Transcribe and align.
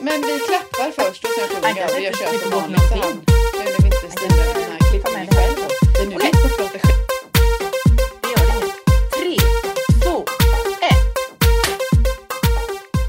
Men 0.00 0.20
vi 0.22 0.38
klappar 0.38 0.90
först 0.90 1.24
och 1.24 1.30
sen 1.30 1.48
får 1.48 1.60
vi 1.62 2.06
inte 2.06 2.18
som 2.18 2.26
klippa 2.26 2.50
bort 2.50 2.62
vanligt 2.62 2.80
så 2.80 2.96
någonting. 2.96 3.02
han. 3.02 3.24
Nu 3.58 3.64
när 3.64 3.80
vi 3.80 3.86
inte 3.86 4.10
styr 4.10 4.28
den 4.28 4.70
här 4.72 4.78
klippningen 4.90 5.26
själv. 5.26 5.56
Det 5.94 6.00
är 6.00 6.06
nu 6.06 6.16
vi 6.16 6.38
får 6.42 6.56
prata 6.56 6.78
själv. 6.78 6.96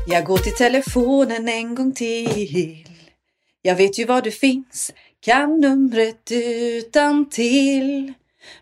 Jag 0.08 0.26
går 0.26 0.38
till 0.38 0.55
telefonen 0.55 1.50
en 1.50 1.76
gång 1.76 1.92
till. 1.92 2.88
Jag 3.62 3.76
vet 3.76 3.99
ju 3.99 4.06
var 4.06 4.22
du 4.22 4.31
finns, 4.31 4.92
kan 5.19 5.60
numret 5.60 6.31
utan 6.31 7.29
till. 7.29 8.13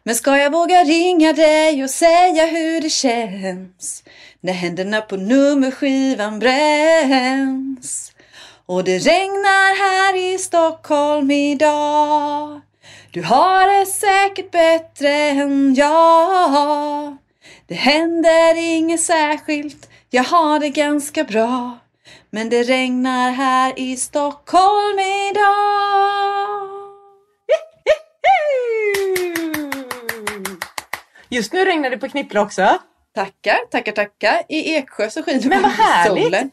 Men 0.03 0.15
ska 0.15 0.37
jag 0.37 0.51
våga 0.51 0.83
ringa 0.83 1.33
dig 1.33 1.83
och 1.83 1.89
säga 1.89 2.45
hur 2.45 2.81
det 2.81 2.89
känns 2.89 4.03
när 4.41 4.53
händerna 4.53 5.01
på 5.01 5.17
nummerskivan 5.17 6.39
bränns? 6.39 8.14
Och 8.65 8.83
det 8.83 8.97
regnar 8.97 9.75
här 9.79 10.33
i 10.33 10.37
Stockholm 10.37 11.31
idag. 11.31 12.61
Du 13.11 13.23
har 13.23 13.79
det 13.79 13.85
säkert 13.85 14.51
bättre 14.51 15.09
än 15.09 15.75
jag. 15.75 17.17
Det 17.67 17.75
händer 17.75 18.55
inget 18.57 19.01
särskilt, 19.01 19.89
jag 20.09 20.23
har 20.23 20.59
det 20.59 20.69
ganska 20.69 21.23
bra. 21.23 21.77
Men 22.29 22.49
det 22.49 22.63
regnar 22.63 23.31
här 23.31 23.79
i 23.79 23.97
Stockholm 23.97 24.99
idag. 24.99 26.65
Just 31.29 31.53
nu 31.53 31.65
regnar 31.65 31.89
det 31.89 31.97
på 31.97 32.09
Knippla 32.09 32.41
också. 32.41 32.77
Tackar, 33.15 33.57
tackar, 33.71 33.91
tackar. 33.91 34.41
I 34.49 34.75
Eksjö 34.75 35.09
så 35.09 35.23
skiner 35.23 35.49
Men 35.49 35.61
vad 35.61 35.71
härligt! 35.71 36.23
solen. 36.23 36.51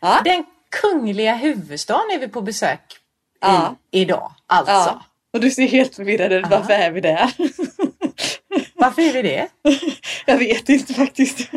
Ja, 0.00 0.20
Den 0.24 0.44
kungliga 0.80 1.34
huvudstaden 1.34 2.10
är 2.14 2.18
vi 2.18 2.28
på 2.28 2.40
besök 2.40 2.80
i 2.92 2.96
Ja. 3.40 3.76
idag. 3.90 4.32
Alltså. 4.46 4.72
ja. 4.72 5.02
Och 5.34 5.40
du 5.40 5.50
ser 5.50 5.66
helt 5.68 5.94
förvirrad 5.94 6.32
ut. 6.32 6.46
Varför 6.50 6.72
är 6.72 6.90
vi 6.90 7.00
där? 7.00 7.32
Varför 8.74 9.02
är 9.02 9.12
vi 9.12 9.22
det? 9.22 9.48
Jag 10.26 10.36
vet 10.38 10.68
inte 10.68 10.94
faktiskt. 10.94 11.38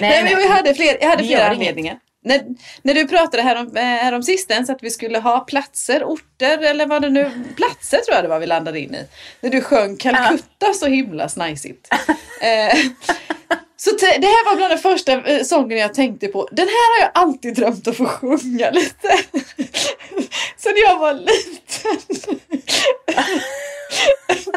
Nej, 0.00 0.22
men 0.24 0.32
jag 0.32 0.48
hade, 0.48 0.74
fler, 0.74 0.96
jag 1.00 1.08
hade 1.08 1.24
flera 1.24 1.48
anledningar. 1.48 1.98
När, 2.24 2.42
när 2.82 2.94
du 2.94 3.08
pratade 3.08 3.42
härom, 3.42 3.76
eh, 3.76 3.82
härom 3.84 4.22
sistens 4.22 4.70
att 4.70 4.82
vi 4.82 4.90
skulle 4.90 5.18
ha 5.18 5.40
platser, 5.40 6.04
orter 6.04 6.58
eller 6.58 6.86
vad 6.86 7.02
det 7.02 7.08
nu, 7.08 7.30
platser 7.56 7.98
tror 7.98 8.14
jag 8.14 8.24
det 8.24 8.28
var 8.28 8.38
vi 8.40 8.46
landade 8.46 8.80
in 8.80 8.94
i. 8.94 9.06
När 9.40 9.50
du 9.50 9.60
sjöng 9.60 9.96
Calcutta 9.96 10.72
så 10.74 10.86
himla 10.86 11.28
snajsigt. 11.28 11.88
eh, 12.42 12.78
så 13.76 13.90
det 13.90 14.26
här 14.26 14.44
var 14.44 14.56
bland 14.56 14.70
den 14.70 14.78
första 14.78 15.12
eh, 15.12 15.42
sången 15.42 15.78
jag 15.78 15.94
tänkte 15.94 16.28
på. 16.28 16.48
Den 16.52 16.68
här 16.68 17.00
har 17.00 17.06
jag 17.06 17.10
alltid 17.22 17.54
drömt 17.54 17.88
att 17.88 17.96
få 17.96 18.06
sjunga 18.06 18.70
lite. 18.70 19.08
Sen 20.56 20.72
jag 20.86 20.98
var 20.98 21.14
liten. 21.14 22.20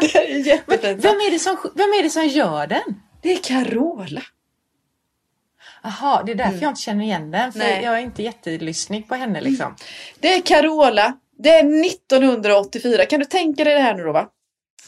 det 0.00 0.06
här 0.14 0.24
är 0.24 0.46
jättefint. 0.46 1.04
Vem 1.04 1.14
är, 1.14 1.30
det 1.30 1.38
som, 1.38 1.56
vem 1.74 1.90
är 1.90 2.02
det 2.02 2.10
som 2.10 2.26
gör 2.26 2.66
den? 2.66 3.02
Det 3.22 3.32
är 3.32 3.36
Carola. 3.36 4.22
Jaha, 5.82 6.22
det 6.22 6.32
är 6.32 6.36
därför 6.36 6.62
jag 6.62 6.70
inte 6.70 6.80
känner 6.80 7.04
igen 7.04 7.30
den. 7.30 7.52
För 7.52 7.58
Nej. 7.58 7.84
jag 7.84 7.94
är 7.94 8.00
inte 8.00 8.22
jättelyssnig 8.22 9.08
på 9.08 9.14
henne 9.14 9.40
liksom. 9.40 9.76
Det 10.20 10.34
är 10.34 10.40
Carola. 10.42 11.12
Det 11.38 11.50
är 11.50 11.86
1984. 11.86 13.04
Kan 13.04 13.20
du 13.20 13.26
tänka 13.26 13.64
dig 13.64 13.74
det 13.74 13.80
här 13.80 13.94
nu 13.94 14.02
då 14.02 14.12
va? 14.12 14.28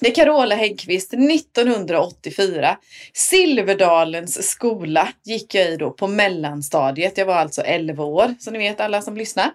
Det 0.03 0.09
är 0.09 0.15
Carola 0.15 0.55
Häggkvist 0.55 1.15
1984. 1.15 2.77
Silverdalens 3.13 4.51
skola 4.51 5.09
gick 5.25 5.55
jag 5.55 5.71
i 5.71 5.77
då 5.77 5.91
på 5.91 6.07
mellanstadiet. 6.07 7.19
Jag 7.19 7.27
var 7.27 7.35
alltså 7.35 7.63
11 7.63 8.05
år, 8.05 8.35
så 8.39 8.51
ni 8.51 8.59
vet 8.59 8.81
alla 8.81 9.03
som 9.03 9.17
lyssnar. 9.17 9.51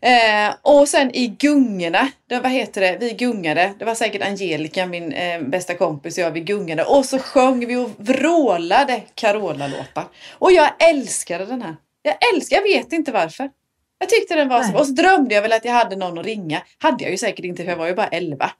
Eh, 0.00 0.54
och 0.62 0.88
sen 0.88 1.16
i 1.16 1.26
gungorna, 1.26 2.08
det, 2.28 2.40
vad 2.40 2.50
heter 2.50 2.80
det, 2.80 2.96
vi 3.00 3.12
gungade. 3.12 3.72
Det 3.78 3.84
var 3.84 3.94
säkert 3.94 4.22
Angelica, 4.22 4.86
min 4.86 5.12
eh, 5.12 5.40
bästa 5.40 5.74
kompis 5.74 6.18
och 6.18 6.24
jag, 6.24 6.30
vi 6.30 6.40
gungade. 6.40 6.84
Och 6.84 7.04
så 7.04 7.18
sjöng 7.18 7.66
vi 7.66 7.76
och 7.76 7.90
vrålade 7.96 9.02
Carola-låtar. 9.14 10.04
Och 10.38 10.52
jag 10.52 10.70
älskade 10.90 11.44
den 11.46 11.62
här. 11.62 11.76
Jag 12.02 12.16
älskar, 12.34 12.56
jag 12.56 12.62
vet 12.62 12.92
inte 12.92 13.12
varför. 13.12 13.50
Jag 13.98 14.08
tyckte 14.08 14.34
den 14.34 14.48
var 14.48 14.62
så 14.62 14.68
Nej. 14.68 14.80
Och 14.80 14.86
så 14.86 14.92
drömde 14.92 15.34
jag 15.34 15.42
väl 15.42 15.52
att 15.52 15.64
jag 15.64 15.72
hade 15.72 15.96
någon 15.96 16.18
att 16.18 16.26
ringa. 16.26 16.62
Hade 16.78 17.04
jag 17.04 17.10
ju 17.10 17.18
säkert 17.18 17.44
inte 17.44 17.62
för 17.62 17.70
jag 17.70 17.76
var 17.76 17.86
ju 17.86 17.94
bara 17.94 18.08
11. 18.08 18.50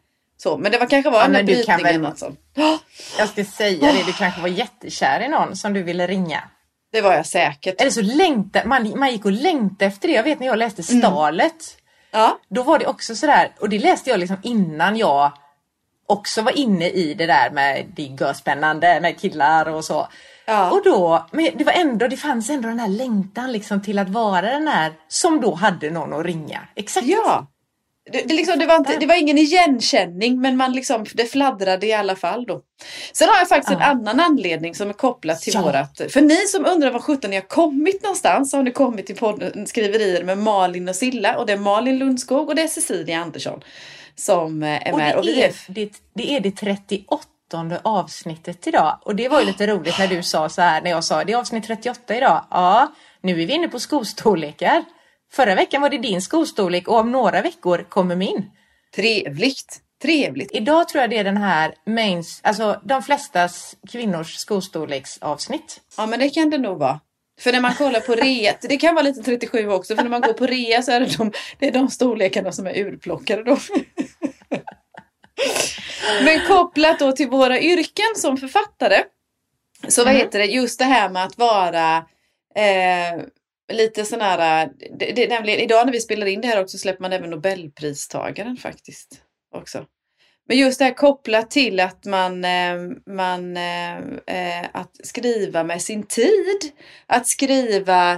Så, 0.42 0.58
men 0.58 0.72
det 0.72 0.78
var 0.78 0.86
kanske 0.86 1.10
var 1.10 1.19
Ja, 1.19 1.25
den 1.25 1.32
där 1.32 1.42
brytningen. 1.42 1.82
väl- 1.82 2.06
Alltså. 2.06 2.32
Jag 3.19 3.28
ska 3.28 3.44
säga 3.44 3.92
det, 3.92 4.03
du 4.06 4.12
kanske 4.12 4.41
var 4.41 4.48
jättekär 4.48 5.20
i 5.20 5.28
någon 5.28 5.56
som 5.56 5.72
du 5.72 5.82
ville 5.82 6.06
ringa. 6.06 6.42
Det 6.92 7.00
var 7.00 7.12
jag 7.14 7.26
säkert. 7.26 7.80
Eller 7.80 7.91
så 7.91 8.03
längtade 8.03 8.69
man, 8.69 8.98
man 8.98 9.10
gick 9.12 9.25
och 9.25 9.32
längtade 9.32 9.84
efter 9.86 10.08
det. 10.08 10.14
Jag 10.14 10.22
vet 10.22 10.41
när 10.41 10.47
jag 10.47 10.58
läste 10.58 10.82
Stalet. 10.82 11.54
Ja. 12.10 12.38
Då 12.50 12.62
var 12.62 12.78
det 12.78 12.86
också 12.86 13.14
sådär, 13.16 13.53
och 13.60 13.69
det 13.69 13.78
läste 13.78 14.10
jag 14.10 14.20
liksom 14.20 14.36
innan 14.42 14.97
jag 14.97 15.32
också 16.06 16.42
var 16.42 16.59
inne 16.59 16.88
i 16.88 17.14
det 17.14 17.26
där 17.26 17.50
med 17.50 17.86
det 17.97 18.06
är 18.20 18.32
spännande 18.32 19.00
med 19.00 19.20
killar 19.20 19.69
och 19.69 19.84
så. 19.84 20.09
Ja. 20.47 20.70
Och 20.70 20.80
då, 20.84 21.26
men 21.30 21.50
det 21.54 21.64
var 21.64 21.72
ändå, 21.72 22.09
det 22.09 22.16
fanns 22.16 22.50
ändå 22.50 22.69
den 22.69 22.80
här 22.80 22.88
längtan 22.88 23.53
liksom 23.53 23.82
till 23.82 23.98
att 23.98 24.09
vara 24.09 24.41
den 24.50 24.69
här 24.69 24.92
som 25.09 25.41
då 25.41 25.54
hade 25.54 25.91
någon 25.91 26.12
att 26.12 26.26
ringa. 26.26 26.60
Exakt. 26.74 27.06
Ja. 27.06 27.47
Det, 28.12 28.22
det, 28.28 28.34
liksom, 28.34 28.58
det, 28.58 28.66
var 28.66 28.76
inte, 28.76 28.96
det 28.96 29.06
var 29.06 29.14
ingen 29.14 29.38
igenkänning 29.38 30.40
men 30.40 30.56
man 30.56 30.72
liksom, 30.72 31.04
det 31.14 31.26
fladdrade 31.26 31.86
i 31.86 31.92
alla 31.92 32.16
fall 32.16 32.44
då. 32.46 32.60
Sen 33.12 33.28
har 33.28 33.38
jag 33.38 33.48
faktiskt 33.48 33.72
en 33.72 33.78
Ja. 33.80 33.86
annan 33.86 34.20
anledning 34.20 34.74
som 34.74 34.88
är 34.88 34.92
kopplad 34.92 35.40
till 35.40 35.54
Ja. 35.54 35.62
vårat. 35.62 36.00
För 36.10 36.20
ni 36.20 36.36
som 36.46 36.66
undrar 36.66 36.90
var 36.90 37.00
sjutton 37.00 37.30
ni 37.30 37.36
har 37.36 37.42
kommit 37.48 38.02
någonstans 38.02 38.50
så 38.50 38.56
har 38.56 38.64
ni 38.64 38.70
kommit 38.72 39.06
till 39.06 39.16
podden, 39.16 39.66
skriverier 39.66 40.24
med 40.24 40.38
Malin 40.38 40.88
och 40.88 40.96
Silla 40.96 41.36
och 41.38 41.46
det 41.46 41.52
är 41.52 41.56
Malin 41.56 41.98
Lundskog 41.98 42.48
och 42.48 42.54
det 42.54 42.62
är 42.62 42.68
Cecilia 42.68 43.18
Andersson 43.18 43.60
som 44.14 44.62
eh, 44.62 44.86
är 44.88 44.92
Och 44.92 44.98
med. 44.98 45.12
det 45.14 45.18
och 45.18 45.24
vi 45.24 45.42
är 45.42 45.52
det, 45.68 45.90
det 46.14 46.36
är 46.36 46.40
det 46.40 46.50
38 46.56 47.26
avsnittet 47.82 48.66
idag. 48.66 48.98
Och 49.02 49.16
det 49.16 49.28
var 49.28 49.40
ju 49.40 49.46
lite 49.46 49.66
roligt 49.66 49.98
när 49.98 50.06
du 50.08 50.22
sa 50.22 50.48
så 50.48 50.62
här, 50.62 50.82
när 50.82 50.90
jag 50.90 51.04
sa 51.04 51.24
det 51.24 51.32
är 51.32 51.36
avsnitt 51.36 51.66
38 51.66 52.16
idag. 52.16 52.44
Ja, 52.50 52.92
nu 53.20 53.32
är 53.42 53.46
vi 53.46 53.52
inne 53.52 53.68
på 53.68 53.78
skostorlekar. 53.80 54.84
Förra 55.32 55.54
veckan 55.54 55.82
var 55.82 55.91
det 55.91 55.98
din 55.98 56.22
skostorlek 56.22 56.88
och 56.88 56.98
om 56.98 57.12
några 57.12 57.43
veckor 57.43 57.87
kommer 57.88 58.16
min. 58.16 58.50
Trevligt. 58.94 59.81
Trevligt. 60.03 60.53
Idag 60.53 60.88
tror 60.88 61.00
jag 61.00 61.10
det 61.10 61.19
är 61.19 61.25
den 61.25 61.37
här 61.37 61.75
mains, 61.87 62.41
alltså 62.44 62.81
de 62.84 63.03
flestas 63.03 63.76
kvinnors 63.91 64.34
skostorleksavsnitt. 64.37 65.81
Ja 65.97 66.06
men 66.06 66.19
det 66.21 66.28
kan 66.28 66.50
det 66.50 66.59
nog 66.59 66.78
vara. 66.78 67.00
För 67.41 67.53
när 67.53 67.60
man 67.60 67.75
kollar 67.75 68.00
på 68.00 68.15
rea, 68.15 68.54
det 68.62 68.76
kan 68.76 68.94
vara 68.94 69.04
lite 69.04 69.22
37 69.22 69.69
också, 69.69 69.97
för 69.97 70.03
när 70.03 70.10
man 70.10 70.21
går 70.21 70.32
på 70.32 70.47
rea 70.47 70.82
så 70.82 70.92
är 70.92 71.00
det 71.00 71.16
de, 71.19 71.32
det 71.59 71.69
är 71.69 71.72
de 71.72 71.91
storlekarna 71.91 72.53
som 72.53 72.66
är 72.66 72.78
urplockade 72.78 73.42
då. 73.44 73.59
Men 76.25 76.41
kopplat 76.47 76.98
då 76.98 77.12
till 77.12 77.28
våra 77.28 77.60
yrken 77.60 78.15
som 78.16 78.37
författare. 78.37 79.03
Så 79.88 80.04
vad 80.04 80.15
Mm. 80.15 80.26
heter 80.26 80.38
det, 80.38 80.44
just 80.44 80.78
det 80.78 80.84
här 80.84 81.09
med 81.09 81.25
att 81.25 81.38
vara 81.38 81.97
eh, 82.56 83.22
lite 83.72 84.05
sån 84.05 84.21
här, 84.21 84.71
det, 84.99 85.12
det, 85.12 85.25
är 85.25 85.28
nämligen, 85.28 85.60
idag 85.60 85.87
när 85.87 85.93
vi 85.93 86.00
spelar 86.00 86.27
in 86.27 86.41
det 86.41 86.49
här 86.49 86.62
också 86.62 86.78
släpper 86.78 87.03
man 87.03 87.12
även 87.12 87.31
Nobelpristagaren 87.31 88.56
faktiskt. 88.56 89.21
också. 89.55 89.87
Men 90.49 90.59
just 90.59 90.78
det 90.78 90.84
här 90.84 90.94
kopplat 90.94 91.50
till 91.50 91.81
att 91.81 92.05
man, 92.05 92.44
eh, 92.44 92.77
man 93.06 93.56
eh, 93.56 93.97
eh, 94.27 94.66
att 94.72 95.06
skriva 95.06 95.65
med 95.65 95.83
sin 95.83 96.03
tid. 96.03 96.72
Att 97.06 97.27
skriva 97.27 98.12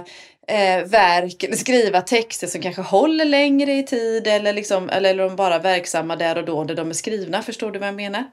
eh, 0.47 0.85
verk 0.85 1.43
eller 1.43 1.55
skriva 1.55 2.01
texter 2.01 2.47
som 2.47 2.61
kanske 2.61 2.81
håller 2.81 3.25
längre 3.25 3.73
i 3.73 3.83
tid 3.83 4.27
eller, 4.27 4.53
liksom, 4.53 4.89
eller 4.89 5.09
är 5.09 5.17
de 5.17 5.35
bara 5.35 5.59
verksamma 5.59 6.15
där 6.15 6.37
och 6.37 6.45
då 6.45 6.63
där 6.63 6.75
de 6.75 6.89
är 6.89 6.93
skrivna. 6.93 7.41
Förstår 7.41 7.71
du 7.71 7.79
vad 7.79 7.87
jag 7.87 7.95
menar? 7.95 8.23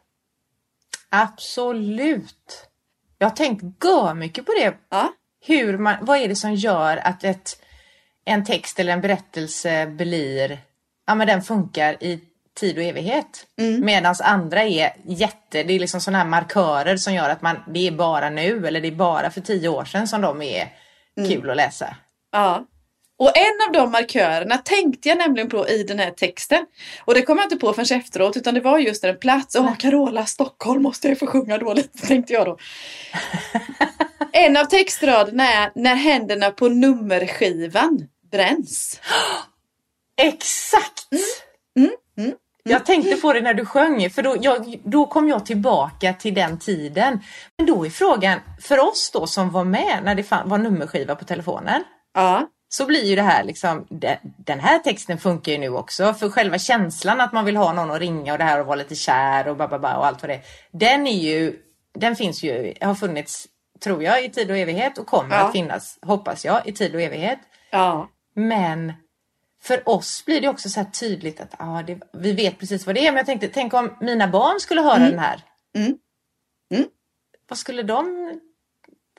Absolut. 1.09 2.69
Jag 3.19 3.29
har 3.29 3.37
tänkt 3.37 3.63
mycket 4.17 4.47
på 4.47 4.53
det. 4.53 4.75
Ja. 4.91 5.13
Hur 5.47 5.79
man, 5.79 5.97
vad 6.01 6.19
är 6.19 6.29
det 6.29 6.37
som 6.37 6.55
gör 6.55 6.97
att 6.97 7.25
ett, 7.25 7.63
en 8.25 8.45
text 8.45 8.81
eller 8.81 8.93
en 8.93 9.01
berättelse 9.01 9.87
blir, 9.87 10.59
ja 11.07 11.15
men 11.15 11.27
den 11.27 11.43
funkar 11.43 12.05
i 12.05 12.21
tid 12.61 12.79
och 12.79 12.85
evighet. 12.85 13.47
Mm. 13.59 13.85
Medan 13.85 14.15
andra 14.23 14.63
är 14.63 14.93
jätte, 15.05 15.63
det 15.63 15.73
är 15.75 15.79
liksom 15.81 16.01
sådana 16.01 16.19
här 16.19 16.27
markörer 16.31 16.97
som 16.97 17.15
gör 17.15 17.29
att 17.31 17.43
man, 17.43 17.57
det 17.75 17.87
är 17.87 17.93
bara 17.93 18.31
nu 18.31 18.67
eller 18.67 18.81
det 18.81 18.89
är 18.89 18.93
bara 18.93 19.31
för 19.31 19.41
tio 19.41 19.69
år 19.69 19.85
sedan 19.85 20.09
som 20.09 20.21
de 20.21 20.43
är 20.43 20.69
Mm. 21.17 21.31
kul 21.31 21.51
att 21.51 21.57
läsa. 21.57 21.97
Ja. 22.33 22.67
Och 23.19 23.33
en 23.37 23.67
av 23.69 23.73
de 23.73 23.91
markörerna 23.91 24.59
tänkte 24.59 25.09
jag 25.09 25.19
nämligen 25.19 25.49
på 25.49 25.69
i 25.69 25.83
den 25.83 25.99
här 25.99 26.11
texten. 26.11 26.67
Och 27.05 27.15
det 27.15 27.23
kom 27.23 27.39
jag 27.39 27.45
inte 27.45 27.57
på 27.57 27.73
förrän 27.73 28.01
efteråt 28.01 28.37
utan 28.37 28.55
det 28.55 28.61
var 28.61 28.79
just 28.79 29.05
en 29.05 29.19
plats. 29.19 29.57
Åh, 29.57 29.77
Carola, 29.79 30.27
Stockholm 30.27 30.83
måste 30.83 31.09
jag 31.09 31.19
få 31.19 31.27
sjunga 31.27 31.59
då 31.59 31.73
lite, 31.75 32.07
tänkte 32.07 32.33
jag 32.33 32.47
då. 32.47 32.59
en 34.33 34.57
av 34.57 34.65
textraderna 34.65 35.53
är 35.53 35.71
När 35.75 35.95
händerna 35.95 36.51
på 36.51 36.69
nummerskivan 36.69 38.09
bränns. 38.31 39.01
Exakt! 40.17 41.09
Mm, 41.79 41.91
mm, 42.19 42.37
Jag 42.65 42.87
tänkte 42.87 43.17
på 43.17 43.33
det 43.33 43.41
när 43.41 43.55
du 43.55 43.65
sjöng, 43.65 44.11
för 44.11 44.23
då, 44.23 44.37
jag, 44.41 44.81
då 44.85 45.07
kom 45.07 45.29
jag 45.29 45.47
tillbaka 45.47 46.13
till 46.13 46.35
den 46.35 46.59
tiden. 46.59 47.21
Men 47.59 47.67
då 47.67 47.87
är 47.87 47.91
frågan, 47.91 48.41
för 48.61 48.79
oss 48.79 49.11
då 49.13 49.27
som 49.27 49.51
var 49.51 49.65
med 49.65 50.01
när 50.05 50.15
det 50.15 50.31
var 50.45 50.59
nummerskiva 50.59 51.15
på 51.15 51.25
telefonen. 51.25 51.85
Ja. 52.15 52.49
så 52.69 52.87
blir 52.87 53.05
ju 53.05 53.17
det 53.17 53.23
här 53.23 53.45
liksom, 53.45 53.87
de- 53.91 54.17
den 54.47 54.61
här 54.61 54.79
texten 54.79 55.19
funkar 55.19 55.53
ju 55.53 55.59
nu 55.59 55.69
också. 55.69 56.15
För 56.15 56.29
själva 56.29 56.59
känslan 56.59 57.21
att 57.21 57.33
man 57.33 57.45
vill 57.45 57.57
ha 57.57 57.73
någon 57.73 57.91
att 57.91 57.99
ringa 58.01 58.33
och 58.33 58.39
det 58.39 58.45
här 58.45 58.61
och 58.61 58.67
vara 58.67 58.77
lite 58.77 58.95
kär 58.95 59.49
och 59.49 59.57
bababa 59.57 59.97
och 59.97 60.07
allt 60.07 60.23
vad 60.23 60.31
det 60.31 60.35
är. 60.35 60.43
Den 60.73 61.07
är 61.07 61.19
ju, 61.19 61.57
den 61.99 62.17
finns 62.17 62.43
ju, 62.43 62.75
har 62.81 62.95
funnits, 62.95 63.47
tror 63.83 64.03
jag, 64.03 64.25
i 64.25 64.31
tid 64.31 64.51
och 64.51 64.59
evighet 64.59 64.99
och 64.99 65.07
kommer 65.07 65.37
Ja. 65.37 65.43
att 65.47 65.53
finnas, 65.53 65.99
hoppas 66.03 66.45
jag, 66.45 66.67
i 66.67 66.73
tid 66.73 66.95
och 66.95 67.01
evighet. 67.01 67.39
Ja. 67.71 68.09
Men 68.35 68.93
för 69.63 69.89
oss 69.89 70.25
blir 70.25 70.41
det 70.41 70.49
också 70.49 70.69
så 70.69 70.81
här 70.81 70.91
tydligt 70.91 71.41
att 71.41 71.55
ah, 71.59 71.83
det, 71.83 71.99
vi 72.13 72.33
vet 72.33 72.59
precis 72.59 72.87
vad 72.87 72.95
det 72.95 73.07
är. 73.07 73.11
Men 73.11 73.17
jag 73.17 73.27
tänkte, 73.27 73.49
tänk 73.49 73.75
om 73.75 73.97
mina 74.01 74.29
barn 74.29 74.61
skulle 74.61 74.81
höra 74.81 74.99
den 74.99 75.19
här. 75.19 75.41
Mm. 75.75 75.99
Mm. 76.75 76.89
Vad 77.49 77.59
skulle 77.59 77.83
de 77.83 78.31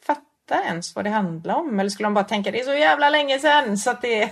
fatta 0.02 0.64
ens 0.66 0.96
vad 0.96 1.06
det 1.06 1.10
handlar 1.10 1.56
om? 1.56 1.80
Eller 1.80 1.90
skulle 1.90 2.06
de 2.06 2.14
bara 2.14 2.24
tänka 2.24 2.52
det 2.52 2.60
är 2.60 2.66
så 2.66 2.74
jävla 2.74 3.10
länge 3.10 3.40
sedan 3.40 3.78
så 3.78 3.90
att 3.92 4.02
det 4.02 4.30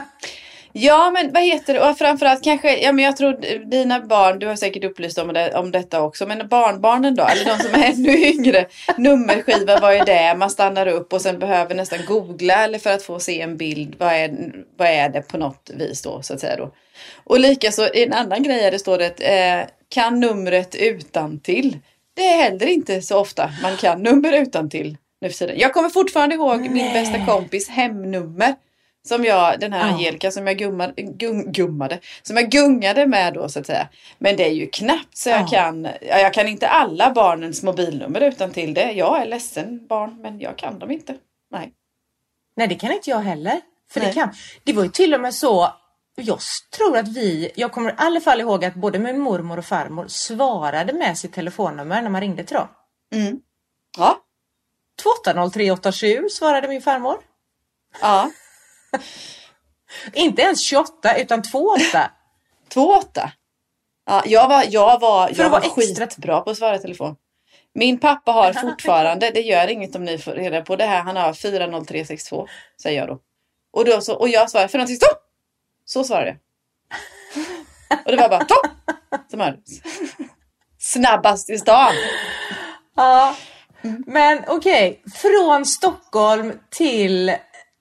Ja, 0.78 1.10
men 1.10 1.32
vad 1.32 1.42
heter 1.42 1.74
det? 1.74 1.90
Och 1.90 1.98
framförallt 1.98 2.44
kanske, 2.44 2.78
ja 2.78 2.92
men 2.92 3.04
jag 3.04 3.16
tror 3.16 3.64
dina 3.70 4.00
barn, 4.00 4.38
du 4.38 4.46
har 4.46 4.56
säkert 4.56 4.84
upplyst 4.84 5.18
om, 5.18 5.32
det, 5.32 5.54
om 5.54 5.70
detta 5.70 6.02
också, 6.02 6.26
men 6.26 6.48
barnbarnen 6.48 7.14
då, 7.14 7.24
eller 7.24 7.44
de 7.44 7.58
som 7.58 7.74
är 7.74 7.92
ännu 7.92 8.16
yngre, 8.26 8.66
nummerskiva, 8.96 9.80
vad 9.80 9.94
är 9.94 10.04
det? 10.04 10.38
Man 10.38 10.50
stannar 10.50 10.86
upp 10.86 11.12
och 11.12 11.20
sen 11.20 11.38
behöver 11.38 11.74
nästan 11.74 11.98
googla 12.06 12.64
eller 12.64 12.78
för 12.78 12.90
att 12.90 13.02
få 13.02 13.18
se 13.18 13.40
en 13.40 13.56
bild, 13.56 13.96
vad 13.98 14.12
är, 14.12 14.52
vad 14.76 14.88
är 14.88 15.08
det 15.08 15.22
på 15.22 15.38
något 15.38 15.70
vis 15.74 16.02
då, 16.02 16.22
så 16.22 16.34
att 16.34 16.40
säga 16.40 16.56
då. 16.56 16.70
Och 17.24 17.40
likaså 17.40 17.88
en 17.94 18.12
annan 18.12 18.42
grej 18.42 18.64
är 18.64 18.70
det 18.70 18.78
står 18.78 18.98
det, 18.98 19.20
eh, 19.20 19.66
kan 19.88 20.20
numret 20.20 20.74
utan 20.74 21.40
till. 21.40 21.78
Det 22.14 22.26
är 22.26 22.42
heller 22.42 22.66
inte 22.66 23.02
så 23.02 23.18
ofta 23.18 23.50
man 23.62 23.76
kan 23.76 24.02
nummer 24.02 24.32
utan 24.32 24.70
till 24.70 24.96
nu 25.20 25.28
för 25.28 25.38
tiden. 25.38 25.58
Jag 25.58 25.72
kommer 25.72 25.88
fortfarande 25.88 26.34
ihåg 26.34 26.60
min 26.60 26.72
Nej. 26.72 26.92
bästa 26.92 27.26
kompis 27.26 27.68
hemnummer. 27.68 28.54
Som 29.06 29.24
jag, 29.24 29.60
den 29.60 29.72
här 29.72 29.86
Ja. 29.88 29.92
Angelica 29.94 30.30
som 30.30 30.46
jag 30.46 30.56
gummade, 30.58 31.02
gung, 31.02 31.52
gummade, 31.52 31.98
som 32.22 32.36
jag 32.36 32.50
gungade 32.50 33.06
med 33.06 33.34
då 33.34 33.48
så 33.48 33.58
att 33.60 33.66
säga. 33.66 33.88
Men 34.18 34.36
det 34.36 34.44
är 34.44 34.52
ju 34.52 34.66
knappt 34.66 35.16
så 35.16 35.28
jag 35.28 35.40
Ja. 35.40 35.46
kan, 35.46 35.84
ja, 35.84 36.18
jag 36.18 36.34
kan 36.34 36.48
inte 36.48 36.68
alla 36.68 37.10
barnens 37.10 37.62
mobilnummer 37.62 38.20
utan 38.20 38.50
till 38.52 38.74
det. 38.74 38.92
Jag 38.92 39.22
är 39.22 39.26
ledsen 39.26 39.86
barn, 39.86 40.22
men 40.22 40.40
jag 40.40 40.58
kan 40.58 40.78
dem 40.78 40.90
inte. 40.90 41.14
Nej. 41.50 41.72
Nej, 42.56 42.68
det 42.68 42.74
kan 42.74 42.92
inte 42.92 43.10
jag 43.10 43.18
heller. 43.20 43.60
För 43.90 44.00
det 44.00 44.12
kan. 44.12 44.34
Det 44.64 44.72
var 44.72 44.82
ju 44.82 44.88
till 44.88 45.14
och 45.14 45.20
med 45.20 45.34
så. 45.34 45.72
Jag 46.16 46.38
tror 46.76 46.96
att 46.98 47.08
vi, 47.08 47.50
jag 47.54 47.72
kommer 47.72 47.90
i 47.90 47.94
alla 47.96 48.20
fall 48.20 48.40
ihåg 48.40 48.64
att 48.64 48.74
både 48.74 48.98
min 48.98 49.18
mormor 49.18 49.58
och 49.58 49.64
farmor 49.64 50.04
svarade 50.08 50.92
med 50.92 51.18
sitt 51.18 51.32
telefonnummer 51.32 52.02
när 52.02 52.10
man 52.10 52.20
ringde 52.20 52.44
till 52.44 52.56
dem. 52.56 52.68
Mm. 53.14 53.40
Ja. 53.98 54.18
280387 55.02 56.28
svarade 56.30 56.68
min 56.68 56.82
farmor. 56.82 57.16
Ja. 58.00 58.30
Inte 60.12 60.42
ens 60.42 60.60
28 60.60 61.16
utan 61.16 61.42
28. 61.42 62.10
Två 62.68 62.88
åtta. 62.88 63.32
Ja, 64.06 64.22
jag 64.26 64.48
var, 64.48 64.64
jag 64.68 65.00
var, 65.00 65.30
jag 65.34 65.50
var 65.50 65.60
skitbra 65.60 66.40
på 66.40 66.50
att 66.50 66.56
svara 66.56 66.76
i 66.76 66.78
telefon. 66.78 67.16
Min 67.74 67.98
pappa 67.98 68.32
har 68.32 68.52
fortfarande, 68.70 69.30
det 69.30 69.40
gör 69.40 69.68
inget 69.68 69.96
om 69.96 70.04
ni 70.04 70.18
får 70.18 70.32
reda 70.32 70.62
på 70.62 70.76
det 70.76 70.84
här, 70.84 71.02
han 71.02 71.16
har 71.16 71.32
40362 71.32 72.46
säger 72.82 73.00
jag 73.00 73.08
då. 73.08 73.18
Och, 73.72 73.84
då 73.84 74.00
så, 74.00 74.14
och 74.14 74.28
jag 74.28 74.50
svarar 74.50 74.68
402. 74.68 75.06
Så 75.84 76.04
svarade 76.04 76.28
jag. 76.28 76.38
Och 78.04 78.12
det 78.12 78.16
var 78.16 78.28
bara 78.28 78.44
topp 78.44 78.70
som 79.30 79.40
hördes. 79.40 79.80
Snabbast 80.78 81.50
i 81.50 81.58
stan. 81.58 81.92
Ja. 82.96 83.36
Men 84.06 84.44
okej, 84.48 85.02
från 85.14 85.66
Stockholm 85.66 86.52
till... 86.70 87.36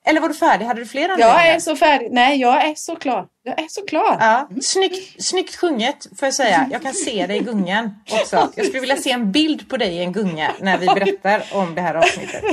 Eller 0.07 0.21
var 0.21 0.27
du 0.29 0.35
färdig? 0.35 0.65
Hade 0.65 0.79
du 0.79 0.85
fler 0.85 1.01
Jag 1.01 1.11
anledningar? 1.11 1.55
är 1.55 1.59
så 1.59 1.75
färdig. 1.75 2.11
Nej, 2.11 2.39
jag 2.41 2.65
är 2.65 2.75
så 2.75 2.95
klar. 2.95 3.27
Jag 3.43 3.59
är 3.59 3.67
så 3.69 3.85
klar. 3.85 4.17
Ja, 4.19 4.49
snyggt, 4.61 5.23
snyggt 5.23 5.55
sjunget 5.55 6.07
får 6.19 6.25
jag 6.25 6.33
säga. 6.33 6.69
Jag 6.71 6.81
kan 6.81 6.93
se 6.93 7.27
dig 7.27 7.37
i 7.37 7.39
gungan 7.39 7.95
också. 8.11 8.51
Jag 8.55 8.65
skulle 8.65 8.79
vilja 8.79 8.97
se 8.97 9.11
en 9.11 9.31
bild 9.31 9.69
på 9.69 9.77
dig 9.77 9.95
i 9.95 9.99
en 10.03 10.11
gunga 10.11 10.51
när 10.59 10.77
vi 10.77 10.85
berättar 10.85 11.43
om 11.51 11.75
det 11.75 11.81
här 11.81 11.95
avsnittet. 11.95 12.43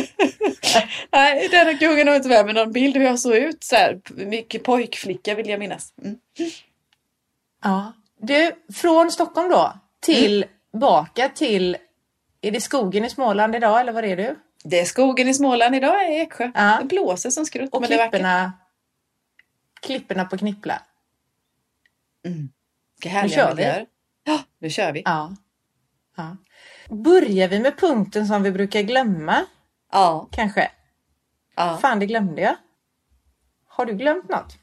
Nej, 1.12 1.48
den 1.48 1.78
kungen 1.78 2.08
har 2.08 2.14
inte 2.14 2.28
med 2.28 2.44
mig 2.44 2.54
någon 2.54 2.72
bild 2.72 2.96
hur 2.96 3.04
jag 3.04 3.18
såg 3.18 3.34
ut. 3.34 3.64
Så 3.64 3.76
här, 3.76 4.00
mycket 4.14 4.62
pojkflicka 4.62 5.34
vill 5.34 5.48
jag 5.48 5.58
minnas. 5.58 5.92
Mm. 6.02 6.16
Ja. 7.64 7.92
Du, 8.20 8.52
från 8.74 9.10
Stockholm 9.10 9.50
då 9.50 9.72
tillbaka 10.00 11.28
till... 11.28 11.76
Är 12.44 12.50
det 12.50 12.60
skogen 12.60 13.04
i 13.04 13.10
Småland 13.10 13.56
idag 13.56 13.80
eller 13.80 13.92
var 13.92 14.02
är 14.02 14.16
du? 14.16 14.36
Det 14.64 14.80
är 14.80 14.84
skogen 14.84 15.28
i 15.28 15.34
Småland 15.34 15.74
idag 15.74 16.12
i 16.12 16.20
Eksjö. 16.20 16.50
Ja. 16.54 16.78
Det 16.80 16.86
blåser 16.86 17.30
som 17.30 17.46
skrutt. 17.46 17.74
Och 17.74 17.80
men 17.80 17.88
klipporna, 17.90 18.52
klipporna 19.82 20.24
på 20.24 20.38
Knippla. 20.38 20.82
Vilka 22.22 23.08
härliga 23.08 23.50
Nu 23.50 23.54
kör 23.54 23.54
vi. 23.54 23.86
Ja, 24.24 24.42
nu 24.58 24.70
kör 24.70 24.92
vi. 24.92 25.02
Ja. 25.04 25.36
ja. 26.16 26.36
Börjar 26.88 27.48
vi 27.48 27.60
med 27.60 27.78
punkten 27.78 28.26
som 28.26 28.42
vi 28.42 28.50
brukar 28.50 28.82
glömma 28.82 29.44
Ja. 29.92 30.28
kanske? 30.32 30.70
ja. 31.56 31.78
Fan, 31.82 31.98
det 31.98 32.06
glömde 32.06 32.42
jag. 32.42 32.56
Har 33.68 33.86
du 33.86 33.94
glömt 33.94 34.28
något? 34.28 34.52
Så 34.52 34.56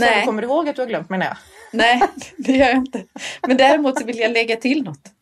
Nej. 0.00 0.20
du 0.20 0.26
kommer 0.26 0.42
ihåg 0.42 0.68
att 0.68 0.76
du 0.76 0.82
har 0.82 0.86
glömt 0.88 1.08
menar 1.08 1.26
jag. 1.26 1.36
Nej, 1.72 2.02
det 2.36 2.52
gör 2.52 2.66
jag 2.66 2.76
inte. 2.76 3.04
Men 3.46 3.56
däremot 3.56 3.98
så 3.98 4.04
vill 4.04 4.18
jag 4.18 4.32
lägga 4.32 4.56
till 4.56 4.82
något. 4.82 5.12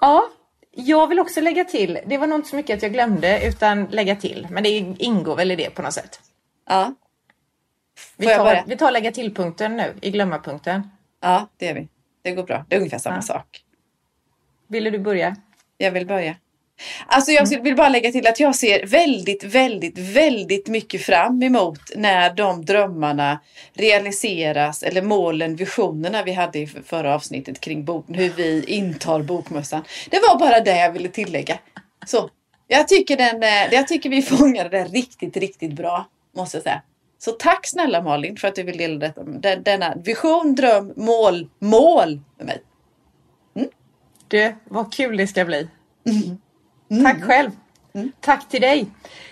Ja, 0.00 0.28
jag 0.76 1.06
vill 1.08 1.20
också 1.20 1.40
lägga 1.40 1.64
till. 1.64 1.98
Det 2.06 2.18
var 2.18 2.26
nog 2.26 2.38
inte 2.38 2.48
så 2.48 2.56
mycket 2.56 2.76
att 2.76 2.82
jag 2.82 2.92
glömde 2.92 3.46
utan 3.46 3.84
lägga 3.84 4.16
till. 4.16 4.46
Men 4.50 4.62
det 4.62 4.68
ingår 4.98 5.36
väl 5.36 5.50
i 5.50 5.56
det 5.56 5.70
på 5.70 5.82
något 5.82 5.92
sätt. 5.92 6.20
Ja, 6.68 6.94
Vi 8.16 8.26
tar, 8.26 8.64
vi 8.66 8.76
tar 8.76 8.90
lägga 8.92 9.12
till-punkten 9.12 9.76
nu 9.76 9.94
i 10.02 10.10
glömma-punkten. 10.10 10.90
ja 11.20 11.48
det 11.56 11.66
gör 11.66 11.74
vi. 11.74 11.88
Det 12.22 12.30
går 12.30 12.42
bra. 12.42 12.64
Det 12.68 12.76
är 12.76 12.80
ungefär 12.80 12.98
samma 12.98 13.16
Ja. 13.16 13.22
sak. 13.22 13.64
Ville 14.66 14.90
du 14.90 14.98
börja? 14.98 15.36
Jag 15.78 15.90
vill 15.90 16.06
börja. 16.06 16.36
Alltså 17.06 17.30
jag 17.32 17.62
vill 17.62 17.76
bara 17.76 17.88
lägga 17.88 18.10
till 18.12 18.26
att 18.26 18.40
jag 18.40 18.54
ser 18.54 18.86
väldigt, 18.86 19.44
väldigt, 19.44 19.98
väldigt 19.98 20.68
mycket 20.68 21.02
fram 21.02 21.42
emot 21.42 21.80
när 21.96 22.34
de 22.34 22.64
drömmarna 22.64 23.40
realiseras 23.74 24.82
eller 24.82 25.02
målen, 25.02 25.56
visionerna 25.56 26.22
vi 26.22 26.32
hade 26.32 26.58
i 26.58 26.66
förra 26.66 27.14
avsnittet 27.14 27.60
kring 27.60 27.84
bok, 27.84 28.04
hur 28.08 28.30
vi 28.30 28.64
intar 28.66 29.22
bokmössan. 29.22 29.84
Det 30.10 30.20
var 30.28 30.38
bara 30.38 30.60
det 30.60 30.76
jag 30.78 30.92
ville 30.92 31.08
tillägga. 31.08 31.58
Så, 32.06 32.30
jag 32.68 32.88
tycker, 32.88 33.16
den, 33.16 33.42
eh, 33.42 33.74
jag 33.74 33.88
tycker 33.88 34.10
vi 34.10 34.22
fångade 34.22 34.68
det 34.68 34.84
riktigt, 34.84 35.36
riktigt 35.36 35.72
bra, 35.72 36.08
måste 36.36 36.56
jag 36.56 36.62
säga. 36.62 36.82
Så 37.18 37.30
tack 37.32 37.66
snälla 37.66 38.02
Malin 38.02 38.36
för 38.36 38.48
att 38.48 38.54
du 38.54 38.62
vill 38.62 38.76
dela 38.78 38.98
detta, 38.98 39.22
den- 39.24 39.62
denna 39.62 39.94
vision, 39.94 40.54
dröm, 40.54 40.92
mål, 40.96 41.48
mål 41.58 42.20
med 42.38 42.46
mig. 42.46 42.62
Du, 44.28 44.54
vad 44.64 44.92
kul 44.92 45.16
det 45.16 45.26
ska 45.26 45.44
bli. 45.44 45.68
Mm. 46.10 46.38
Tack 47.02 47.22
själv. 47.22 47.50
Tack 48.20 48.48
till 48.48 48.60
dig. 48.60 48.86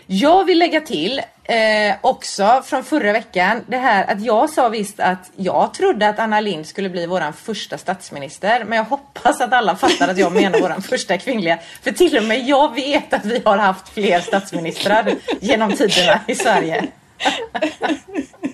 Jag 0.07 0.45
vill 0.45 0.59
lägga 0.59 0.81
till 0.81 1.23
eh, 1.45 1.95
också 2.01 2.63
från 2.65 2.85
förra 2.85 3.13
veckan 3.13 3.65
det 3.67 3.77
här 3.77 4.13
att 4.13 4.25
jag 4.25 4.51
sa 4.51 4.69
visst 4.69 5.01
att 5.01 5.31
jag 5.37 5.75
trodde 5.75 6.09
att 6.09 6.19
Anna 6.19 6.41
Lind 6.41 6.67
skulle 6.67 6.89
bli 6.89 7.07
våran 7.07 7.33
första 7.33 7.79
statsminister. 7.79 8.65
Men 8.65 8.79
jag 8.79 8.85
hoppas 8.85 9.41
att 9.41 9.53
alla 9.53 9.77
fattar 9.77 10.09
att 10.09 10.19
jag 10.19 10.33
menar 10.33 10.61
våran 10.61 10.83
första 10.93 11.19
kvinnliga. 11.19 11.59
För 11.83 11.93
till 11.93 12.17
och 12.17 12.25
med 12.25 12.49
jag 12.49 12.75
vet 12.75 13.13
att 13.13 13.25
vi 13.25 13.43
har 13.45 13.59
haft 13.59 13.89
fler 13.89 14.21
statsministrar 14.21 15.15
genom 15.41 15.73
tiderna 15.73 16.21
i 16.27 16.35
Sverige. 16.35 16.89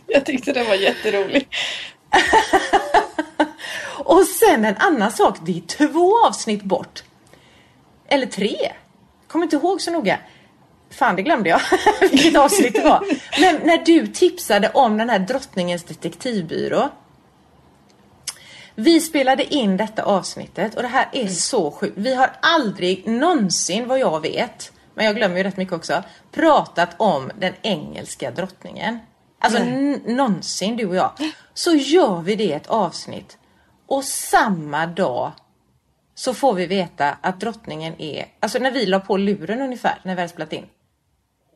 Jag 0.06 0.26
tyckte 0.26 0.52
det 0.52 0.64
var 0.64 0.74
jätteroligt. 0.74 1.54
Och 4.04 4.24
sen 4.24 4.64
en 4.64 4.76
annan 4.76 5.12
sak, 5.12 5.38
det 5.46 5.56
är 5.56 5.60
två 5.60 6.26
avsnitt 6.26 6.62
bort. 6.62 7.02
Eller 8.08 8.26
tre. 8.26 8.72
Kommer 9.28 9.44
inte 9.44 9.56
ihåg 9.56 9.80
så 9.80 9.90
noga. 9.90 10.18
Fan, 10.90 11.16
det 11.16 11.22
glömde 11.22 11.48
jag. 11.50 11.60
Vilket 12.10 12.36
avsnitt 12.36 12.74
det 12.74 12.82
var. 12.82 13.04
Men 13.40 13.60
när 13.64 13.84
du 13.84 14.06
tipsade 14.06 14.70
om 14.70 14.98
den 14.98 15.10
här 15.10 15.18
drottningens 15.18 15.84
detektivbyrå. 15.84 16.88
Vi 18.74 19.00
spelade 19.00 19.54
in 19.54 19.76
detta 19.76 20.02
avsnittet 20.02 20.74
och 20.74 20.82
det 20.82 20.88
här 20.88 21.08
är 21.12 21.26
så 21.26 21.70
sjukt. 21.70 21.98
Vi 21.98 22.14
har 22.14 22.30
aldrig 22.42 23.06
någonsin, 23.06 23.88
vad 23.88 23.98
jag 23.98 24.20
vet, 24.20 24.72
men 24.94 25.06
jag 25.06 25.16
glömmer 25.16 25.36
ju 25.36 25.42
rätt 25.42 25.56
mycket 25.56 25.74
också, 25.74 26.02
pratat 26.32 26.90
om 26.96 27.30
den 27.38 27.52
engelska 27.62 28.30
drottningen. 28.30 28.98
Alltså 29.40 29.64
någonsin, 30.06 30.76
du 30.76 30.86
och 30.86 30.96
jag. 30.96 31.10
Så 31.54 31.74
gör 31.74 32.20
vi 32.20 32.36
det 32.36 32.52
ett 32.52 32.66
avsnitt 32.66 33.38
och 33.86 34.04
samma 34.04 34.86
dag 34.86 35.32
så 36.18 36.34
får 36.34 36.54
vi 36.54 36.66
veta 36.66 37.18
att 37.20 37.40
drottningen 37.40 37.94
är, 37.98 38.26
alltså 38.40 38.58
när 38.58 38.70
vi 38.70 38.86
la 38.86 39.00
på 39.00 39.16
luren 39.16 39.62
ungefär, 39.62 40.00
när 40.02 40.14
vi 40.14 40.20
hade 40.20 40.32
spelat 40.32 40.52
in. 40.52 40.66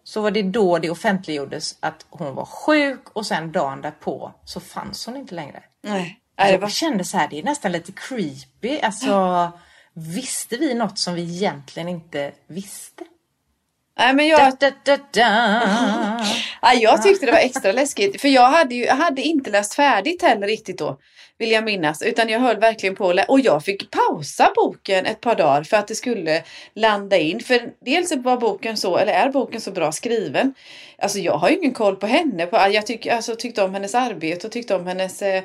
Så 0.04 0.20
var 0.20 0.30
det 0.30 0.42
då 0.42 0.78
det 0.78 0.90
offentliggjordes 0.90 1.76
att 1.80 2.06
hon 2.10 2.34
var 2.34 2.44
sjuk 2.44 3.00
och 3.12 3.26
sen 3.26 3.52
dagen 3.52 3.80
därpå 3.80 4.32
så 4.44 4.60
fanns 4.60 5.06
hon 5.06 5.16
inte 5.16 5.34
längre. 5.34 5.62
Nej. 5.82 6.20
Det 6.36 6.50
Jag 6.50 6.72
kände 6.72 7.04
så 7.04 7.18
här, 7.18 7.28
det 7.28 7.38
är 7.38 7.42
nästan 7.42 7.72
lite 7.72 7.92
creepy. 7.92 8.80
Alltså, 8.80 9.52
visste 9.94 10.56
vi 10.56 10.74
något 10.74 10.98
som 10.98 11.14
vi 11.14 11.22
egentligen 11.22 11.88
inte 11.88 12.32
visste? 12.46 13.04
Nej, 13.98 14.14
men 14.14 14.28
jag, 14.28 14.58
da, 14.58 14.70
da, 14.84 14.96
da. 15.12 16.26
Ja, 16.62 16.72
jag 16.74 17.02
tyckte 17.02 17.26
det 17.26 17.32
var 17.32 17.38
extra 17.38 17.72
läskigt. 17.72 18.20
För 18.20 18.28
jag 18.28 18.50
hade, 18.50 18.74
ju, 18.74 18.84
jag 18.84 18.96
hade 18.96 19.22
inte 19.22 19.50
läst 19.50 19.74
färdigt 19.74 20.22
heller 20.22 20.46
riktigt 20.46 20.78
då. 20.78 20.98
Vill 21.42 21.50
jag 21.50 21.64
minnas. 21.64 22.02
Utan 22.02 22.28
jag 22.28 22.40
höll 22.40 22.56
verkligen 22.56 22.96
på 22.96 23.14
Och 23.28 23.40
jag 23.40 23.64
fick 23.64 23.90
pausa 23.90 24.52
boken 24.56 25.06
ett 25.06 25.20
par 25.20 25.34
dagar 25.34 25.62
för 25.62 25.76
att 25.76 25.88
det 25.88 25.94
skulle 25.94 26.42
landa 26.74 27.16
in. 27.16 27.40
För 27.40 27.72
dels 27.84 28.12
var 28.16 28.36
boken 28.36 28.76
så, 28.76 28.96
eller 28.96 29.12
är 29.12 29.30
boken 29.30 29.60
så 29.60 29.70
bra 29.70 29.92
skriven. 29.92 30.54
Alltså 30.98 31.18
jag 31.18 31.36
har 31.36 31.48
ju 31.50 31.56
ingen 31.56 31.72
koll 31.72 31.96
på 31.96 32.06
henne. 32.06 32.46
På, 32.46 32.56
jag 32.56 32.86
tyck, 32.86 33.06
alltså, 33.06 33.34
tyckte 33.34 33.62
om 33.62 33.74
hennes 33.74 33.94
arbete 33.94 34.46
och 34.46 34.52
tyckte 34.52 34.74
om 34.74 34.86
hennes 34.86 35.22
eh, 35.22 35.42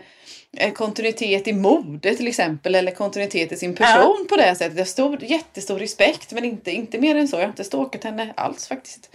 eh, 0.58 0.72
kontinuitet 0.72 1.48
i 1.48 1.54
mode 1.54 2.16
till 2.16 2.28
exempel. 2.28 2.76
Eller 2.76 2.92
kontinuitet 2.92 3.52
i 3.52 3.56
sin 3.56 3.76
person 3.76 4.26
på 4.30 4.36
det 4.36 4.56
sättet. 4.56 4.78
Jag 4.78 4.88
stor, 4.88 5.24
jättestor 5.24 5.80
respekt 5.80 6.32
men 6.32 6.46
inte, 6.46 6.72
inte 6.72 7.00
mer 7.00 7.16
än 7.16 7.28
så. 7.28 7.36
Jag 7.36 7.42
har 7.42 7.50
inte 7.50 7.64
stalkat 7.64 8.04
henne 8.04 8.34
alls 8.36 8.68
faktiskt. 8.68 9.10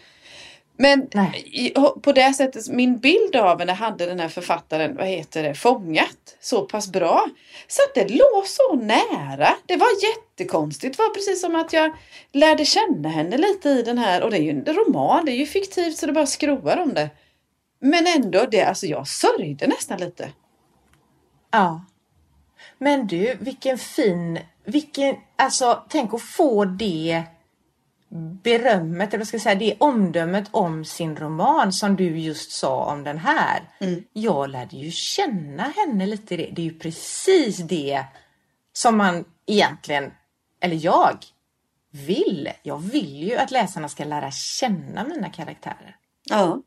Men 0.82 1.08
i, 1.36 1.74
på 2.02 2.12
det 2.12 2.34
sättet, 2.34 2.68
min 2.68 2.98
bild 2.98 3.36
av 3.36 3.58
henne 3.58 3.72
hade 3.72 4.06
den 4.06 4.20
här 4.20 4.28
författaren, 4.28 4.96
vad 4.96 5.06
heter 5.06 5.42
det, 5.42 5.54
fångat 5.54 6.36
så 6.40 6.62
pass 6.62 6.92
bra. 6.92 7.26
Så 7.68 7.82
att 7.82 7.94
det 7.94 8.14
låg 8.14 8.46
så 8.46 8.74
nära. 8.74 9.54
Det 9.66 9.76
var 9.76 9.88
jättekonstigt. 10.02 10.96
Det 10.96 11.02
var 11.02 11.14
precis 11.14 11.40
som 11.40 11.56
att 11.56 11.72
jag 11.72 11.96
lärde 12.32 12.64
känna 12.64 13.08
henne 13.08 13.38
lite 13.38 13.68
i 13.68 13.82
den 13.82 13.98
här, 13.98 14.22
och 14.22 14.30
det 14.30 14.36
är 14.36 14.42
ju 14.42 14.50
en 14.50 14.64
roman, 14.64 15.24
det 15.24 15.32
är 15.32 15.36
ju 15.36 15.46
fiktivt 15.46 15.96
så 15.96 16.06
det 16.06 16.12
bara 16.12 16.26
skrovar 16.26 16.76
om 16.76 16.94
det. 16.94 17.10
Men 17.80 18.06
ändå, 18.06 18.46
det, 18.50 18.62
alltså 18.62 18.86
jag 18.86 19.08
sörjde 19.08 19.66
nästan 19.66 20.00
lite. 20.00 20.32
Ja. 21.50 21.84
Men 22.78 23.06
du, 23.06 23.36
vilken 23.40 23.78
fin, 23.78 24.38
vilken, 24.64 25.16
alltså 25.36 25.82
tänk 25.88 26.14
att 26.14 26.22
få 26.22 26.64
det 26.64 27.22
berömmet, 28.42 29.08
eller 29.08 29.18
vad 29.18 29.26
ska 29.26 29.34
jag 29.34 29.42
säga, 29.42 29.54
det 29.54 29.76
omdömet 29.78 30.48
om 30.50 30.84
sin 30.84 31.16
roman 31.16 31.72
som 31.72 31.96
du 31.96 32.18
just 32.18 32.52
sa 32.52 32.84
om 32.84 33.04
den 33.04 33.18
här. 33.18 33.62
Jag 34.12 34.50
lärde 34.50 34.76
ju 34.76 34.90
känna 34.90 35.62
henne 35.62 36.06
lite 36.06 36.34
i 36.34 36.36
det. 36.36 36.50
Det 36.52 36.62
är 36.62 36.66
ju 36.66 36.78
precis 36.78 37.56
det 37.56 38.04
som 38.72 38.96
man 38.96 39.24
egentligen, 39.46 40.12
eller 40.60 40.84
jag, 40.84 41.18
vill. 41.90 42.50
Jag 42.62 42.78
vill 42.78 43.22
ju 43.22 43.36
att 43.36 43.50
läsarna 43.50 43.88
ska 43.88 44.04
lära 44.04 44.30
känna 44.30 45.04
mina 45.04 45.28
karaktärer. 45.28 45.96
Ja. 46.24 46.62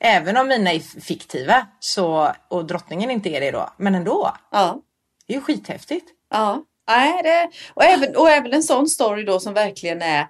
Även 0.00 0.36
om 0.36 0.48
mina 0.48 0.72
är 0.72 1.00
fiktiva 1.00 1.66
så, 1.80 2.32
och 2.48 2.64
drottningen 2.64 3.10
inte 3.10 3.28
är 3.28 3.40
det 3.40 3.50
då, 3.50 3.70
men 3.76 3.94
ändå. 3.94 4.36
Ja. 4.50 4.80
Det 5.26 5.32
är 5.32 5.36
ju 5.36 5.42
skithäftigt. 5.42 6.06
Ja, 6.30 6.64
nej, 6.88 7.22
det, 7.22 7.50
och, 7.74 7.84
även, 7.84 8.16
och 8.16 8.30
även 8.30 8.52
en 8.52 8.62
sån 8.62 8.88
story 8.88 9.24
då 9.24 9.40
som 9.40 9.54
verkligen 9.54 10.02
är 10.02 10.26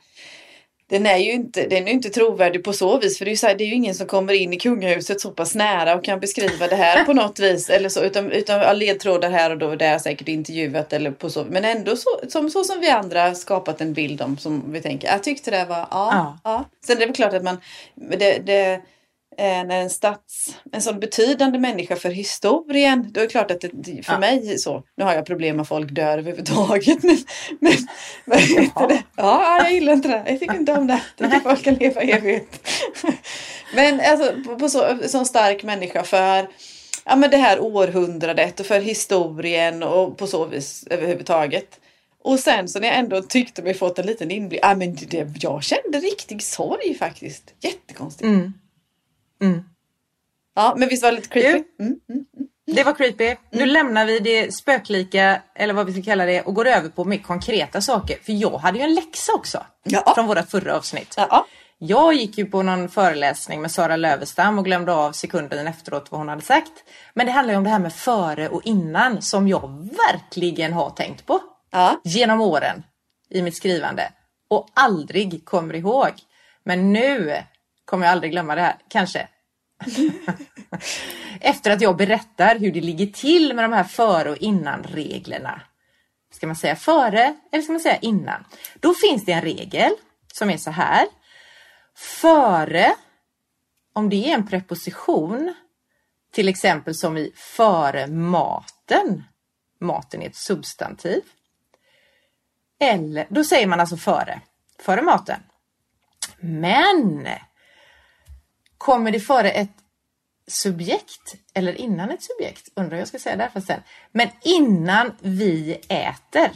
den 0.92 1.06
är 1.06 1.16
ju 1.16 1.32
inte, 1.32 1.66
den 1.66 1.88
är 1.88 1.92
inte 1.92 2.10
trovärdig 2.10 2.64
på 2.64 2.72
så 2.72 2.98
vis 2.98 3.18
för 3.18 3.24
det 3.24 3.30
är, 3.30 3.42
ju 3.42 3.46
här, 3.46 3.54
det 3.54 3.64
är 3.64 3.66
ju 3.66 3.74
ingen 3.74 3.94
som 3.94 4.06
kommer 4.06 4.32
in 4.32 4.52
i 4.52 4.58
kungahuset 4.58 5.20
så 5.20 5.30
pass 5.30 5.54
nära 5.54 5.94
och 5.94 6.04
kan 6.04 6.20
beskriva 6.20 6.68
det 6.68 6.76
här 6.76 7.04
på 7.04 7.12
något 7.12 7.40
vis 7.40 7.70
eller 7.70 7.88
så 7.88 8.02
utan, 8.02 8.32
utan 8.32 8.78
ledtrådar 8.78 9.30
här 9.30 9.50
och 9.50 9.58
då 9.58 9.76
det 9.76 9.84
är 9.84 9.98
säkert 9.98 10.28
intervjuat 10.28 10.92
eller 10.92 11.10
på 11.10 11.30
så 11.30 11.44
men 11.44 11.64
ändå 11.64 11.96
så 11.96 12.20
som, 12.28 12.50
så 12.50 12.64
som 12.64 12.80
vi 12.80 12.90
andra 12.90 13.34
skapat 13.34 13.80
en 13.80 13.92
bild 13.92 14.22
om 14.22 14.38
som 14.38 14.72
vi 14.72 14.80
tänker. 14.80 15.08
Jag 15.08 15.22
tyckte 15.22 15.50
det 15.50 15.64
var 15.64 15.76
ja. 15.76 15.86
Ja. 15.90 16.38
ja. 16.44 16.64
Sen 16.86 16.96
är 16.96 17.00
det 17.00 17.06
väl 17.06 17.14
klart 17.14 17.34
att 17.34 17.44
man 17.44 17.60
det, 17.94 18.38
det 18.46 18.80
när 19.38 19.82
en 19.82 19.90
stats, 19.90 20.56
en 20.72 20.82
sån 20.82 21.00
betydande 21.00 21.58
människa 21.58 21.96
för 21.96 22.10
historien, 22.10 23.06
då 23.12 23.20
är 23.20 23.24
det 23.24 23.30
klart 23.30 23.50
att 23.50 23.60
det, 23.60 24.02
för 24.02 24.12
Ja. 24.12 24.18
mig 24.18 24.58
så, 24.58 24.82
nu 24.96 25.04
har 25.04 25.14
jag 25.14 25.26
problem 25.26 25.56
med 25.56 25.68
folk 25.68 25.90
dör 25.90 26.18
överhuvudtaget, 26.18 27.02
men, 27.02 27.16
men 27.60 27.72
vad 28.24 28.38
heter 28.40 28.88
det? 28.88 29.02
Ja, 29.16 29.58
jag 29.62 29.72
gillar 29.72 29.92
inte 29.92 30.08
det. 30.08 30.22
Jag 30.26 30.40
tycker 30.40 30.54
inte 30.54 30.72
om 30.72 30.86
det. 30.86 31.02
Jag 31.16 31.30
tycker 31.30 31.44
folk 31.44 31.64
kan 31.64 31.74
leva 31.74 32.00
evigt. 32.00 32.68
Men 33.74 34.00
alltså, 34.00 34.32
på, 34.46 34.58
på 34.58 34.68
så, 34.68 34.98
sån 35.08 35.26
stark 35.26 35.62
människa 35.62 36.02
för 36.02 36.48
ja, 37.04 37.16
men 37.16 37.30
det 37.30 37.36
här 37.36 37.60
århundradet 37.60 38.60
och 38.60 38.66
för 38.66 38.80
historien 38.80 39.82
och 39.82 40.18
på 40.18 40.26
så 40.26 40.46
vis 40.46 40.86
överhuvudtaget. 40.90 41.80
Och 42.24 42.38
sen 42.38 42.68
så 42.68 42.80
när 42.80 42.88
jag 42.88 42.96
ändå 42.96 43.22
tyckte 43.22 43.62
mig 43.62 43.74
fått 43.74 43.98
en 43.98 44.06
liten 44.06 44.30
inblick, 44.30 44.60
ja, 44.62 44.74
men 44.74 44.94
det, 44.94 45.26
jag 45.40 45.62
kände 45.62 45.98
riktig 45.98 46.42
sorg 46.42 46.94
faktiskt. 46.98 47.54
Jättekonstigt. 47.60 48.24
Mm. 48.24 48.52
Mm. 49.42 49.64
Ja, 50.54 50.74
men 50.76 50.88
visst 50.88 51.02
var 51.02 51.10
det 51.10 51.16
lite 51.16 51.28
creepy? 51.28 51.64
Du? 51.78 51.84
Mm, 51.84 52.00
mm. 52.08 52.24
Det 52.66 52.84
var 52.84 52.92
creepy. 52.92 53.36
Nu 53.50 53.66
lämnar 53.66 54.06
vi 54.06 54.18
det 54.18 54.54
spöklika, 54.54 55.42
eller 55.54 55.74
vad 55.74 55.86
vi 55.86 55.92
ska 55.92 56.02
kalla 56.02 56.26
det, 56.26 56.42
och 56.42 56.54
går 56.54 56.66
över 56.66 56.88
på 56.88 57.04
mer 57.04 57.18
konkreta 57.18 57.80
saker. 57.80 58.18
För 58.22 58.32
jag 58.32 58.58
hade 58.58 58.78
ju 58.78 58.84
en 58.84 58.94
läxa 58.94 59.32
också. 59.32 59.66
Ja. 59.82 60.12
Från 60.14 60.26
våra 60.26 60.42
förra 60.42 60.76
avsnitt. 60.76 61.14
Ja. 61.16 61.46
Jag 61.78 62.14
gick 62.14 62.38
ju 62.38 62.46
på 62.46 62.62
någon 62.62 62.88
föreläsning 62.88 63.60
med 63.60 63.70
Sara 63.70 63.96
Lövestam 63.96 64.58
och 64.58 64.64
glömde 64.64 64.92
av 64.92 65.12
sekunden 65.12 65.66
efteråt 65.66 66.10
vad 66.10 66.20
hon 66.20 66.28
hade 66.28 66.42
sagt. 66.42 66.72
Men 67.14 67.26
det 67.26 67.32
handlar 67.32 67.54
ju 67.54 67.58
om 67.58 67.64
det 67.64 67.70
här 67.70 67.78
med 67.78 67.92
före 67.92 68.48
och 68.48 68.62
innan 68.64 69.22
som 69.22 69.48
jag 69.48 69.88
verkligen 70.08 70.72
har 70.72 70.90
tänkt 70.90 71.26
på. 71.26 71.40
Ja. 71.70 72.00
Genom 72.04 72.40
åren 72.40 72.82
i 73.30 73.42
mitt 73.42 73.56
skrivande. 73.56 74.12
Och 74.50 74.68
aldrig 74.74 75.44
kommer 75.44 75.74
ihåg. 75.76 76.10
Men 76.64 76.92
nu 76.92 77.36
kommer 77.92 78.06
jag 78.06 78.12
aldrig 78.12 78.32
glömma 78.32 78.54
det 78.54 78.60
här. 78.60 78.76
Kanske. 78.88 79.28
Efter 81.40 81.70
att 81.70 81.80
jag 81.80 81.96
berättar 81.96 82.58
hur 82.58 82.72
det 82.72 82.80
ligger 82.80 83.06
till 83.06 83.54
med 83.54 83.64
de 83.64 83.72
här 83.72 83.84
före 83.84 84.30
och 84.30 84.36
innan 84.36 84.82
reglerna. 84.82 85.62
Ska 86.34 86.46
man 86.46 86.56
säga 86.56 86.76
före 86.76 87.36
eller 87.52 87.62
ska 87.62 87.72
man 87.72 87.80
säga 87.80 87.96
innan? 87.96 88.44
Då 88.80 88.94
finns 88.94 89.24
det 89.24 89.32
en 89.32 89.42
regel 89.42 89.90
som 90.32 90.50
är 90.50 90.56
så 90.56 90.70
här. 90.70 91.06
Före, 91.96 92.94
om 93.92 94.08
det 94.08 94.30
är 94.30 94.34
en 94.34 94.46
preposition, 94.46 95.54
till 96.34 96.48
exempel 96.48 96.94
som 96.94 97.16
i 97.16 97.32
före 97.36 98.06
maten. 98.06 99.24
Maten 99.80 100.22
är 100.22 100.26
ett 100.26 100.36
substantiv. 100.36 101.22
Eller, 102.80 103.26
då 103.30 103.44
säger 103.44 103.66
man 103.66 103.80
alltså 103.80 103.96
före, 103.96 104.40
före 104.78 105.02
maten. 105.02 105.40
Men 106.40 107.28
kommer 108.82 109.10
det 109.10 109.20
före 109.20 109.50
ett 109.50 109.76
subjekt 110.48 111.34
eller 111.54 111.74
innan 111.74 112.10
ett 112.10 112.22
subjekt? 112.22 112.68
Undrar 112.76 112.98
jag 112.98 113.08
ska 113.08 113.18
säga 113.18 113.36
det 113.36 113.42
här 113.42 113.50
för 113.50 113.60
sen. 113.60 113.82
Men 114.12 114.28
innan 114.42 115.16
vi 115.20 115.80
äter. 115.88 116.50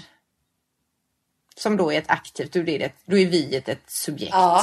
Som 1.57 1.77
då 1.77 1.93
är 1.93 1.99
ett 1.99 2.11
aktivt, 2.11 2.53
då 2.53 2.61
är, 2.61 2.79
det, 2.79 2.93
då 3.05 3.19
är 3.19 3.27
vi 3.27 3.57
ett, 3.57 3.81
subjekt. 3.87 4.33
Ja. 4.33 4.63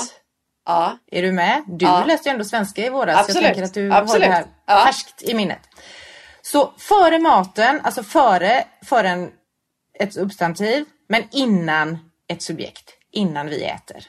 Ja. 0.66 0.98
Är 1.12 1.22
du 1.22 1.32
med? 1.32 1.64
Du 1.68 1.86
Ja. 1.86 2.06
läste 2.06 2.30
ju 2.30 2.34
ändå 2.34 2.46
svenska 2.46 2.86
i 2.86 2.90
våras. 2.90 3.20
Absolut. 3.20 3.36
Jag 3.36 3.44
tänker 3.54 3.64
att 3.64 3.74
du 3.74 3.94
Absolut. 3.94 4.24
har 4.24 4.30
det 4.30 4.36
här 4.36 4.46
Ja. 4.66 4.86
färskt 4.86 5.24
i 5.24 5.34
minnet. 5.34 5.60
Så 6.42 6.74
före 6.78 7.20
maten, 7.20 7.82
alltså 7.84 8.04
före, 8.04 8.68
före 8.86 9.10
en, 9.10 9.32
ett 10.00 10.14
substantiv, 10.14 10.86
men 11.08 11.24
innan 11.32 12.12
ett 12.28 12.42
subjekt. 12.42 12.94
Innan 13.12 13.48
vi 13.48 13.64
äter. 13.64 14.08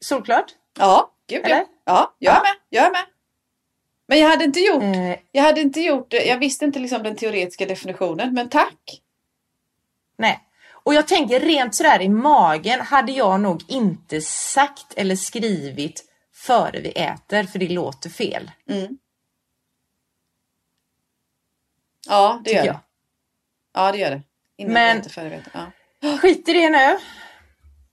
Solklart? 0.00 0.54
Ja, 0.78 1.10
gud 1.30 1.40
ja. 1.44 1.48
Eller? 1.48 1.66
Ja, 1.84 2.14
jag 2.18 2.36
är 2.36 2.40
med. 2.40 2.52
Jag 2.68 2.86
är 2.86 2.90
med. 2.90 3.04
Men 4.08 4.18
jag 4.18 4.28
hade 4.28 4.44
inte 4.44 4.60
gjort, 4.60 4.82
Eh, 4.82 5.16
jag 5.32 5.42
hade 5.42 5.60
inte 5.60 5.80
gjort 5.80 6.10
det. 6.10 6.24
Jag 6.24 6.38
visste 6.38 6.64
inte 6.64 6.78
liksom 6.78 7.02
den 7.02 7.16
teoretiska 7.16 7.66
definitionen, 7.66 8.34
men 8.34 8.48
tack. 8.48 9.00
nej. 10.18 10.46
Och 10.82 10.94
jag 10.94 11.08
tänker 11.08 11.40
rent 11.40 11.74
sådär 11.74 12.02
i 12.02 12.08
magen 12.08 12.80
hade 12.80 13.12
jag 13.12 13.40
nog 13.40 13.62
inte 13.68 14.20
sagt 14.20 14.94
eller 14.96 15.16
skrivit 15.16 16.04
före 16.34 16.80
vi 16.80 16.88
äter, 16.90 17.42
för 17.44 17.58
det 17.58 17.68
låter 17.68 18.10
fel. 18.10 18.50
Mm. 18.68 18.98
Ja, 22.08 22.40
det 22.44 22.50
gör 22.50 22.60
Tycker 22.60 22.72
det. 22.72 22.78
jag. 23.74 23.84
Ja, 23.86 23.92
det 23.92 23.98
gör 23.98 24.10
det. 24.10 24.22
Innan 24.56 24.72
Men- 24.72 24.86
men... 24.86 24.96
inte 24.96 25.10
före 25.10 25.28
vet. 25.28 25.42
Ja. 26.00 26.18
Skit 26.18 26.48
i 26.48 26.52
det 26.52 26.68
nu. 26.70 26.98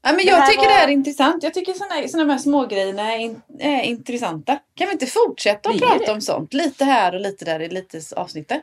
Ja, 0.03 0.09
men 0.13 0.17
Det 0.17 0.23
jag 0.23 0.35
här 0.37 0.47
tycker 0.47 0.61
var- 0.61 0.67
det 0.67 0.73
här 0.73 0.87
är 0.87 0.91
intressant. 0.91 1.43
Jag 1.43 1.53
tycker 1.53 1.73
sådana, 1.73 2.31
här 2.33 2.37
smågrejerna 2.39 3.13
är, 3.13 3.17
in, 3.19 3.41
är 3.59 3.81
intressanta. 3.81 4.59
Kan 4.75 4.87
vi 4.87 4.93
inte 4.93 5.05
fortsätta 5.05 5.69
att 5.69 5.79
Det 5.79 5.85
prata 5.85 6.05
det. 6.05 6.11
om 6.11 6.21
sånt? 6.21 6.53
Lite 6.53 6.85
här 6.85 7.15
och 7.15 7.21
lite 7.21 7.45
där 7.45 7.59
i 7.59 7.69
lite 7.69 8.01
avsnitten. 8.15 8.61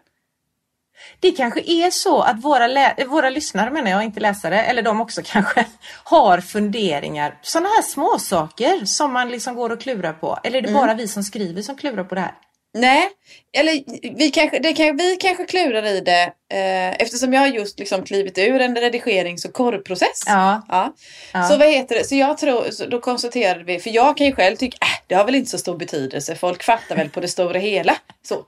Det 1.20 1.30
kanske 1.32 1.60
är 1.60 1.90
så 1.90 2.20
att 2.22 2.40
våra, 2.44 2.66
lä- 2.66 3.04
våra 3.08 3.30
lyssnare, 3.30 3.70
menar 3.70 3.90
jag, 3.90 4.04
inte 4.04 4.20
läsare, 4.20 4.62
eller 4.64 4.82
de 4.82 5.00
också 5.00 5.20
kanske, 5.24 5.66
har 6.04 6.40
funderingar. 6.40 7.38
Sådana 7.42 7.68
här 7.68 7.82
små 7.82 8.18
saker 8.18 8.84
som 8.84 9.12
man 9.12 9.28
liksom 9.28 9.54
går 9.54 9.70
och 9.70 9.80
klurar 9.80 10.12
på. 10.12 10.38
Eller 10.44 10.58
är 10.58 10.62
det 10.62 10.72
bara 10.72 10.94
vi 10.94 11.08
som 11.08 11.22
skriver 11.22 11.62
som 11.62 11.76
klurar 11.76 12.04
på 12.04 12.14
det 12.14 12.20
här? 12.20 12.34
Nej, 12.74 13.08
eller 13.52 13.82
vi 14.16 14.30
kanske, 14.30 14.58
det 14.58 14.72
kan, 14.72 14.96
vi 14.96 15.16
kanske 15.16 15.44
klurar 15.44 15.86
i 15.86 16.00
det 16.00 16.22
eh, 16.52 17.02
eftersom 17.02 17.32
jag 17.32 17.40
har 17.40 17.48
just 17.48 17.78
liksom 17.78 18.04
klivit 18.04 18.38
ur 18.38 18.60
en 18.60 18.76
redigerings 18.76 19.44
och 19.44 19.52
korrprocess. 19.52 20.22
Ja. 20.26 20.62
Ja. 20.68 20.94
Ja. 21.32 21.42
Så 21.42 21.56
vad 21.56 21.68
heter 21.68 21.94
det? 21.94 22.04
Så 22.04 22.14
jag 22.14 22.38
tror, 22.38 22.70
så 22.70 22.86
då 22.86 23.00
konstaterade 23.00 23.64
vi, 23.64 23.78
för 23.78 23.90
jag 23.90 24.16
kan 24.16 24.26
ju 24.26 24.34
själv 24.34 24.56
tycka, 24.56 24.78
äh, 24.80 25.04
det 25.06 25.14
har 25.14 25.24
väl 25.24 25.34
inte 25.34 25.50
så 25.50 25.58
stor 25.58 25.76
betydelse, 25.76 26.34
folk 26.34 26.62
fattar 26.62 26.96
väl 26.96 27.08
på 27.08 27.20
det 27.20 27.28
stora 27.28 27.58
hela. 27.58 27.96
Så. 28.22 28.44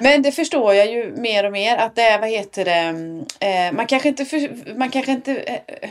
Men 0.00 0.22
det 0.22 0.32
förstår 0.32 0.74
jag 0.74 0.92
ju 0.92 1.12
mer 1.16 1.44
och 1.44 1.52
mer 1.52 1.76
att 1.76 1.96
det 1.96 2.02
är, 2.02 2.18
vad 2.18 2.28
heter 2.28 2.64
det, 2.64 3.46
eh, 3.46 3.72
man 3.72 3.86
kanske 3.86 4.08
inte, 4.08 4.24
för, 4.24 4.74
man 4.78 4.90
kanske 4.90 5.12
inte 5.12 5.36
eh, 5.36 5.90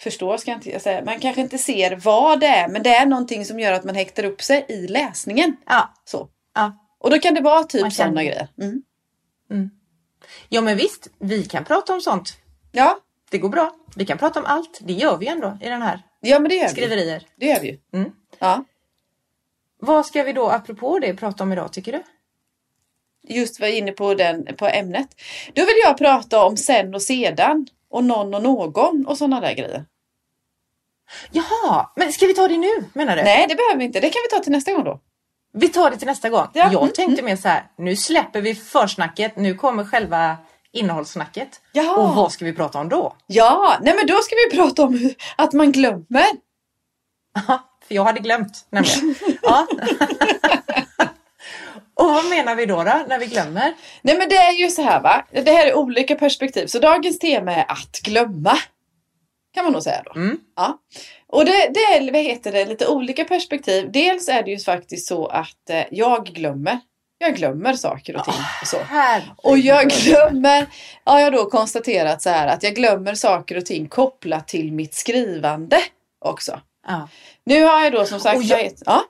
förstår 0.00 0.36
ska 0.36 0.50
jag 0.50 0.58
inte 0.58 0.80
säga, 0.80 1.04
man 1.04 1.20
kanske 1.20 1.40
inte 1.40 1.58
ser 1.58 1.96
vad 1.96 2.40
det 2.40 2.46
är, 2.46 2.68
men 2.68 2.82
det 2.82 2.90
är 2.90 3.06
någonting 3.06 3.44
som 3.44 3.60
gör 3.60 3.72
att 3.72 3.84
man 3.84 3.94
häktar 3.94 4.24
upp 4.24 4.42
sig 4.42 4.66
i 4.68 4.86
läsningen. 4.86 5.56
Ja. 5.66 5.94
Så. 6.04 6.28
Ja. 6.54 6.85
Och 7.06 7.12
då 7.12 7.18
kan 7.18 7.34
det 7.34 7.40
vara 7.40 7.64
typ 7.64 7.92
sådana 7.92 8.24
grejer. 8.24 8.48
Mm. 9.50 9.70
ja, 10.48 10.60
men 10.60 10.76
visst, 10.76 11.08
vi 11.18 11.44
kan 11.44 11.64
prata 11.64 11.94
om 11.94 12.00
sånt. 12.00 12.36
Ja. 12.72 13.00
Det 13.30 13.38
går 13.38 13.48
bra. 13.48 13.74
Vi 13.96 14.06
kan 14.06 14.18
prata 14.18 14.40
om 14.40 14.46
allt. 14.46 14.78
Det 14.80 14.92
gör 14.92 15.16
vi 15.16 15.26
ändå 15.26 15.58
i 15.60 15.68
den 15.68 15.82
här 15.82 16.02
ja, 16.20 16.38
men 16.38 16.48
det 16.48 16.54
gör 16.54 16.64
vi. 16.64 16.70
skriverier. 16.70 17.26
Det 17.36 17.46
gör 17.46 17.60
vi 17.60 17.68
ju. 17.68 17.78
Mm. 17.92 18.10
Ja. 18.38 18.64
Vad 19.78 20.06
ska 20.06 20.22
vi 20.22 20.32
då, 20.32 20.48
apropå 20.48 20.98
det, 20.98 21.14
prata 21.14 21.44
om 21.44 21.52
idag 21.52 21.72
tycker 21.72 21.92
du? 21.92 22.02
Just 23.34 23.60
var 23.60 23.68
inne 23.68 23.92
på, 23.92 24.14
den, 24.14 24.56
på 24.56 24.66
ämnet. 24.66 25.08
Då 25.54 25.62
vill 25.62 25.76
jag 25.84 25.98
prata 25.98 26.44
om 26.44 26.56
sen 26.56 26.94
och 26.94 27.02
sedan. 27.02 27.66
Och 27.88 28.04
någon 28.04 28.34
och 28.34 28.42
någon 28.42 29.06
och 29.06 29.18
sådana 29.18 29.40
där 29.40 29.54
grejer. 29.54 29.84
Jaha, 31.30 31.90
men 31.96 32.12
ska 32.12 32.26
vi 32.26 32.34
ta 32.34 32.48
det 32.48 32.58
nu 32.58 32.84
menar 32.92 33.16
du? 33.16 33.22
Nej, 33.22 33.46
det 33.48 33.54
behöver 33.54 33.78
vi 33.78 33.84
inte. 33.84 34.00
Det 34.00 34.10
kan 34.10 34.20
vi 34.30 34.36
ta 34.36 34.42
till 34.42 34.52
nästa 34.52 34.72
gång 34.72 34.84
då. 34.84 35.00
Vi 35.58 35.68
tar 35.68 35.90
det 35.90 35.96
till 35.96 36.06
nästa 36.06 36.28
gång. 36.28 36.46
Ja, 36.52 36.72
Jag 36.72 36.82
mm, 36.82 36.92
tänkte 36.92 37.22
mer 37.22 37.36
så 37.36 37.48
här, 37.48 37.66
nu 37.78 37.96
släpper 37.96 38.40
vi 38.40 38.54
försnacket, 38.54 39.36
nu 39.36 39.54
kommer 39.54 39.84
själva 39.84 40.36
innehållssnacket. 40.72 41.48
Jaha. 41.72 41.96
Och 41.96 42.14
vad 42.14 42.32
ska 42.32 42.44
vi 42.44 42.52
prata 42.52 42.78
om 42.78 42.88
då? 42.88 43.16
Ja, 43.26 43.76
nej 43.82 43.94
men 43.96 44.06
då 44.06 44.18
ska 44.18 44.34
vi 44.34 44.56
prata 44.56 44.82
om 44.82 45.10
att 45.36 45.52
man 45.52 45.72
glömmer. 45.72 46.26
Ja, 47.34 47.62
för 47.88 47.94
jag 47.94 48.04
hade 48.04 48.20
glömt 48.20 48.66
nämligen. 48.70 49.14
Ja. 49.42 49.66
och 51.94 52.08
vad 52.08 52.24
menar 52.24 52.54
vi 52.54 52.66
då, 52.66 52.76
då 52.76 53.04
när 53.08 53.18
vi 53.18 53.26
glömmer? 53.26 53.74
Nej 54.02 54.18
men 54.18 54.28
det 54.28 54.36
är 54.36 54.52
ju 54.52 54.70
så 54.70 54.82
här 54.82 55.00
va. 55.00 55.24
Det 55.32 55.52
här 55.52 55.66
är 55.66 55.74
olika 55.74 56.14
perspektiv. 56.14 56.66
Så 56.66 56.78
dagens 56.78 57.18
tema 57.18 57.54
är 57.54 57.72
att 57.72 58.00
glömma. 58.04 58.58
Kan 59.54 59.64
man 59.64 59.72
nog 59.72 59.82
säga 59.82 60.02
då. 60.04 60.20
Mm. 60.20 60.38
Ja. 60.56 60.78
Och 61.28 61.44
det, 61.44 61.70
det 61.74 61.80
är 61.80 62.12
vad 62.12 62.22
heter 62.22 62.52
det, 62.52 62.64
lite 62.64 62.86
olika 62.86 63.24
perspektiv. 63.24 63.92
Dels 63.92 64.28
är 64.28 64.42
det 64.42 64.50
ju 64.50 64.58
faktiskt 64.58 65.06
så 65.08 65.26
att 65.26 65.70
eh, 65.70 65.82
jag 65.90 66.26
glömmer. 66.26 66.78
Jag 67.18 67.36
glömmer 67.36 67.74
saker 67.74 68.16
och 68.16 68.24
ting. 68.24 68.34
Och, 68.62 68.66
så. 68.66 68.76
Och 69.36 69.58
jag 69.58 69.90
glömmer, 69.90 70.66
ja, 71.04 71.18
jag 71.18 71.26
har 71.26 71.30
då 71.30 71.50
konstaterat 71.50 72.22
så 72.22 72.30
här 72.30 72.46
att 72.46 72.62
jag 72.62 72.74
glömmer 72.74 73.14
saker 73.14 73.56
och 73.56 73.66
ting 73.66 73.88
kopplat 73.88 74.48
till 74.48 74.72
mitt 74.72 74.94
skrivande 74.94 75.78
också. 76.18 76.60
Ja. 76.86 77.08
Nu 77.44 77.64
har 77.64 77.80
jag 77.84 77.92
då 77.92 78.04
som 78.04 78.20
sagt, 78.20 78.36
Och 78.36 78.42
jag- 78.42 78.72
ja. 78.86 79.04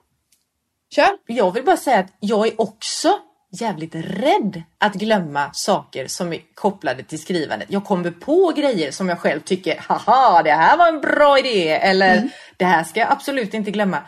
Kör. 0.90 1.08
Jag 1.26 1.52
vill 1.52 1.64
bara 1.64 1.76
säga 1.76 1.98
att 1.98 2.12
jag 2.20 2.46
är 2.46 2.60
också 2.60 3.18
jävligt 3.60 3.94
rädd 3.94 4.62
att 4.78 4.94
glömma 4.94 5.50
saker 5.52 6.06
som 6.06 6.32
är 6.32 6.40
kopplade 6.54 7.02
till 7.02 7.18
skrivandet. 7.18 7.68
Jag 7.70 7.84
kommer 7.84 8.10
på 8.10 8.52
grejer 8.56 8.90
som 8.90 9.08
jag 9.08 9.18
själv 9.18 9.40
tycker, 9.40 9.78
haha, 9.88 10.42
det 10.42 10.52
här 10.52 10.76
var 10.76 10.88
en 10.88 11.00
bra 11.00 11.38
idé, 11.38 11.68
eller 11.70 12.16
Mm. 12.16 12.28
det 12.56 12.64
här 12.64 12.84
ska 12.84 13.00
jag 13.00 13.12
absolut 13.12 13.54
inte 13.54 13.70
glömma. 13.70 13.98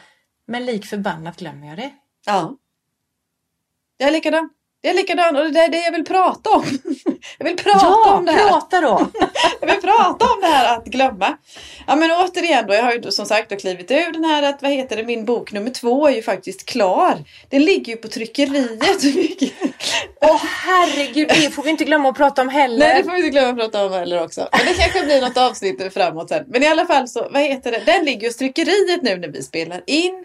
Men 0.46 0.66
lik 0.66 0.86
förbannat 0.86 1.36
glömmer 1.36 1.66
jag 1.68 1.76
det. 1.76 1.90
Ja. 2.26 2.56
Jag 3.96 4.08
är 4.08 4.12
likadan. 4.12 4.50
Jag 4.80 4.90
är 4.90 4.96
likadan 4.96 5.36
och 5.36 5.52
det 5.52 5.60
är 5.60 5.68
det 5.68 5.78
jag 5.78 5.92
vill 5.92 6.04
prata 6.04 6.50
om. 6.50 6.64
Jag 7.38 7.44
vill 7.44 7.56
prata 7.56 7.86
ja, 7.86 8.14
om 8.14 8.24
det 8.24 8.32
här. 8.32 8.48
prata 8.48 8.80
då! 8.80 9.06
Jag 9.60 9.68
vill 9.68 9.80
prata 9.80 10.24
om 10.24 10.40
det 10.40 10.46
här 10.46 10.76
att 10.76 10.84
glömma. 10.84 11.36
Ja 11.86 11.96
men 11.96 12.10
återigen 12.10 12.66
då, 12.66 12.74
jag 12.74 12.82
har 12.82 12.92
ju 12.92 13.10
som 13.10 13.26
sagt 13.26 13.50
då 13.50 13.56
klivit 13.56 13.90
ur 13.90 14.12
den 14.12 14.24
här 14.24 14.42
att, 14.42 14.62
vad 14.62 14.70
heter 14.70 14.96
det, 14.96 15.04
min 15.04 15.24
bok 15.24 15.52
nummer 15.52 15.70
två 15.70 16.08
är 16.08 16.14
ju 16.14 16.22
faktiskt 16.22 16.66
klar. 16.66 17.24
Den 17.48 17.64
ligger 17.64 17.92
ju 17.92 17.96
på 17.96 18.08
tryckeriet. 18.08 18.80
Åh 20.20 20.44
herregud, 20.44 21.28
det 21.28 21.50
får 21.50 21.62
vi 21.62 21.70
inte 21.70 21.84
glömma 21.84 22.08
att 22.08 22.16
prata 22.16 22.42
om 22.42 22.48
heller. 22.48 22.78
Nej 22.78 22.96
det 22.96 23.04
får 23.04 23.12
vi 23.12 23.18
inte 23.18 23.30
glömma 23.30 23.50
att 23.50 23.72
prata 23.72 23.86
om 23.86 23.92
heller 23.92 24.22
också. 24.22 24.48
Men 24.52 24.66
det 24.66 24.74
kanske 24.74 25.04
blir 25.04 25.20
något 25.20 25.36
avsnitt 25.36 25.94
framåt 25.94 26.28
sen. 26.28 26.44
Men 26.46 26.62
i 26.62 26.66
alla 26.66 26.86
fall 26.86 27.08
så, 27.08 27.28
vad 27.30 27.42
heter 27.42 27.72
det, 27.72 27.82
den 27.86 28.04
ligger 28.04 28.28
hos 28.28 28.36
tryckeriet 28.36 29.02
nu 29.02 29.16
när 29.16 29.28
vi 29.28 29.42
spelar 29.42 29.82
in. 29.86 30.24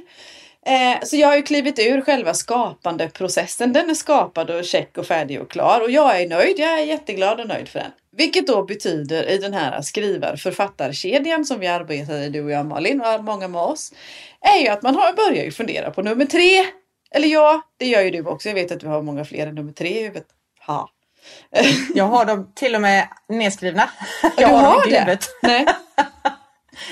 Eh, 0.66 1.04
så 1.04 1.16
jag 1.16 1.28
har 1.28 1.36
ju 1.36 1.42
klivit 1.42 1.80
ur 1.80 2.02
själva 2.02 2.34
skapandeprocessen. 2.34 3.74
Den 3.74 3.90
är 3.90 3.94
skapad 3.94 4.50
och 4.50 4.66
check 4.66 4.98
och 4.98 5.06
färdig 5.06 5.42
och 5.42 5.52
klar. 5.52 5.82
Och 5.82 5.92
jag 5.92 6.22
är 6.22 6.28
nöjd. 6.30 6.60
Jag 6.60 6.80
är 6.80 6.84
jätteglad 6.84 7.40
och 7.40 7.48
nöjd 7.48 7.70
för 7.70 7.80
den. 7.80 7.92
Vilket 8.18 8.48
då 8.48 8.64
betyder 8.64 9.30
i 9.30 9.38
den 9.38 9.54
här 9.54 9.82
skrivar-författarkedjan 9.82 11.46
som 11.46 11.60
vi 11.60 11.68
arbetar 11.68 12.14
i, 12.16 12.30
du 12.30 12.44
och 12.44 12.52
jag 12.52 12.66
Malin 12.66 13.02
och 13.02 13.24
många 13.24 13.48
med 13.48 13.62
oss. 13.62 13.94
Är 14.42 14.60
ju 14.60 14.68
att 14.68 14.82
man 14.82 14.96
har, 14.96 15.14
börjar 15.14 15.44
ju 15.44 15.52
fundera 15.52 15.92
på 15.92 16.02
nummer 16.02 16.26
tre. 16.26 16.66
Eller 17.12 17.28
ja, 17.28 17.62
det 17.78 17.86
gör 17.86 18.02
ju 18.02 18.10
du 18.12 18.26
också. 18.26 18.50
Jag 18.50 18.56
vet 18.56 18.72
att 18.72 18.80
du 18.80 18.88
har 18.88 19.02
många 19.02 19.26
fler 19.26 19.48
än 19.48 19.56
nummer 19.56 19.72
tre 19.74 20.00
i 20.00 20.04
huvudet. 20.04 20.26
Ha. 20.68 20.90
Jag 21.96 22.06
har 22.06 22.26
dem 22.26 22.52
till 22.56 22.76
och 22.76 22.82
med 22.82 23.08
nedskrivna. 23.30 23.90
du 24.22 24.42
Jag 24.44 24.48
har, 24.48 24.58
har 24.58 24.74
dem 24.74 24.84
i 24.88 24.92
det? 24.92 25.00
huvudet. 25.00 25.26
Nej. 25.44 25.66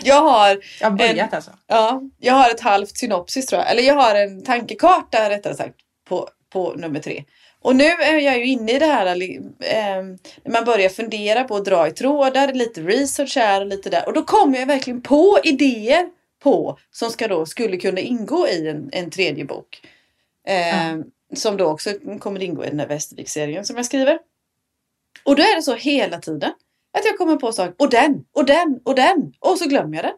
Jag 0.04 0.22
har 0.22 0.60
Jag 0.80 0.90
har 0.90 0.98
börjat 0.98 1.34
alltså. 1.34 1.52
Ja, 1.68 2.02
jag 2.20 2.34
har 2.34 2.50
ett 2.50 2.60
halvt 2.60 2.98
synopsis 2.98 3.46
tror 3.46 3.62
jag. 3.62 3.72
Eller 3.72 3.84
jag 3.84 3.96
har 3.96 4.16
en 4.16 4.44
tankekarta 4.44 5.30
rättare 5.30 5.56
sagt 5.56 5.76
på, 6.10 6.30
på 6.54 6.74
nummer 6.74 7.00
tre. 7.00 7.24
Och 7.62 7.76
nu 7.76 7.84
är 7.86 8.20
jag 8.20 8.38
ju 8.38 8.46
inne 8.46 8.72
i 8.72 8.80
det 8.80 8.86
här 8.86 9.06
eh, 9.06 10.04
när 10.44 10.52
man 10.52 10.66
börjar 10.66 10.90
fundera 10.90 11.44
på 11.44 11.56
att 11.56 11.66
dra 11.66 11.88
i 11.88 11.92
trådar, 11.92 12.54
lite 12.54 12.82
research 12.82 13.38
här 13.38 13.62
och 13.62 13.68
lite 13.68 13.90
där. 13.90 14.08
Och 14.08 14.14
då 14.14 14.24
kommer 14.24 14.60
jag 14.60 14.66
verkligen 14.66 15.02
på 15.02 15.40
idéer 15.44 16.10
på 16.44 16.78
som 16.92 17.10
ska 17.10 17.28
då, 17.28 17.46
skulle 17.46 17.78
kunna 17.78 18.00
ingå 18.00 18.48
i 18.48 18.68
en, 18.68 18.90
en 18.94 19.10
tredje 19.10 19.46
bok. 19.46 19.82
Eh, 20.48 21.00
Som 21.36 21.58
då 21.58 21.66
också 21.66 21.90
kommer 22.20 22.44
ingå 22.44 22.66
i 22.66 22.70
den 22.70 22.80
här 22.80 22.88
Västervik-serien 22.88 23.66
som 23.66 23.76
jag 23.76 23.86
skriver. 23.86 24.20
Och 25.24 25.36
då 25.36 25.44
är 25.44 25.56
det 25.56 25.62
så 25.62 25.76
hela 25.76 26.20
tiden. 26.20 26.52
Att 26.98 27.06
jag 27.06 27.18
kommer 27.18 27.36
på 27.36 27.52
saker. 27.52 27.76
Och 27.80 27.90
den, 27.90 28.26
och 28.34 28.46
den, 28.46 28.80
och 28.86 28.96
den. 28.96 29.34
Och 29.40 29.58
så 29.58 29.66
glömmer 29.70 29.96
jag 29.98 30.06
den. 30.06 30.14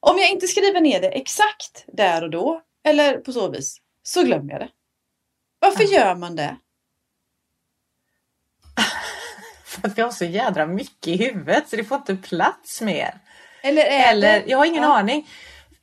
Om 0.00 0.18
jag 0.18 0.30
inte 0.30 0.46
skriver 0.48 0.80
ner 0.80 1.00
det 1.00 1.08
exakt 1.08 1.84
där 1.86 2.22
och 2.24 2.30
då. 2.30 2.62
Eller 2.84 3.16
på 3.18 3.32
så 3.32 3.48
vis. 3.50 3.76
Så 4.02 4.22
glömmer 4.22 4.52
jag 4.52 4.60
det. 4.60 4.68
Varför 5.60 5.84
gör 5.84 6.14
man 6.14 6.36
det? 6.36 6.56
För 9.64 9.88
att 9.88 9.98
vi 9.98 10.02
har 10.02 10.10
så 10.10 10.24
jädra 10.24 10.66
mycket 10.66 11.06
i 11.08 11.16
huvudet 11.16 11.68
så 11.68 11.76
det 11.76 11.84
får 11.84 11.96
inte 11.96 12.16
plats 12.16 12.80
mer. 12.80 13.14
Eller 13.62 13.84
Eller, 14.10 14.44
jag 14.46 14.58
har 14.58 14.64
ingen 14.64 14.82
Ja. 14.82 14.98
aning. 14.98 15.28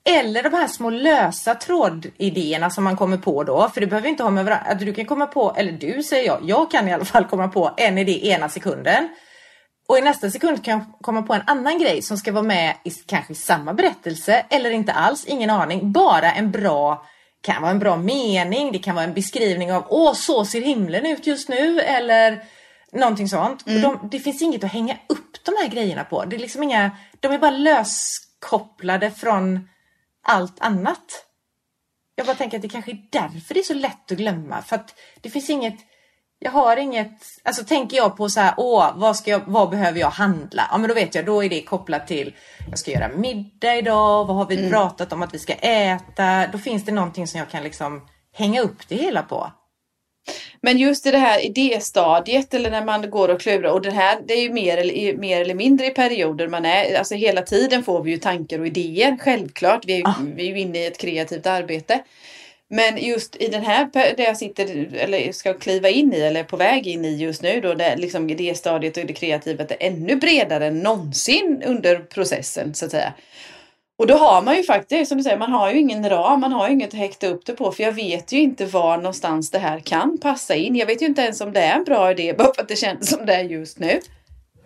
Eller 0.03 0.43
de 0.43 0.53
här 0.53 0.67
små 0.67 0.89
lösa 0.89 1.55
trådidéerna 1.55 2.69
som 2.69 2.83
man 2.83 2.97
kommer 2.97 3.17
på 3.17 3.43
då. 3.43 3.69
För 3.69 3.81
det 3.81 3.87
behöver 3.87 4.09
inte 4.09 4.23
ha 4.23 4.29
med 4.29 4.45
varandra. 4.45 4.73
Du 4.73 4.93
kan 4.93 5.05
komma 5.05 5.27
på, 5.27 5.55
eller 5.57 5.71
du 5.71 6.03
säger 6.03 6.25
jag, 6.25 6.39
jag 6.43 6.71
kan 6.71 6.87
i 6.87 6.93
alla 6.93 7.05
fall 7.05 7.25
komma 7.25 7.47
på 7.47 7.73
en 7.77 7.97
idé 7.97 8.27
ena 8.27 8.49
sekunden. 8.49 9.09
Och 9.87 9.97
i 9.97 10.01
nästa 10.01 10.31
sekund 10.31 10.65
kan 10.65 10.79
jag 10.79 10.85
komma 11.01 11.21
på 11.21 11.33
en 11.33 11.41
annan 11.45 11.79
grej 11.79 12.01
som 12.01 12.17
ska 12.17 12.31
vara 12.31 12.43
med 12.43 12.75
i 12.83 12.89
kanske 12.89 13.35
samma 13.35 13.73
berättelse 13.73 14.45
eller 14.49 14.69
inte 14.69 14.93
alls, 14.93 15.25
ingen 15.25 15.49
aning. 15.49 15.91
Bara 15.91 16.31
en 16.31 16.51
bra, 16.51 17.05
kan 17.41 17.61
vara 17.61 17.71
en 17.71 17.79
bra 17.79 17.97
mening, 17.97 18.71
det 18.71 18.79
kan 18.79 18.95
vara 18.95 19.05
en 19.05 19.13
beskrivning 19.13 19.73
av 19.73 19.85
åh 19.89 20.13
så 20.13 20.45
ser 20.45 20.61
himlen 20.61 21.05
ut 21.05 21.27
just 21.27 21.49
nu 21.49 21.79
eller 21.79 22.43
någonting 22.91 23.29
sånt. 23.29 23.61
Och 23.61 23.71
de, 23.81 24.09
det 24.11 24.19
finns 24.19 24.41
inget 24.41 24.63
att 24.63 24.71
hänga 24.71 24.97
upp 25.09 25.43
de 25.43 25.51
här 25.61 25.67
grejerna 25.67 26.03
på. 26.03 26.25
Det 26.25 26.35
är 26.35 26.39
liksom 26.39 26.63
inga, 26.63 26.91
de 27.19 27.31
är 27.31 27.37
bara 27.37 27.51
löskopplade 27.51 29.11
från 29.11 29.69
allt 30.23 30.59
annat. 30.59 31.25
Jag 32.15 32.27
bara 32.27 32.35
tänker 32.35 32.57
att 32.57 32.61
det 32.61 32.69
kanske 32.69 32.91
är 32.91 33.07
därför 33.11 33.53
det 33.53 33.59
är 33.59 33.63
så 33.63 33.73
lätt 33.73 34.11
att 34.11 34.17
glömma. 34.17 34.61
För 34.61 34.75
att 34.75 34.99
det 35.21 35.29
finns 35.29 35.49
inget, 35.49 35.75
jag 36.39 36.51
har 36.51 36.77
inget, 36.77 37.11
alltså 37.43 37.63
tänker 37.63 37.97
jag 37.97 38.17
på 38.17 38.29
så 38.29 38.39
här, 38.39 38.53
åh, 38.57 38.91
vad, 38.95 39.15
ska 39.15 39.31
jag, 39.31 39.41
vad 39.45 39.69
behöver 39.69 39.99
jag 39.99 40.09
handla? 40.09 40.67
Ja 40.71 40.77
men 40.77 40.87
då 40.87 40.93
vet 40.93 41.15
jag, 41.15 41.25
då 41.25 41.43
är 41.43 41.49
det 41.49 41.61
kopplat 41.61 42.07
till, 42.07 42.33
jag 42.69 42.79
ska 42.79 42.91
göra 42.91 43.09
middag 43.15 43.75
idag, 43.75 44.25
vad 44.25 44.35
har 44.37 44.45
vi 44.45 44.69
pratat 44.69 45.13
om 45.13 45.21
att 45.21 45.33
vi 45.33 45.39
ska 45.39 45.53
äta? 45.53 46.47
Då 46.51 46.57
finns 46.57 46.85
det 46.85 46.91
någonting 46.91 47.27
som 47.27 47.39
jag 47.39 47.49
kan 47.49 47.63
liksom 47.63 48.01
hänga 48.33 48.61
upp 48.61 48.87
det 48.87 48.95
hela 48.95 49.21
på. 49.23 49.51
Men 50.61 50.77
just 50.77 51.05
i 51.05 51.11
det 51.11 51.17
här 51.17 51.45
idéstadiet 51.45 52.53
eller 52.53 52.71
när 52.71 52.85
man 52.85 53.09
går 53.09 53.29
och 53.29 53.41
klurar 53.41 53.69
och 53.71 53.81
det 53.81 53.91
här 53.91 54.17
det 54.27 54.33
är 54.33 54.41
ju 54.41 54.53
mer 54.53 54.77
eller, 54.77 55.17
mer 55.17 55.41
eller 55.41 55.55
mindre 55.55 55.85
i 55.85 55.89
perioder 55.91 56.47
man 56.47 56.65
är. 56.65 56.97
Alltså 56.97 57.15
hela 57.15 57.41
tiden 57.41 57.83
får 57.83 58.03
vi 58.03 58.11
ju 58.11 58.17
tankar 58.17 58.59
och 58.59 58.67
idéer 58.67 59.17
självklart. 59.21 59.85
Vi 59.85 59.93
är, 59.93 59.97
ju- 59.97 60.03
Ah. 60.05 60.13
vi 60.35 60.43
är 60.49 60.55
ju 60.55 60.59
inne 60.59 60.79
i 60.79 60.85
ett 60.85 60.97
kreativt 60.97 61.45
arbete. 61.45 61.99
Men 62.69 62.97
just 62.97 63.35
i 63.35 63.47
den 63.47 63.63
här 63.63 63.89
där 63.93 64.23
jag 64.23 64.37
sitter 64.37 64.95
eller 64.95 65.31
ska 65.31 65.53
kliva 65.53 65.89
in 65.89 66.13
i 66.13 66.19
eller 66.19 66.39
är 66.39 66.43
på 66.43 66.57
väg 66.57 66.87
in 66.87 67.05
i 67.05 67.15
just 67.15 67.41
nu 67.41 67.61
då 67.61 67.73
där 67.73 67.97
liksom 67.97 68.29
idéstadiet 68.29 68.97
och 68.97 69.05
det 69.05 69.13
kreativa 69.13 69.63
är 69.63 69.77
ännu 69.79 70.15
bredare 70.15 70.67
än 70.67 70.79
någonsin 70.79 71.63
under 71.65 71.99
processen 71.99 72.73
så 72.73 72.85
att 72.85 72.91
säga. 72.91 73.13
Och 73.97 74.07
då 74.07 74.17
har 74.17 74.41
man 74.41 74.55
ju 74.55 74.63
faktiskt, 74.63 75.09
som 75.09 75.17
du 75.17 75.23
säger, 75.23 75.37
man 75.37 75.51
har 75.51 75.71
ju 75.71 75.79
ingen 75.79 76.09
ram, 76.09 76.39
man 76.39 76.51
har 76.51 76.67
ju 76.67 76.73
inget 76.73 76.93
att 76.93 76.99
häkta 76.99 77.27
upp 77.27 77.45
det 77.45 77.53
på. 77.53 77.71
För 77.71 77.83
jag 77.83 77.91
vet 77.91 78.31
ju 78.31 78.41
inte 78.41 78.65
var 78.65 78.97
någonstans 78.97 79.51
det 79.51 79.59
här 79.59 79.79
kan 79.79 80.17
passa 80.17 80.55
in. 80.55 80.75
Jag 80.75 80.85
vet 80.85 81.01
ju 81.01 81.05
inte 81.05 81.21
ens 81.21 81.41
om 81.41 81.53
det 81.53 81.61
är 81.61 81.75
en 81.75 81.83
bra 81.83 82.11
idé 82.11 82.33
bara 82.33 82.53
för 82.53 82.61
att 82.61 82.67
det 82.67 82.75
känns 82.75 83.09
som 83.09 83.25
det 83.25 83.35
är 83.35 83.43
just 83.43 83.79
nu. 83.79 83.99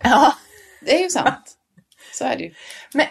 Ja. 0.02 0.34
Det 0.80 0.98
är 0.98 1.02
ju 1.02 1.10
sant. 1.10 1.56
Så 2.12 2.24
är 2.24 2.36
det 2.36 2.44
ju. 2.44 2.54
Men, 2.94 3.06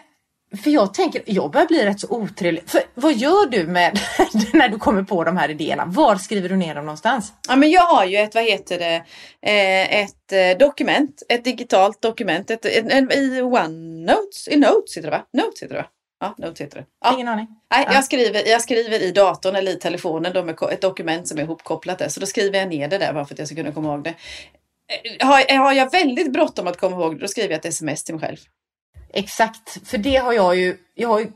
För 0.64 0.70
jag 0.70 0.94
tänker, 0.94 1.22
jag 1.26 1.52
börjar 1.52 1.68
bli 1.68 1.86
rätt 1.86 2.00
så 2.00 2.08
otrevlig. 2.10 2.64
För 2.70 2.82
vad 2.96 3.14
gör 3.14 3.50
du 3.50 3.68
med 3.68 4.00
när 4.54 4.70
du 4.70 4.78
kommer 4.80 5.04
på 5.04 5.24
de 5.24 5.38
här 5.38 5.50
idéerna? 5.50 5.86
Var 5.88 6.16
skriver 6.16 6.50
du 6.50 6.56
ner 6.56 6.76
dem 6.76 6.86
någonstans? 6.86 7.34
Ja, 7.48 7.56
men 7.56 7.70
jag 7.72 7.82
har 7.82 8.06
ju 8.06 8.18
ett, 8.18 8.36
vad 8.36 8.44
heter 8.44 8.80
det, 8.80 8.96
eh, 9.42 10.02
ett 10.02 10.32
eh, 10.32 10.58
dokument, 10.68 11.24
ett 11.30 11.44
digitalt 11.44 12.02
dokument 12.02 12.50
ett, 12.52 12.66
en, 12.66 13.12
i 13.12 13.42
OneNotes, 13.42 14.48
i 14.48 14.58
Notes 14.58 14.98
heter 14.98 15.12
det 15.12 15.18
va? 15.18 15.24
Notes 15.34 15.64
heter 15.64 15.76
det 15.76 15.82
va? 15.82 15.88
Ja, 16.22 16.36
Notes 16.38 16.62
heter 16.62 16.78
det. 16.78 16.86
Ja. 17.06 17.14
Ingen 17.14 17.28
aning. 17.28 17.48
Nej, 17.72 17.84
Ja. 17.88 17.94
jag, 17.94 18.04
skriver, 18.04 18.48
jag 18.48 18.62
skriver 18.62 19.04
i 19.04 19.12
datorn 19.12 19.56
eller 19.56 19.72
i 19.72 19.76
telefonen 19.76 20.34
då 20.34 20.44
med 20.44 20.56
ett 20.72 20.82
dokument 20.82 21.28
som 21.28 21.38
är 21.40 21.44
ihopkopplat 21.44 21.98
där. 22.00 22.10
Så 22.10 22.20
då 22.20 22.26
skriver 22.26 22.60
jag 22.60 22.70
ner 22.70 22.88
det 22.88 22.98
där 22.98 23.14
bara 23.14 23.26
för 23.26 23.36
att 23.36 23.40
jag 23.40 23.48
ska 23.48 23.56
kunna 23.56 23.72
komma 23.72 23.94
ihåg 23.94 24.04
det. 24.04 24.10
Eh, 25.20 25.28
Har, 25.28 25.58
har 25.58 25.74
jag 25.74 25.92
väldigt 25.92 26.34
bråttom 26.34 26.68
att 26.68 26.78
komma 26.78 26.96
ihåg 26.96 27.16
det, 27.16 27.22
då 27.22 27.28
skriver 27.28 27.50
jag 27.50 27.58
ett 27.60 27.66
sms 27.66 28.04
till 28.04 28.16
mig 28.16 28.24
själv. 28.24 28.38
Exakt, 29.14 29.90
för 29.90 29.98
det 29.98 30.16
har 30.16 30.34
jag 30.34 30.56
ju. 30.56 30.78
Jag, 30.96 31.10
har 31.10 31.20
ju, 31.20 31.28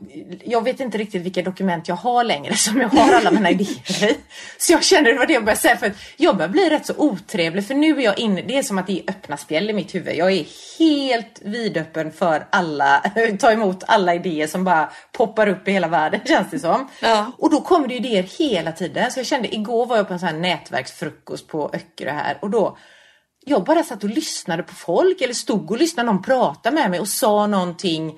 jag 0.44 0.64
vet 0.64 0.80
inte 0.80 0.98
riktigt 0.98 1.22
vilka 1.22 1.42
dokument 1.42 1.88
jag 1.88 1.94
har 1.94 2.24
längre 2.24 2.54
som 2.56 2.80
jag 2.80 2.88
har 2.88 3.12
alla 3.14 3.30
mina 3.30 3.50
idéer 3.50 4.10
i. 4.10 4.16
Så 4.58 4.72
jag 4.72 4.84
känner 4.84 5.12
det 5.12 5.18
var 5.18 5.26
det 5.26 5.32
jag 5.32 5.44
började 5.44 5.60
säga 5.60 5.76
för 5.76 5.86
att 5.86 5.96
jag 6.16 6.36
börjar 6.36 6.48
bli 6.48 6.70
rätt 6.70 6.86
så 6.86 6.94
otrevlig 6.96 7.66
för 7.66 7.74
nu 7.74 7.98
är 7.98 8.00
jag 8.00 8.18
inne. 8.18 8.42
Det 8.42 8.58
är 8.58 8.62
som 8.62 8.78
att 8.78 8.86
det 8.86 8.92
är 8.92 9.10
öppna 9.10 9.36
spjäll 9.36 9.70
i 9.70 9.72
mitt 9.72 9.94
huvud. 9.94 10.16
Jag 10.16 10.32
är 10.32 10.44
helt 10.78 11.40
vidöppen 11.42 12.12
för 12.12 12.46
alla, 12.50 13.12
ta 13.40 13.52
emot 13.52 13.84
alla 13.86 14.14
idéer 14.14 14.46
som 14.46 14.64
bara 14.64 14.90
poppar 15.12 15.48
upp 15.48 15.68
i 15.68 15.72
hela 15.72 15.88
världen 15.88 16.20
känns 16.26 16.50
det 16.50 16.58
som. 16.58 16.88
Ja. 17.00 17.32
Och 17.38 17.50
då 17.50 17.60
kommer 17.60 17.88
det 17.88 17.94
idéer 17.94 18.22
hela 18.38 18.72
tiden. 18.72 19.10
Så 19.10 19.18
jag 19.18 19.26
kände 19.26 19.54
igår 19.54 19.86
var 19.86 19.96
jag 19.96 20.08
på 20.08 20.12
en 20.12 20.20
sån 20.20 20.28
här 20.28 20.36
nätverksfrukost 20.36 21.48
på 21.48 21.70
Öckerö 21.72 22.10
här 22.10 22.38
och 22.40 22.50
då 22.50 22.76
jag 23.44 23.64
bara 23.64 23.82
satt 23.82 24.04
och 24.04 24.10
lyssnade 24.10 24.62
på 24.62 24.74
folk 24.74 25.20
eller 25.20 25.34
stod 25.34 25.70
och 25.70 25.78
lyssnade 25.78 26.06
någon 26.06 26.22
prata 26.22 26.70
med 26.70 26.90
mig 26.90 27.00
och 27.00 27.08
sa 27.08 27.46
någonting. 27.46 28.10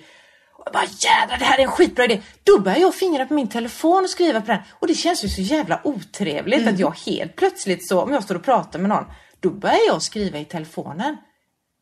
Och 0.52 0.62
jag 0.64 0.72
bara 0.72 0.84
jädrar 0.84 1.38
det 1.38 1.44
här 1.44 1.58
är 1.58 1.62
en 1.62 1.70
skitbra 1.70 2.04
idé. 2.04 2.22
Då 2.42 2.60
började 2.60 2.80
jag 2.80 2.94
fingra 2.94 3.26
på 3.26 3.34
min 3.34 3.48
telefon 3.48 4.04
och 4.04 4.10
skriva 4.10 4.40
på 4.40 4.46
den. 4.46 4.60
Och 4.72 4.86
det 4.86 4.94
känns 4.94 5.24
ju 5.24 5.28
så 5.28 5.40
jävla 5.40 5.80
otrevligt 5.84 6.68
att 6.68 6.78
jag 6.78 6.96
helt 7.06 7.36
plötsligt 7.36 7.88
så, 7.88 8.00
om 8.02 8.12
jag 8.12 8.22
står 8.22 8.34
och 8.34 8.44
pratar 8.44 8.78
med 8.78 8.88
någon, 8.88 9.04
då 9.40 9.50
börjar 9.50 9.86
jag 9.86 10.02
skriva 10.02 10.38
i 10.38 10.44
telefonen. 10.44 11.16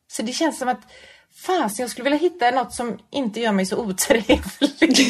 Så 0.07 0.21
det 0.21 0.33
känns 0.33 0.59
som 0.59 0.67
att 0.69 0.81
fasen 1.45 1.83
jag 1.83 1.89
skulle 1.89 2.03
vilja 2.03 2.19
hitta 2.19 2.51
något 2.51 2.73
som 2.73 2.99
inte 3.11 3.39
gör 3.39 3.51
mig 3.51 3.65
så 3.65 3.77
otrevlig. 3.77 4.41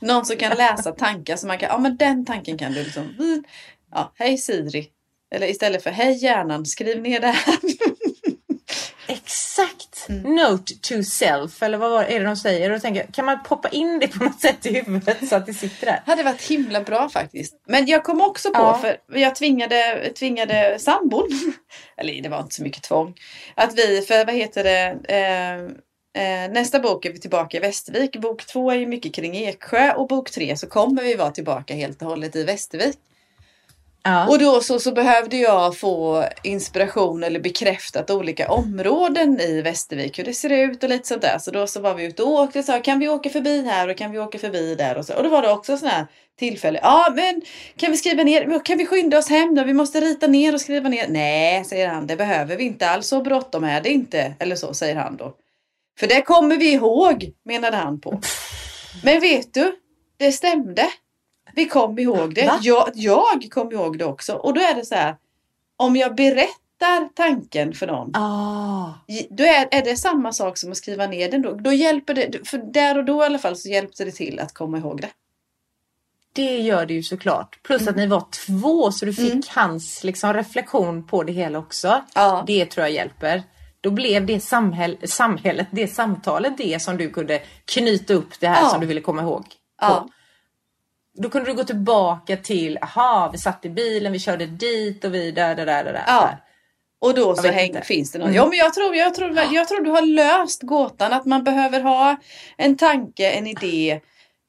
Någon 0.00 0.26
som 0.26 0.36
kan 0.36 0.56
läsa 0.56 0.92
tankar 0.92 1.36
så 1.36 1.46
man 1.46 1.58
kan, 1.58 1.68
ja 1.68 1.78
men 1.78 1.96
den 1.96 2.24
tanken 2.24 2.58
kan 2.58 2.72
du 2.72 2.84
liksom, 2.84 3.02
mm, 3.02 3.44
ja, 3.90 4.12
hej 4.14 4.38
Siri. 4.38 4.92
Eller 5.34 5.46
istället 5.50 5.82
för 5.82 5.90
hej 5.90 6.24
hjärnan, 6.24 6.66
skriv 6.66 7.02
ner 7.02 7.20
det 7.20 7.26
här. 7.26 7.58
Exakt! 9.06 10.08
Note 10.08 10.74
to 10.74 11.02
self, 11.02 11.62
eller 11.62 11.78
vad 11.78 12.04
är 12.04 12.18
det 12.20 12.24
de 12.26 12.36
säger? 12.36 12.70
Och 12.70 12.82
tänker 12.82 13.06
kan 13.12 13.24
man 13.24 13.42
poppa 13.42 13.68
in 13.68 13.98
det 13.98 14.08
på 14.08 14.24
något 14.24 14.40
sätt 14.40 14.66
i 14.66 14.74
huvudet 14.74 15.28
så 15.28 15.36
att 15.36 15.46
det 15.46 15.54
sitter 15.54 15.86
där? 15.86 16.02
hade 16.06 16.22
varit 16.22 16.42
himla 16.42 16.80
bra 16.80 17.08
faktiskt. 17.08 17.54
Men 17.66 17.86
jag 17.86 18.04
kom 18.04 18.20
också 18.20 18.50
på, 18.50 18.60
Ja. 18.60 18.78
för 18.78 19.18
jag 19.18 19.34
tvingade, 19.34 20.10
tvingade 20.18 20.78
sambon, 20.78 21.28
eller 21.96 22.22
det 22.22 22.28
var 22.28 22.40
inte 22.40 22.54
så 22.54 22.62
mycket 22.62 22.82
tvång, 22.82 23.14
att 23.54 23.74
vi, 23.78 24.02
för 24.02 24.24
vad 24.24 24.34
heter 24.34 24.64
det, 24.64 24.98
eh, 25.08 25.54
eh, 26.22 26.50
nästa 26.50 26.80
bok 26.80 27.04
är 27.04 27.12
vi 27.12 27.18
tillbaka 27.20 27.56
i 27.56 27.60
Västervik. 27.60 28.16
Bok 28.16 28.46
två 28.46 28.70
är 28.70 28.76
ju 28.76 28.86
mycket 28.86 29.14
kring 29.14 29.36
Eksjö 29.36 29.92
och 29.92 30.08
bok 30.08 30.30
tre 30.30 30.56
så 30.56 30.66
kommer 30.66 31.02
vi 31.02 31.14
vara 31.14 31.30
tillbaka 31.30 31.74
helt 31.74 32.02
och 32.02 32.08
hållet 32.08 32.36
i 32.36 32.44
Västervik. 32.44 32.96
Ja. 34.02 34.28
Och 34.28 34.38
då 34.38 34.60
så, 34.60 34.78
så 34.78 34.92
behövde 34.92 35.36
jag 35.36 35.78
få 35.78 36.24
inspiration 36.42 37.22
eller 37.22 37.40
bekräftat 37.40 38.10
olika 38.10 38.50
områden 38.50 39.40
i 39.40 39.62
Västervik, 39.62 40.18
hur 40.18 40.24
det 40.24 40.34
ser 40.34 40.50
ut 40.50 40.82
och 40.82 40.88
lite 40.88 41.08
sånt 41.08 41.22
där. 41.22 41.38
Så 41.38 41.50
då 41.50 41.66
så 41.66 41.80
var 41.80 41.94
vi 41.94 42.04
ute 42.04 42.22
och 42.22 42.30
åkte 42.30 42.58
och 42.58 42.64
sa, 42.64 42.80
kan 42.80 42.98
vi 42.98 43.08
åka 43.08 43.30
förbi 43.30 43.66
här 43.66 43.88
och 43.88 43.96
kan 43.96 44.10
vi 44.10 44.18
åka 44.18 44.38
förbi 44.38 44.74
där 44.74 44.98
och 44.98 45.04
så. 45.04 45.14
Och 45.14 45.22
då 45.22 45.28
var 45.28 45.42
det 45.42 45.50
också 45.50 45.76
sådana 45.76 45.96
här 45.96 46.06
tillfälle. 46.38 46.80
Ja, 46.82 47.12
men 47.16 47.42
kan 47.76 47.90
vi 47.90 47.96
skriva 47.96 48.22
ner, 48.22 48.64
kan 48.64 48.78
vi 48.78 48.86
skynda 48.86 49.18
oss 49.18 49.28
hem 49.28 49.54
då? 49.54 49.64
Vi 49.64 49.74
måste 49.74 50.00
rita 50.00 50.26
ner 50.26 50.54
och 50.54 50.60
skriva 50.60 50.88
ner. 50.88 51.08
Nej, 51.08 51.64
säger 51.64 51.88
han, 51.88 52.06
det 52.06 52.16
behöver 52.16 52.56
vi 52.56 52.64
inte 52.64 52.90
alls. 52.90 53.08
Så 53.08 53.22
bråttom 53.22 53.64
är 53.64 53.80
det 53.80 53.88
inte. 53.88 54.34
Eller 54.38 54.56
så, 54.56 54.74
säger 54.74 54.96
han 54.96 55.16
då. 55.16 55.34
För 55.98 56.06
det 56.06 56.22
kommer 56.22 56.56
vi 56.56 56.72
ihåg, 56.72 57.30
menade 57.44 57.76
han 57.76 58.00
på. 58.00 58.20
Men 59.04 59.20
vet 59.20 59.54
du, 59.54 59.74
det 60.18 60.32
stämde. 60.32 60.88
Vi 61.54 61.64
kom 61.68 61.98
ihåg 61.98 62.34
det. 62.34 62.46
Va? 62.46 62.58
Jag, 62.62 62.90
jag 62.94 63.48
kom 63.50 63.72
ihåg 63.72 63.98
det 63.98 64.04
också. 64.04 64.32
Och 64.34 64.54
då 64.54 64.60
är 64.60 64.74
det 64.74 64.84
så 64.84 64.94
här, 64.94 65.16
om 65.76 65.96
jag 65.96 66.14
berättar 66.14 67.08
tanken 67.14 67.72
för 67.74 67.86
någon, 67.86 68.10
Ah. 68.16 68.90
då 69.30 69.44
är, 69.44 69.68
är 69.70 69.82
det 69.84 69.96
samma 69.96 70.32
sak 70.32 70.58
som 70.58 70.70
att 70.70 70.76
skriva 70.76 71.06
ner 71.06 71.30
den. 71.30 71.42
Då, 71.42 71.52
då 71.54 71.72
hjälper 71.72 72.14
det, 72.14 72.48
för 72.48 72.58
där 72.58 72.98
och 72.98 73.04
då 73.04 73.22
i 73.22 73.26
alla 73.26 73.38
fall 73.38 73.56
så 73.56 73.68
hjälpte 73.68 74.04
det 74.04 74.10
till 74.12 74.40
att 74.40 74.54
komma 74.54 74.78
ihåg 74.78 75.00
det. 75.00 75.08
Det 76.32 76.58
gör 76.58 76.86
det 76.86 76.94
ju 76.94 77.02
såklart. 77.02 77.62
Plus 77.62 77.88
att 77.88 77.96
ni 77.96 78.06
var 78.06 78.24
två 78.46 78.92
så 78.92 79.04
du 79.04 79.12
fick 79.14 79.48
hans 79.48 80.04
liksom, 80.04 80.34
reflektion 80.34 81.06
på 81.06 81.22
det 81.22 81.32
hela 81.32 81.58
också. 81.58 82.02
Ja. 82.14 82.44
Det 82.46 82.66
tror 82.66 82.86
jag 82.86 82.92
hjälper. 82.94 83.42
Då 83.80 83.90
blev 83.90 84.26
det 84.26 84.40
samhäll 84.40 84.96
samhället, 85.04 85.66
det 85.70 85.88
samtalet 85.88 86.58
det 86.58 86.82
som 86.82 86.96
du 86.96 87.10
kunde 87.10 87.42
knyta 87.64 88.14
upp 88.14 88.40
det 88.40 88.48
här 88.48 88.62
Ja. 88.62 88.68
som 88.68 88.80
du 88.80 88.86
ville 88.86 89.00
komma 89.00 89.22
ihåg. 89.22 89.42
på. 89.42 89.52
Ja. 89.80 90.08
Då 91.20 91.28
kunde 91.30 91.50
du 91.50 91.56
gå 91.56 91.64
tillbaka 91.64 92.36
till, 92.36 92.78
aha, 92.82 93.28
vi 93.32 93.38
satt 93.38 93.64
i 93.64 93.70
bilen, 93.70 94.12
vi 94.12 94.18
körde 94.18 94.46
dit 94.46 95.04
och 95.04 95.14
vi 95.14 95.30
där, 95.30 95.54
där, 95.56 95.66
där, 95.66 95.84
där. 95.84 96.04
Ja. 96.06 96.30
Och 97.00 97.14
då 97.14 97.36
så 97.36 97.48
häng, 97.48 97.82
finns 97.82 98.12
det 98.12 98.18
något. 98.18 98.26
Mm. 98.26 98.36
Ja, 98.36 98.46
men 98.46 98.58
jag 98.58 98.74
tror, 98.74 98.94
jag, 98.96 99.14
tror, 99.14 99.38
jag 99.52 99.68
tror 99.68 99.84
du 99.84 99.90
har 99.90 100.02
löst 100.02 100.62
gåtan 100.62 101.12
att 101.12 101.26
man 101.26 101.44
behöver 101.44 101.80
ha 101.80 102.16
en 102.56 102.76
tanke, 102.76 103.30
en 103.30 103.46
idé. 103.46 104.00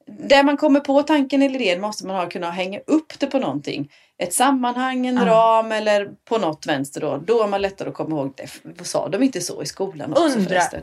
Där 0.06 0.42
man 0.42 0.56
kommer 0.56 0.80
på 0.80 1.02
tanken 1.02 1.42
eller 1.42 1.60
idén 1.60 1.80
måste 1.80 2.06
man 2.06 2.16
ha 2.16 2.28
kunna 2.28 2.50
hänga 2.50 2.78
upp 2.86 3.18
det 3.18 3.26
på 3.26 3.38
någonting. 3.38 3.90
Ett 4.18 4.32
sammanhang, 4.34 5.06
en 5.06 5.16
Ja. 5.16 5.26
ram 5.26 5.72
eller 5.72 6.08
på 6.28 6.38
något 6.38 6.66
vänster 6.66 7.00
då. 7.00 7.16
Då 7.26 7.42
är 7.42 7.48
man 7.48 7.62
lättare 7.62 7.88
att 7.88 7.94
komma 7.94 8.16
ihåg 8.16 8.34
det. 8.36 8.84
Sa 8.84 9.08
de 9.08 9.22
inte 9.22 9.40
så 9.40 9.62
i 9.62 9.66
skolan 9.66 10.10
också 10.12 10.24
Undra. 10.24 10.42
förresten? 10.48 10.80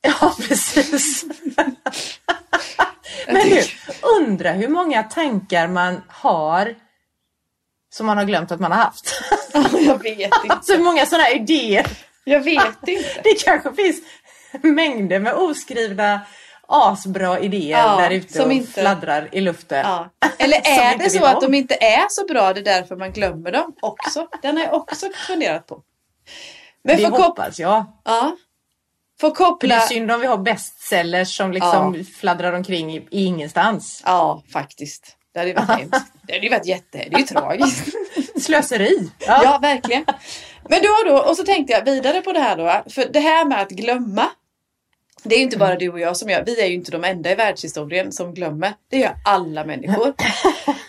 Ja, 0.00 0.34
precis. 0.48 1.24
Men 3.26 3.48
nu, 3.48 3.62
undra 4.20 4.50
hur 4.50 4.68
många 4.68 5.02
tankar 5.02 5.68
man 5.68 6.02
har 6.08 6.74
som 7.94 8.06
man 8.06 8.18
har 8.18 8.24
glömt 8.24 8.52
att 8.52 8.60
man 8.60 8.72
har 8.72 8.78
haft. 8.78 9.22
jag 9.86 10.02
vet 10.02 10.18
inte. 10.20 10.36
Alltså 10.48 10.72
hur 10.72 10.82
många 10.84 11.06
sådana 11.06 11.30
idéer. 11.30 11.86
Jag 12.24 12.40
vet 12.40 12.66
inte. 12.88 13.20
Det 13.24 13.44
kanske 13.44 13.72
finns 13.72 14.00
mängder 14.62 15.18
med 15.20 15.34
oskrivna 15.34 16.20
asbra 16.68 17.38
idéer 17.40 17.78
Ja, 17.78 17.96
där 17.96 18.10
ute 18.10 18.32
som 18.32 18.46
och 18.46 18.52
inte- 18.52 18.80
fladdrar 18.80 19.28
i 19.32 19.40
luften. 19.40 19.78
Ja. 19.86 20.10
Eller 20.38 20.56
är 20.64 20.98
det 20.98 21.10
så 21.10 21.24
att 21.24 21.40
de 21.40 21.54
inte 21.54 21.74
är 21.74 22.06
så 22.10 22.24
bra, 22.26 22.52
det 22.52 22.60
är 22.60 22.64
därför 22.64 22.96
man 22.96 23.12
glömmer 23.12 23.52
dem 23.52 23.72
också? 23.82 24.28
Den 24.42 24.56
har 24.56 24.64
jag 24.64 24.74
också 24.74 25.06
funderat 25.26 25.66
på. 25.66 25.82
Men 26.84 26.96
det 26.96 27.08
hoppas 27.08 27.58
jag. 27.58 27.84
ja. 28.04 28.36
Får 29.20 29.28
För 29.28 29.44
det 29.44 29.50
koppla... 29.50 29.74
är 29.74 29.80
synd 29.80 30.10
om 30.10 30.20
vi 30.20 30.26
har 30.26 30.38
bestsellers 30.38 31.36
som 31.36 31.52
liksom 31.52 32.04
fladdrar 32.04 32.52
omkring 32.52 32.96
i, 32.96 33.06
i 33.10 33.24
ingenstans. 33.24 34.02
Ja, 34.06 34.42
faktiskt. 34.52 35.16
Det 35.32 35.38
hade 35.38 35.50
ju 35.50 35.56
varit 35.56 35.68
hemskt. 35.68 36.12
Det 36.22 36.32
hade 36.32 36.44
ju 36.44 36.50
varit 36.50 36.66
jätte... 36.66 36.98
Det 36.98 37.14
är 37.14 37.18
ju 37.18 37.24
tragiskt. 37.24 37.88
Slöseri. 38.40 39.10
Ja, 39.18 39.58
verkligen. 39.62 40.04
Men 40.68 40.82
då 40.82 41.10
då, 41.10 41.18
och 41.18 41.36
så 41.36 41.44
tänkte 41.44 41.72
jag 41.72 41.84
vidare 41.84 42.20
på 42.22 42.32
det 42.32 42.40
här 42.40 42.56
då. 42.56 42.90
För 42.90 43.12
det 43.12 43.20
här 43.20 43.44
med 43.44 43.60
att 43.60 43.70
glömma. 43.70 44.26
Det 45.22 45.34
är 45.34 45.38
ju 45.38 45.44
inte 45.44 45.58
bara 45.58 45.76
du 45.76 45.88
och 45.88 46.00
jag 46.00 46.16
som 46.16 46.30
gör. 46.30 46.44
Vi 46.46 46.60
är 46.60 46.66
ju 46.66 46.74
inte 46.74 46.90
de 46.90 47.04
enda 47.04 47.32
i 47.32 47.34
världshistorien 47.34 48.12
som 48.12 48.34
glömmer. 48.34 48.72
Det 48.90 48.98
gör 48.98 49.14
alla 49.24 49.64
människor. 49.64 50.14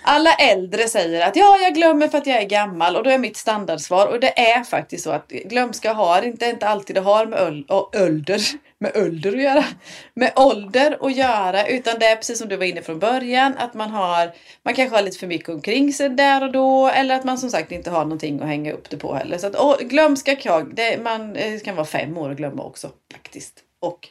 Alla 0.04 0.34
äldre 0.34 0.88
säger 0.88 1.28
att 1.28 1.36
ja, 1.36 1.58
jag 1.58 1.76
glömmer 1.76 2.08
för 2.08 2.18
att 2.18 2.28
jag 2.28 2.42
är 2.42 2.46
gammal. 2.46 2.96
Och 2.96 3.04
då 3.04 3.10
är 3.10 3.18
mitt 3.18 3.38
standardsvar. 3.38 4.08
Och 4.08 4.20
det 4.20 4.40
är 4.40 4.64
faktiskt 4.64 5.04
så 5.04 5.12
att 5.12 5.28
glömska 5.28 5.94
har 5.94 6.22
inte, 6.22 6.46
inte 6.46 6.68
alltid 6.68 6.96
det 6.96 7.02
har 7.02 7.26
med 7.26 7.40
öl, 7.40 7.66
och 7.68 7.96
ölder, 7.96 8.42
med 8.80 8.96
ölder 8.96 9.34
att 9.34 9.42
göra. 9.42 9.66
Med 10.14 10.32
ålder 10.36 10.98
att 11.02 11.16
göra. 11.16 11.68
Utan 11.68 12.00
det 12.00 12.06
är 12.06 12.16
precis 12.16 12.40
som 12.40 12.48
du 12.48 12.56
var 12.56 12.66
inne 12.66 12.82
från 12.82 13.00
början. 13.00 13.54
Att 13.58 13.74
man 13.74 13.90
har, 13.90 14.32
man 14.64 14.74
kanske 14.74 14.96
har 14.96 15.04
lite 15.04 15.20
för 15.20 15.28
mycket 15.28 15.50
omkring 15.50 15.94
sig 15.94 16.10
där 16.10 16.44
och 16.44 16.52
då. 16.52 16.88
Eller 16.88 17.16
att 17.16 17.24
man 17.24 17.38
som 17.38 17.50
sagt 17.50 17.72
inte 17.72 17.90
har 17.90 18.04
någonting 18.04 18.40
att 18.40 18.48
hänga 18.48 18.74
upp 18.74 18.90
det 18.90 18.98
på 18.98 19.14
heller. 19.14 19.38
Så 19.38 19.48
att 19.48 19.56
åh, 19.56 19.78
glömska 19.80 20.36
kan, 20.36 20.76
det, 20.76 21.04
man, 21.04 21.34
det 21.34 21.66
kan 21.66 21.76
vara 21.76 21.86
fem 21.86 22.18
år 22.18 22.32
att 22.32 22.38
glömma 22.38 22.64
också. 22.64 22.90
Faktiskt. 23.14 23.54
Och 23.82 24.10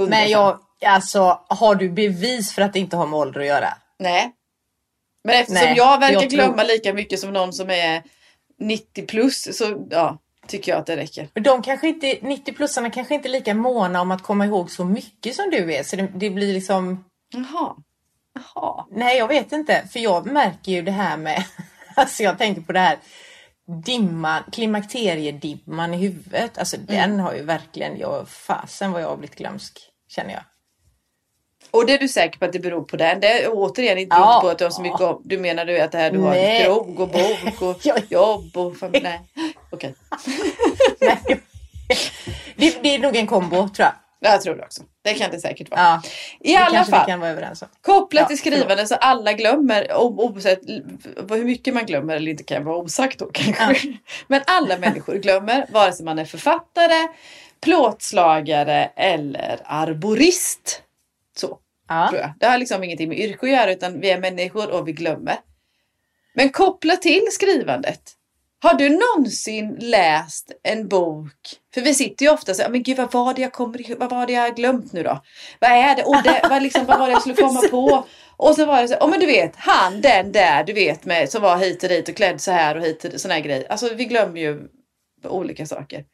100 0.00 0.18
Men 0.18 0.28
jag, 0.28 0.58
alltså 0.86 1.40
har 1.48 1.74
du 1.74 1.90
bevis 1.90 2.52
för 2.52 2.62
att 2.62 2.72
det 2.72 2.78
inte 2.78 2.96
har 2.96 3.06
med 3.06 3.18
ålder 3.18 3.40
att 3.40 3.46
göra? 3.46 3.68
Nej. 3.98 4.32
Men 5.24 5.34
eftersom 5.34 5.64
Nej, 5.64 5.76
jag 5.76 6.00
verkar 6.00 6.12
jag 6.14 6.20
tror- 6.20 6.30
glömma 6.30 6.62
lika 6.62 6.94
mycket 6.94 7.20
som 7.20 7.32
någon 7.32 7.52
som 7.52 7.70
är 7.70 8.02
90 8.58 9.06
plus 9.06 9.58
så 9.58 9.86
ja, 9.90 10.18
tycker 10.46 10.72
jag 10.72 10.78
att 10.80 10.86
det 10.86 10.96
räcker. 10.96 11.28
De 11.32 11.62
kanske 11.62 11.88
inte, 11.88 12.06
90-plussarna 12.06 12.90
kanske 12.90 13.14
inte 13.14 13.28
är 13.28 13.30
lika 13.30 13.54
måna 13.54 14.00
om 14.00 14.10
att 14.10 14.22
komma 14.22 14.46
ihåg 14.46 14.70
så 14.70 14.84
mycket 14.84 15.34
som 15.36 15.50
du 15.50 15.74
är. 15.74 15.82
Så 15.82 15.96
det, 15.96 16.08
det 16.14 16.30
blir 16.30 16.54
liksom, 16.54 17.04
Jaha. 17.32 17.74
Jaha. 18.54 18.84
nej 18.90 19.18
jag 19.18 19.28
vet 19.28 19.52
inte. 19.52 19.88
För 19.92 20.00
jag 20.00 20.26
märker 20.26 20.72
ju 20.72 20.82
det 20.82 20.90
här 20.90 21.16
med, 21.16 21.44
alltså 21.94 22.22
jag 22.22 22.38
tänker 22.38 22.62
på 22.62 22.72
det 22.72 22.78
här 22.80 22.98
dimman, 23.84 24.42
klimakteriedimman 24.52 25.94
i 25.94 25.96
huvudet. 25.96 26.58
Alltså 26.58 26.76
den 26.76 27.20
har 27.20 27.34
ju 27.34 27.42
verkligen, 27.42 27.98
jag, 27.98 28.28
fasen 28.28 28.92
vad 28.92 29.02
jag 29.02 29.08
har 29.08 29.16
blivit 29.16 29.36
glömsk, 29.38 29.89
känner 30.10 30.32
jag. 30.32 30.42
Och 31.70 31.86
det 31.86 31.92
är 31.92 31.98
du 31.98 32.08
säker 32.08 32.38
på 32.38 32.44
att 32.44 32.52
det 32.52 32.58
beror 32.58 32.82
på 32.82 32.96
den? 32.96 33.20
Det 33.20 33.42
är 33.42 33.48
återigen 33.52 33.98
inte 33.98 34.16
Ja. 34.16 34.34
ja. 34.34 34.40
på 34.40 34.48
att 34.48 34.58
du 34.58 34.64
har 34.64 34.70
så 34.70 34.82
mycket 34.82 35.00
om- 35.00 35.22
Du 35.24 35.38
menar 35.38 35.64
du 35.64 35.80
att 35.80 35.92
det 35.92 35.98
här 35.98 36.10
du 36.10 36.18
har 36.18 36.30
Nej. 36.30 36.64
krog 36.64 37.00
och 37.00 37.08
bok 37.08 37.62
och 37.62 37.76
Ja. 37.82 37.96
jobb 38.08 38.56
och 38.56 38.76
familj? 38.76 39.02
Nej, 39.04 39.20
okej. 39.70 39.94
Nej. 41.00 41.40
det, 42.56 42.82
det 42.82 42.94
är 42.94 42.98
nog 42.98 43.16
en 43.16 43.26
kombo 43.26 43.56
tror 43.68 43.72
jag. 43.86 43.92
Jag 44.22 44.40
tror 44.42 44.54
det 44.56 44.62
också. 44.64 44.82
Det 45.02 45.14
kan 45.14 45.30
det 45.30 45.40
säkert 45.40 45.70
vara. 45.70 45.80
Ja, 45.80 46.02
I 46.40 46.56
alla 46.56 46.84
fall. 46.84 47.06
kan 47.06 47.20
vara 47.20 47.30
överens 47.30 47.62
om. 47.62 47.68
Kopplat 47.80 48.20
Ja, 48.22 48.26
till 48.28 48.38
skrivande 48.38 48.86
så 48.86 48.94
alla 48.94 49.32
glömmer, 49.32 49.94
oavsett 49.96 50.60
hur 51.30 51.44
mycket 51.44 51.74
man 51.74 51.86
glömmer 51.86 52.16
eller 52.16 52.30
inte 52.30 52.42
kan 52.44 52.64
vara 52.64 52.76
osagt 52.76 53.18
då 53.18 53.30
kanske. 53.32 53.92
Men 54.26 54.40
alla 54.46 54.78
människor 54.78 55.14
glömmer, 55.14 55.66
vare 55.70 55.92
sig 55.92 56.04
man 56.04 56.18
är 56.18 56.24
författare, 56.24 57.08
plåtslagare 57.62 58.90
eller 58.96 59.60
arborist. 59.64 60.82
Så 61.36 61.58
Ja. 61.88 62.08
tror 62.08 62.20
jag. 62.20 62.32
Det 62.40 62.46
har 62.46 62.58
liksom 62.58 62.84
ingenting 62.84 63.08
med 63.08 63.18
yrke 63.18 63.46
att 63.46 63.52
göra 63.52 63.72
utan 63.72 64.00
vi 64.00 64.10
är 64.10 64.20
människor 64.20 64.70
och 64.70 64.88
vi 64.88 64.92
glömmer. 64.92 65.36
Men 66.34 66.48
kopplat 66.50 67.02
till 67.02 67.22
skrivandet. 67.32 68.00
Har 68.62 68.74
du 68.74 68.88
någonsin 68.88 69.76
läst 69.80 70.52
en 70.62 70.88
bok? 70.88 71.32
För 71.74 71.80
vi 71.80 71.94
sitter 71.94 72.24
ju 72.24 72.30
ofta 72.32 72.54
så 72.54 72.62
här, 72.62 72.68
men 72.68 72.82
gud 72.82 72.96
vad 72.96 73.12
var 73.12 73.34
det 73.34 73.42
jag 73.42 73.52
kommer 73.52 73.96
vad 73.98 74.10
var 74.10 74.26
det 74.26 74.32
jag 74.32 74.56
glömt 74.56 74.92
nu 74.92 75.02
då? 75.02 75.22
Vad 75.58 75.70
är 75.70 75.96
det? 75.96 76.02
Och 76.02 76.22
det 76.22 76.40
vad, 76.50 76.62
liksom, 76.62 76.86
vad 76.86 76.98
var 76.98 77.06
det 77.06 77.12
jag 77.12 77.20
skulle 77.20 77.34
komma 77.36 77.60
på? 77.70 78.06
Och 78.36 78.54
så 78.54 78.64
var 78.66 78.82
det 78.82 78.88
så, 78.88 78.94
oh, 78.94 79.10
men 79.10 79.20
du 79.20 79.26
vet, 79.26 79.56
han 79.56 80.00
den 80.00 80.32
där, 80.32 80.64
du 80.64 80.72
vet 80.72 81.04
med, 81.04 81.30
som 81.30 81.42
var 81.42 81.56
hit 81.56 81.82
och 81.82 81.88
dit 81.88 82.08
och 82.08 82.16
klädd 82.16 82.40
så 82.40 82.50
här 82.50 82.76
och 82.76 82.82
hit 82.82 83.04
och 83.04 83.20
sån 83.20 83.30
här 83.30 83.40
grej. 83.40 83.66
Alltså 83.68 83.94
vi 83.94 84.04
glömmer 84.04 84.40
ju 84.40 84.60
olika 85.24 85.66
saker. 85.66 86.04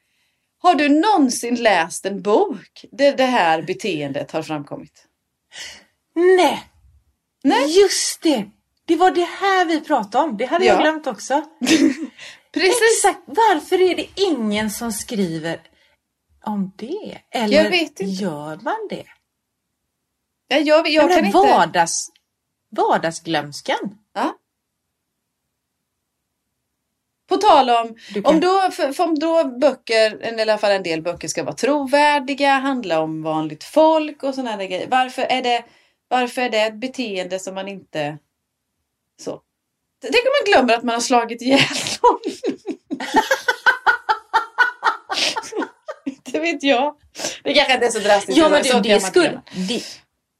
Har 0.66 0.74
du 0.74 0.88
någonsin 0.88 1.54
läst 1.54 2.06
en 2.06 2.22
bok 2.22 2.84
där 2.92 3.16
det 3.16 3.24
här 3.24 3.62
beteendet 3.62 4.30
har 4.30 4.42
framkommit? 4.42 5.06
Nej. 6.14 6.64
Nej. 7.44 7.78
Just 7.80 8.22
det! 8.22 8.50
Det 8.84 8.96
var 8.96 9.10
det 9.10 9.24
här 9.24 9.64
vi 9.64 9.80
pratade 9.80 10.24
om. 10.24 10.36
Det 10.36 10.44
hade 10.46 10.64
Ja. 10.64 10.72
jag 10.72 10.82
glömt 10.82 11.06
också. 11.06 11.42
Precis. 12.54 13.04
Exakt. 13.04 13.22
Varför 13.26 13.80
är 13.80 13.94
det 13.96 14.06
ingen 14.16 14.70
som 14.70 14.92
skriver 14.92 15.60
om 16.44 16.72
det? 16.76 17.18
Eller 17.30 17.62
Jag 17.62 17.70
vet 17.70 17.82
inte. 17.82 18.04
gör 18.04 18.58
man 18.62 18.86
det? 18.90 19.04
Ja, 20.48 20.56
jag, 20.56 20.88
jag 20.88 21.04
Den 21.08 21.14
kan 21.14 21.18
där 21.18 21.26
inte... 21.26 21.38
vardags, 21.52 22.08
vardagsglömskan. 22.76 23.98
Ja. 24.14 24.34
På 27.28 27.36
tal 27.36 27.70
om, 27.70 27.96
om 28.24 28.40
då, 28.40 28.70
för, 28.70 28.92
för 28.92 29.04
om 29.04 29.18
då 29.18 29.44
böcker, 29.44 30.18
eller 30.20 30.38
i 30.38 30.42
alla 30.42 30.58
fall 30.58 30.72
en 30.72 30.82
del 30.82 31.02
böcker 31.02 31.28
ska 31.28 31.44
vara 31.44 31.54
trovärdiga, 31.54 32.50
handla 32.52 33.00
om 33.00 33.22
vanligt 33.22 33.64
folk 33.64 34.22
och 34.22 34.34
sådana 34.34 34.66
grejer. 34.66 34.86
Varför 34.90 35.22
är 35.22 35.42
det, 35.42 35.64
varför 36.08 36.42
är 36.42 36.50
det 36.50 36.60
ett 36.60 36.80
beteende 36.80 37.38
som 37.38 37.54
man 37.54 37.68
inte... 37.68 38.18
Så. 39.20 39.40
Tänk 40.02 40.14
om 40.14 40.32
man 40.40 40.52
glömmer 40.52 40.74
att 40.74 40.84
man 40.84 40.94
har 40.94 41.00
slagit 41.00 41.42
ihjäl 41.42 41.60
någon. 42.02 42.20
det 46.32 46.38
vet 46.38 46.62
jag. 46.62 46.96
Det 47.42 47.54
kanske 47.54 47.74
inte 47.74 47.86
är 47.86 47.90
så 47.90 47.98
drastiskt. 47.98 48.38
Ja 48.38 48.48
men 48.48 48.62
du, 48.62 48.80
det 48.80 48.90
man 48.90 49.00
skulle... 49.00 49.40
Det, 49.68 49.82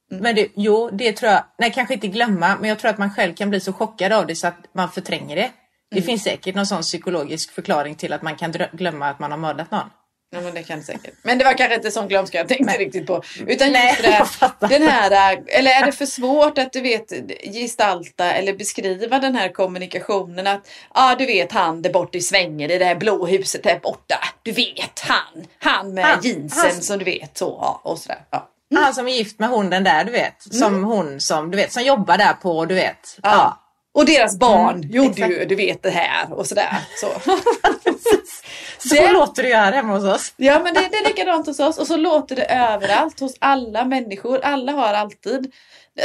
men 0.09 0.35
du, 0.35 0.51
jo, 0.55 0.89
det 0.89 1.13
tror 1.13 1.31
jag. 1.31 1.43
Nej, 1.57 1.71
kanske 1.71 1.93
inte 1.93 2.07
glömma, 2.07 2.57
men 2.59 2.69
jag 2.69 2.79
tror 2.79 2.91
att 2.91 2.97
man 2.97 3.11
själv 3.13 3.35
kan 3.35 3.49
bli 3.49 3.59
så 3.59 3.73
chockad 3.73 4.11
av 4.11 4.27
det 4.27 4.35
så 4.35 4.47
att 4.47 4.73
man 4.73 4.91
förtränger 4.91 5.35
det. 5.35 5.51
Det 5.91 5.97
Mm. 5.97 6.05
finns 6.05 6.23
säkert 6.23 6.55
någon 6.55 6.65
sån 6.65 6.81
psykologisk 6.81 7.51
förklaring 7.51 7.95
till 7.95 8.13
att 8.13 8.21
man 8.21 8.35
kan 8.35 8.53
glömma 8.71 9.09
att 9.09 9.19
man 9.19 9.31
har 9.31 9.37
mördat 9.37 9.71
någon. 9.71 9.89
Ja, 10.29 10.41
men 10.41 10.53
det 10.53 10.63
kan 10.63 10.83
säkert. 10.83 11.13
Men 11.23 11.37
det 11.37 11.45
var 11.45 11.53
kanske 11.57 11.75
inte 11.75 11.91
sån 11.91 12.07
glömska 12.07 12.37
jag 12.37 12.47
tänkte 12.47 12.65
Nej. 12.65 12.77
riktigt 12.77 13.07
på. 13.07 13.21
Utan 13.47 13.71
Nej, 13.71 13.89
just 13.89 14.03
det 14.03 14.25
fattar. 14.25 14.67
den 14.67 14.81
här, 14.87 15.43
eller 15.47 15.71
är 15.71 15.85
det 15.85 15.91
för 15.91 16.05
svårt 16.05 16.57
att 16.57 16.73
du 16.73 16.81
vet 16.81 17.11
gestalta 17.53 18.31
eller 18.33 18.53
beskriva 18.53 19.19
den 19.19 19.35
här 19.35 19.49
kommunikationen 19.53 20.47
att, 20.47 20.61
ja 20.93 21.11
ah, 21.11 21.15
du 21.15 21.25
vet 21.25 21.51
han 21.51 21.81
där 21.81 21.89
borta 21.93 22.17
i 22.17 22.21
svängen 22.21 22.71
i 22.71 22.77
det 22.77 22.85
här 22.85 22.95
blå 22.95 23.25
huset 23.25 23.63
där 23.63 23.79
borta. 23.79 24.19
Du 24.43 24.51
vet 24.51 24.99
han, 24.99 25.45
han 25.59 25.93
med 25.93 26.05
Han, 26.05 26.19
jeansen 26.23 26.71
han- 26.71 26.81
som 26.81 26.99
du 26.99 27.05
vet 27.05 27.37
så, 27.37 27.57
ja, 27.61 27.81
och 27.83 27.97
sådär. 27.99 28.19
Ja. 28.31 28.49
Han 28.75 28.93
som 28.93 29.07
är 29.07 29.11
gift 29.11 29.39
med 29.39 29.49
hon 29.49 29.69
den 29.69 29.83
där, 29.83 30.03
du 30.03 30.11
vet. 30.11 30.53
Som 30.53 30.83
hon 30.83 31.21
som, 31.21 31.51
du 31.51 31.57
vet, 31.57 31.73
som 31.73 31.83
jobbar 31.83 32.17
där 32.17 32.33
på, 32.33 32.65
du 32.65 32.75
vet. 32.75 33.17
Ja. 33.23 33.29
Ja. 33.31 33.63
Och 33.97 34.05
deras 34.05 34.37
barn 34.39 34.75
Mm, 34.75 34.89
gjorde 34.91 35.09
exakt. 35.09 35.31
ju, 35.31 35.45
du 35.45 35.55
vet 35.55 35.83
det 35.83 35.89
här 35.89 36.33
och 36.33 36.47
sådär. 36.47 36.77
Så. 37.01 37.07
Så 38.89 38.95
Det- 38.95 39.11
låter 39.13 39.43
det 39.43 39.49
ju 39.49 39.55
här 39.55 39.71
hemma 39.71 39.93
hos 39.93 40.03
oss. 40.03 40.33
Ja 40.37 40.59
men 40.63 40.73
det, 40.73 40.79
det 40.91 40.97
är 40.97 41.07
likadant 41.07 41.47
hos 41.47 41.59
oss 41.59 41.77
och 41.77 41.87
så 41.87 41.97
låter 41.97 42.35
det 42.35 42.43
överallt 42.45 43.19
hos 43.19 43.35
alla 43.39 43.85
människor. 43.85 44.39
Alla 44.43 44.71
har 44.71 44.93
alltid, 44.93 45.51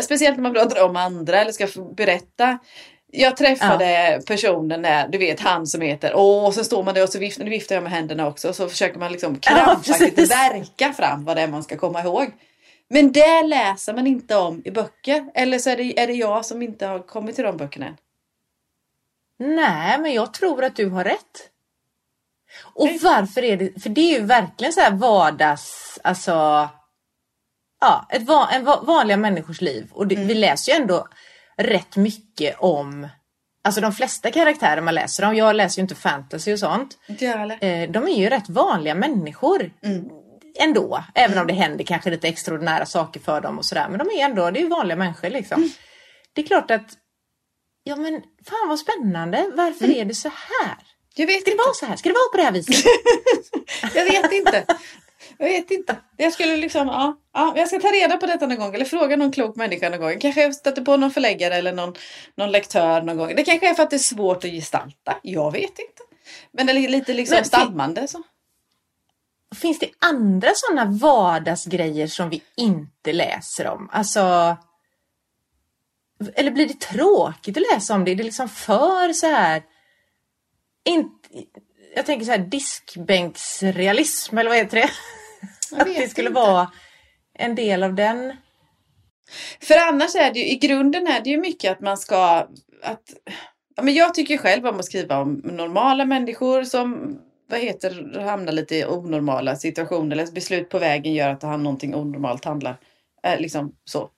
speciellt 0.02 0.36
när 0.36 0.42
man 0.42 0.52
pratar 0.54 0.84
om 0.84 0.96
andra 0.96 1.40
eller 1.40 1.52
ska 1.52 1.68
berätta. 1.96 2.58
Jag 3.12 3.36
träffade 3.36 4.20
personen 4.26 4.82
där, 4.82 5.08
du 5.08 5.18
vet 5.18 5.40
han 5.40 5.66
som 5.66 5.80
heter, 5.80 6.12
åh, 6.14 6.44
och 6.46 6.54
så 6.54 6.64
står 6.64 6.82
man 6.82 6.94
där 6.94 7.02
och 7.02 7.08
så 7.08 7.18
viftar, 7.18 7.44
viftar 7.44 7.74
jag 7.74 7.82
med 7.82 7.92
händerna 7.92 8.26
också 8.28 8.48
och 8.48 8.56
så 8.56 8.68
försöker 8.68 8.98
man 8.98 9.12
liksom 9.12 9.38
krampaktigt 9.38 9.98
precis. 10.16 10.30
verka 10.30 10.92
fram 10.92 11.24
vad 11.24 11.36
det 11.36 11.42
är 11.42 11.48
man 11.48 11.62
ska 11.62 11.76
komma 11.76 12.00
ihåg. 12.02 12.26
Men 12.92 13.12
det 13.12 13.42
läser 13.42 13.94
man 13.94 14.06
inte 14.06 14.36
om 14.36 14.62
i 14.64 14.70
böcker. 14.70 15.30
Eller 15.34 15.58
så 15.58 15.70
är 15.70 15.76
det, 15.76 16.00
är 16.00 16.06
det 16.06 16.12
jag 16.12 16.46
som 16.46 16.62
inte 16.62 16.86
har 16.86 16.98
kommit 16.98 17.34
till 17.34 17.44
de 17.44 17.56
böckerna 17.56 17.86
än. 17.86 17.96
Nej, 19.38 19.98
men 19.98 20.12
jag 20.12 20.34
tror 20.34 20.64
att 20.64 20.76
du 20.76 20.88
har 20.88 21.04
rätt. 21.04 21.48
Och 22.62 22.86
Nej. 22.86 22.98
varför 23.02 23.44
är 23.44 23.56
det? 23.56 23.82
För 23.82 23.90
det 23.90 24.00
är 24.00 24.20
ju 24.20 24.26
verkligen 24.26 24.72
så 24.72 24.80
här 24.80 24.90
vardags, 24.90 25.98
alltså. 26.04 26.32
Ja, 27.80 28.06
ett 28.10 28.28
en 28.52 28.64
va, 28.64 28.82
vanliga 28.86 29.16
människors 29.16 29.60
liv. 29.60 29.88
Och 29.92 30.06
det, 30.06 30.14
vi 30.14 30.34
läser 30.34 30.72
ju 30.72 30.78
ändå 30.80 31.08
rätt 31.56 31.96
mycket 31.96 32.56
om, 32.58 33.08
alltså 33.64 33.80
de 33.80 33.92
flesta 33.92 34.30
karaktärer 34.30 34.80
man 34.80 34.94
läser 34.94 35.24
om. 35.24 35.36
Jag 35.36 35.56
läser 35.56 35.78
ju 35.78 35.82
inte 35.82 35.94
fantasy 35.94 36.52
och 36.52 36.58
sånt. 36.58 36.98
Inte 37.08 37.24
jag 37.24 37.38
heller. 37.38 37.64
Eh, 37.64 37.90
de 37.90 38.04
är 38.04 38.16
ju 38.16 38.28
rätt 38.28 38.48
vanliga 38.48 38.94
människor. 38.94 39.70
Ändå, 40.58 41.04
även 41.14 41.38
om 41.38 41.46
det 41.46 41.52
händer 41.54 41.84
kanske 41.84 42.10
lite 42.10 42.28
extraordinära 42.28 42.86
saker 42.86 43.20
för 43.20 43.40
dem 43.40 43.58
och 43.58 43.64
sådär. 43.64 43.88
Men 43.88 43.98
de 43.98 44.10
är 44.20 44.24
ändå, 44.24 44.50
det 44.50 44.58
är 44.58 44.62
ju 44.62 44.68
vanliga 44.68 44.96
människor 44.96 45.30
liksom. 45.30 45.70
Det 46.32 46.42
är 46.42 46.46
klart 46.46 46.70
att, 46.70 46.86
ja 47.84 47.96
men 47.96 48.22
fan 48.48 48.68
vad 48.68 48.78
spännande. 48.78 49.50
Varför 49.54 49.90
är 49.90 50.04
det 50.04 50.14
så 50.14 50.28
här? 50.28 50.76
Jag 51.14 51.26
vet 51.26 51.40
Ska 51.40 51.44
det 51.44 51.52
inte. 51.52 51.64
vara 51.64 51.74
så 51.74 51.86
här? 51.86 51.96
Ska 51.96 52.08
det 52.08 52.14
vara 52.14 52.30
på 52.32 52.36
det 52.36 52.42
här 52.42 52.52
viset? 52.52 52.84
Jag 53.94 54.04
vet 54.04 54.32
inte. 54.32 54.64
Jag 55.38 55.48
vet 55.48 55.70
inte. 55.70 55.96
Jag 56.16 56.32
skulle 56.32 56.56
liksom, 56.56 56.86
ja, 56.88 57.16
ja, 57.32 57.52
jag 57.56 57.68
ska 57.68 57.80
ta 57.80 57.88
reda 57.88 58.16
på 58.16 58.26
detta 58.26 58.46
någon 58.46 58.58
gång 58.58 58.74
eller 58.74 58.84
fråga 58.84 59.16
någon 59.16 59.32
klok 59.32 59.56
människa 59.56 59.88
någon 59.88 60.00
gång. 60.00 60.18
Kanske 60.20 60.42
jag 60.42 60.54
stöter 60.54 60.82
på 60.82 60.96
någon 60.96 61.10
förläggare 61.10 61.54
eller 61.54 61.72
någon, 61.72 61.94
någon 62.36 62.52
lektör 62.52 63.02
någon 63.02 63.16
gång. 63.16 63.34
Det 63.36 63.44
kanske 63.44 63.70
är 63.70 63.74
för 63.74 63.82
att 63.82 63.90
det 63.90 63.96
är 63.96 63.98
svårt 63.98 64.44
att 64.44 64.50
gestalta. 64.50 65.16
Jag 65.22 65.52
vet 65.52 65.62
inte. 65.62 66.02
Men 66.52 66.66
det 66.66 66.72
är 66.72 66.88
lite 66.88 67.14
liksom 67.14 67.44
stammande 67.44 68.08
så. 68.08 68.22
Finns 69.54 69.78
det 69.78 69.90
andra 69.98 70.50
sådana 70.54 70.90
vardagsgrejer 70.90 72.06
som 72.06 72.30
vi 72.30 72.42
inte 72.56 73.12
läser 73.12 73.66
om? 73.66 73.88
Alltså... 73.92 74.56
Eller 76.34 76.50
blir 76.50 76.68
det 76.68 76.80
tråkigt 76.80 77.56
att 77.56 77.72
läsa 77.72 77.94
om 77.94 78.04
det? 78.04 78.10
Är 78.10 78.16
det 78.16 78.22
liksom 78.22 78.48
för 78.48 79.12
så 79.12 79.26
här... 79.26 79.62
Inte, 80.84 81.28
jag 81.94 82.06
tänker 82.06 82.26
så 82.26 82.30
här 82.30 82.38
diskbänksrealism, 82.38 84.38
eller 84.38 84.50
vad 84.50 84.58
heter 84.58 84.76
det? 84.76 84.90
Att 85.76 85.86
det 85.86 86.10
skulle 86.10 86.28
inte. 86.28 86.40
vara 86.40 86.70
en 87.34 87.54
del 87.54 87.82
av 87.82 87.94
den. 87.94 88.36
För 89.60 89.88
annars 89.88 90.14
är 90.14 90.32
det 90.32 90.38
ju, 90.38 90.46
i 90.46 90.56
grunden 90.56 91.06
är 91.06 91.20
det 91.20 91.30
ju 91.30 91.38
mycket 91.38 91.72
att 91.72 91.80
man 91.80 91.98
ska, 91.98 92.48
att, 92.82 93.14
ja, 93.76 93.82
men 93.82 93.94
jag 93.94 94.14
tycker 94.14 94.38
själv 94.38 94.66
om 94.66 94.78
att 94.78 94.84
skriva 94.84 95.18
om 95.18 95.40
normala 95.44 96.04
människor 96.04 96.64
som, 96.64 97.18
vad 97.52 97.60
heter, 97.60 98.20
hamnar 98.20 98.52
lite 98.52 98.76
i 98.76 98.84
onormala 98.84 99.56
situationer 99.56 100.16
eller 100.16 100.32
beslut 100.32 100.68
på 100.68 100.78
vägen 100.78 101.14
gör 101.14 101.28
att 101.28 101.42
han 101.42 101.62
någonting 101.62 101.94
onormalt 101.94 102.44
handlar. 102.44 102.76
Eh, 103.22 103.40
liksom 103.40 103.76
så. 103.84 104.10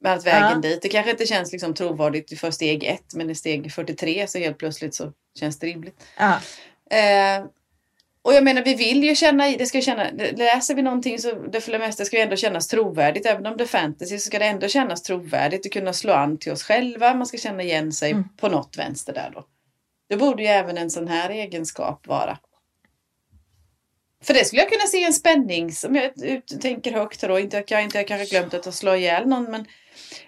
Men 0.00 0.18
att 0.18 0.26
vägen 0.26 0.50
Ja. 0.52 0.68
dit, 0.68 0.82
det 0.82 0.88
kanske 0.88 1.10
inte 1.10 1.26
känns 1.26 1.52
liksom 1.52 1.74
trovärdigt 1.74 2.40
för 2.40 2.50
steg 2.50 2.84
ett 2.84 3.14
men 3.14 3.30
i 3.30 3.34
steg 3.34 3.72
43 3.72 4.26
så 4.26 4.38
helt 4.38 4.58
plötsligt 4.58 4.94
så 4.94 5.12
känns 5.38 5.58
det 5.58 5.66
rimligt. 5.66 6.04
Ja. 6.18 6.32
Eh, 6.98 7.44
och 8.24 8.34
jag 8.34 8.44
menar 8.44 8.62
vi 8.62 8.74
vill 8.74 9.04
ju 9.04 9.14
känna, 9.14 9.44
det 9.50 9.66
ska 9.66 9.80
känna, 9.80 10.06
läser 10.36 10.74
vi 10.74 10.82
någonting 10.82 11.18
så 11.18 11.32
det 11.34 11.60
för 11.60 11.72
det 11.72 11.78
mesta 11.78 12.04
ska 12.04 12.16
ju 12.16 12.22
ändå 12.22 12.36
kännas 12.36 12.68
trovärdigt. 12.68 13.26
Även 13.26 13.46
om 13.46 13.56
det 13.56 13.64
är 13.64 13.68
fantasy 13.68 14.18
så 14.18 14.26
ska 14.26 14.38
det 14.38 14.44
ändå 14.46 14.68
kännas 14.68 15.02
trovärdigt 15.02 15.66
och 15.66 15.72
kunna 15.72 15.92
slå 15.92 16.12
an 16.12 16.38
till 16.38 16.52
oss 16.52 16.62
själva. 16.62 17.14
Man 17.14 17.26
ska 17.26 17.38
känna 17.38 17.62
igen 17.62 17.92
sig 17.92 18.10
Mm. 18.10 18.24
på 18.36 18.48
något 18.48 18.78
vänster 18.78 19.12
där 19.12 19.30
då. 19.34 19.44
Det 20.08 20.16
borde 20.16 20.42
ju 20.42 20.48
även 20.48 20.78
en 20.78 20.90
sån 20.90 21.08
här 21.08 21.30
egenskap 21.30 22.06
vara. 22.06 22.38
För 24.22 24.34
det 24.34 24.44
skulle 24.44 24.62
jag 24.62 24.70
kunna 24.70 24.86
se 24.86 25.04
en 25.04 25.12
spänning 25.12 25.72
som 25.72 25.94
jag 25.94 26.12
tänker 26.60 26.92
högt 26.92 27.20
då. 27.20 27.38
Inte 27.38 27.58
att 27.58 27.70
jag 27.70 27.82
inte 27.82 27.98
jag 27.98 28.08
kanske 28.08 28.38
glömt 28.38 28.54
att 28.54 28.74
slå 28.74 28.94
ihjäl 28.94 29.28
någon 29.28 29.50
men 29.50 29.66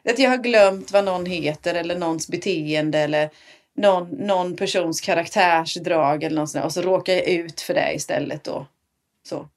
att 0.09 0.19
jag 0.19 0.31
har 0.31 0.37
glömt 0.37 0.93
vad 0.93 1.05
någon 1.05 1.27
heter 1.27 1.75
eller 1.75 1.99
någons 1.99 2.29
beteende 2.29 2.99
eller 2.99 3.31
någon, 3.77 4.09
någon 4.09 4.57
persons 4.57 5.01
karaktärsdrag 5.01 6.23
eller 6.23 6.37
något 6.37 6.51
sånt 6.51 6.63
där, 6.63 6.67
och 6.67 6.73
så 6.73 6.83
råkar 6.83 7.13
jag 7.13 7.29
ut 7.29 7.61
för 7.61 7.75
det 7.75 7.95
istället 7.95 8.45
då. 8.45 8.67
Så. 9.29 9.49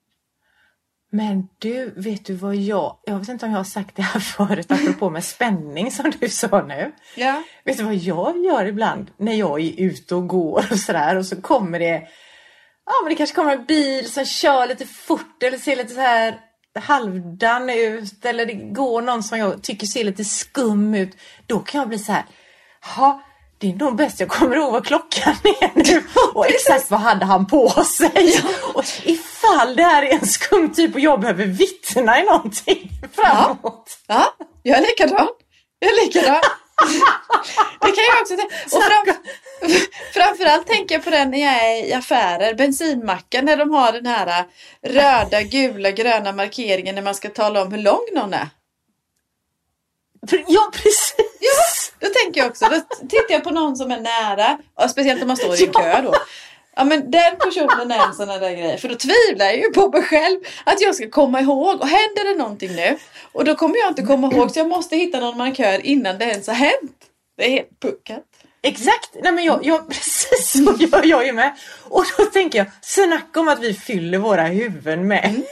Men 1.09 1.47
du, 1.57 1.93
vet 1.95 2.25
du 2.25 2.33
vad 2.33 2.55
jag... 2.55 2.97
Jag 3.05 3.19
vet 3.19 3.29
inte 3.29 3.45
om 3.45 3.51
jag 3.51 3.59
har 3.59 3.63
sagt 3.63 3.95
det 3.95 4.01
här 4.01 4.19
förut 4.37 4.71
apropå 4.71 5.09
med 5.09 5.23
spänning 5.23 5.91
som 5.91 6.11
du 6.19 6.29
sa 6.29 6.65
nu. 6.67 6.91
Ja. 7.15 7.43
Vet 7.63 7.77
du 7.77 7.83
vad 7.83 7.95
jag 7.95 8.45
gör 8.45 8.65
ibland 8.65 9.11
när 9.17 9.33
jag 9.33 9.61
är 9.61 9.81
ute 9.81 10.15
och 10.15 10.27
går 10.27 10.65
och 10.71 10.79
sådär 10.79 11.15
och 11.15 11.25
så 11.25 11.41
kommer 11.41 11.79
det... 11.79 12.07
Ja 12.87 12.93
men 13.03 13.09
det 13.09 13.15
kanske 13.15 13.35
kommer 13.35 13.55
en 13.55 13.65
bil 13.65 14.11
som 14.11 14.25
kör 14.25 14.67
lite 14.67 14.85
fort 14.85 15.43
eller 15.43 15.57
ser 15.57 15.75
lite 15.75 15.93
så 15.93 16.01
här 16.01 16.39
halvdan 16.79 17.69
ut 17.69 18.25
eller 18.25 18.45
det 18.45 18.53
går 18.53 19.01
någon 19.01 19.23
som 19.23 19.37
jag 19.37 19.63
tycker 19.63 19.87
ser 19.87 20.03
lite 20.03 20.25
skum 20.25 20.93
ut. 20.93 21.17
Då 21.47 21.59
kan 21.59 21.79
jag 21.79 21.89
bli 21.89 21.99
så 21.99 22.11
här... 22.11 22.25
Ha, 22.95 23.21
det 23.57 23.71
är 23.71 23.75
nog 23.75 23.95
bäst 23.95 24.19
jag 24.19 24.29
kommer 24.29 24.55
ihåg 24.55 24.71
vad 24.71 24.85
klockan 24.85 25.35
är 25.61 25.71
nu 25.75 26.03
och 26.33 26.45
exakt 26.45 26.91
vad 26.91 26.99
hade 26.99 27.25
han 27.25 27.47
på 27.47 27.69
sig. 27.69 28.43
Och 28.73 28.83
ifall 29.03 29.75
det 29.75 29.83
här 29.83 30.03
är 30.03 30.13
en 30.13 30.27
skum 30.27 30.73
typ 30.73 30.93
och 30.93 30.99
jag 30.99 31.19
behöver 31.19 31.45
vittna 31.45 32.21
i 32.21 32.25
någonting 32.25 32.91
framåt. 33.11 33.99
Ja, 34.07 34.33
jag 34.63 34.77
är 34.77 34.81
likadan. 34.81 35.27
Jag 35.79 35.91
är 35.91 36.05
likadan. 36.05 36.41
Det 37.81 37.91
kan 37.91 38.03
jag 38.09 38.21
också 38.21 38.35
tänka. 38.35 38.55
Och 38.65 38.83
fram, 38.83 39.15
framförallt 40.13 40.67
tänker 40.67 40.95
jag 40.95 41.03
på 41.03 41.09
den 41.09 41.31
när 41.31 41.39
jag 41.39 41.65
är 41.65 41.85
i 41.85 41.93
affärer, 41.93 42.53
bensinmackar, 42.53 43.41
när 43.41 43.57
de 43.57 43.71
har 43.71 43.91
den 43.91 44.05
här 44.05 44.45
röda, 44.81 45.41
gula, 45.41 45.91
gröna 45.91 46.31
markeringen 46.31 46.95
när 46.95 47.01
man 47.01 47.15
ska 47.15 47.29
tala 47.29 47.61
om 47.61 47.71
hur 47.71 47.81
lång 47.81 48.05
någon 48.13 48.33
är. 48.33 48.49
Ja, 50.47 50.71
precis! 50.73 51.93
Då 51.99 52.07
tänker 52.07 52.41
jag 52.41 52.49
också, 52.49 52.65
då 52.69 53.07
tittar 53.07 53.33
jag 53.33 53.43
på 53.43 53.49
någon 53.49 53.75
som 53.75 53.91
är 53.91 53.99
nära, 53.99 54.57
och 54.75 54.89
speciellt 54.89 55.21
om 55.21 55.27
man 55.27 55.37
står 55.37 55.55
i 55.55 55.65
en 55.65 55.73
kö 55.73 56.01
då. 56.01 56.13
Ja 56.77 56.83
men 56.83 57.11
den 57.11 57.37
personen 57.39 57.91
är 57.91 58.07
en 58.07 58.13
sån 58.13 58.27
där 58.27 58.51
grej. 58.51 58.77
För 58.77 58.89
då 58.89 58.95
tvivlar 58.95 59.45
jag 59.45 59.57
ju 59.57 59.71
på 59.71 59.89
mig 59.89 60.03
själv 60.03 60.39
att 60.63 60.81
jag 60.81 60.95
ska 60.95 61.09
komma 61.09 61.41
ihåg. 61.41 61.81
Och 61.81 61.87
händer 61.87 62.33
det 62.33 62.37
någonting 62.37 62.75
nu. 62.75 62.97
Och 63.31 63.45
då 63.45 63.55
kommer 63.55 63.77
jag 63.77 63.87
inte 63.87 64.01
komma 64.01 64.33
ihåg 64.33 64.51
så 64.51 64.59
jag 64.59 64.67
måste 64.67 64.95
hitta 64.95 65.19
någon 65.19 65.37
markör 65.37 65.85
innan 65.85 66.17
det 66.17 66.25
ens 66.25 66.47
har 66.47 66.53
hänt. 66.53 66.97
Det 67.37 67.45
är 67.45 67.49
helt 67.49 67.79
puckat. 67.79 68.23
Exakt! 68.61 69.09
Nej 69.23 69.31
men 69.31 69.43
jag, 69.43 69.65
jag, 69.65 69.89
precis 69.89 70.51
så 70.51 70.75
gör 70.79 71.05
jag 71.05 71.25
ju 71.25 71.33
med. 71.33 71.55
Och 71.83 72.05
då 72.17 72.25
tänker 72.25 72.59
jag, 72.59 72.67
snacka 72.81 73.39
om 73.39 73.47
att 73.47 73.59
vi 73.59 73.73
fyller 73.73 74.17
våra 74.17 74.43
huvuden 74.43 75.07
med 75.07 75.25
Mm. 75.25 75.43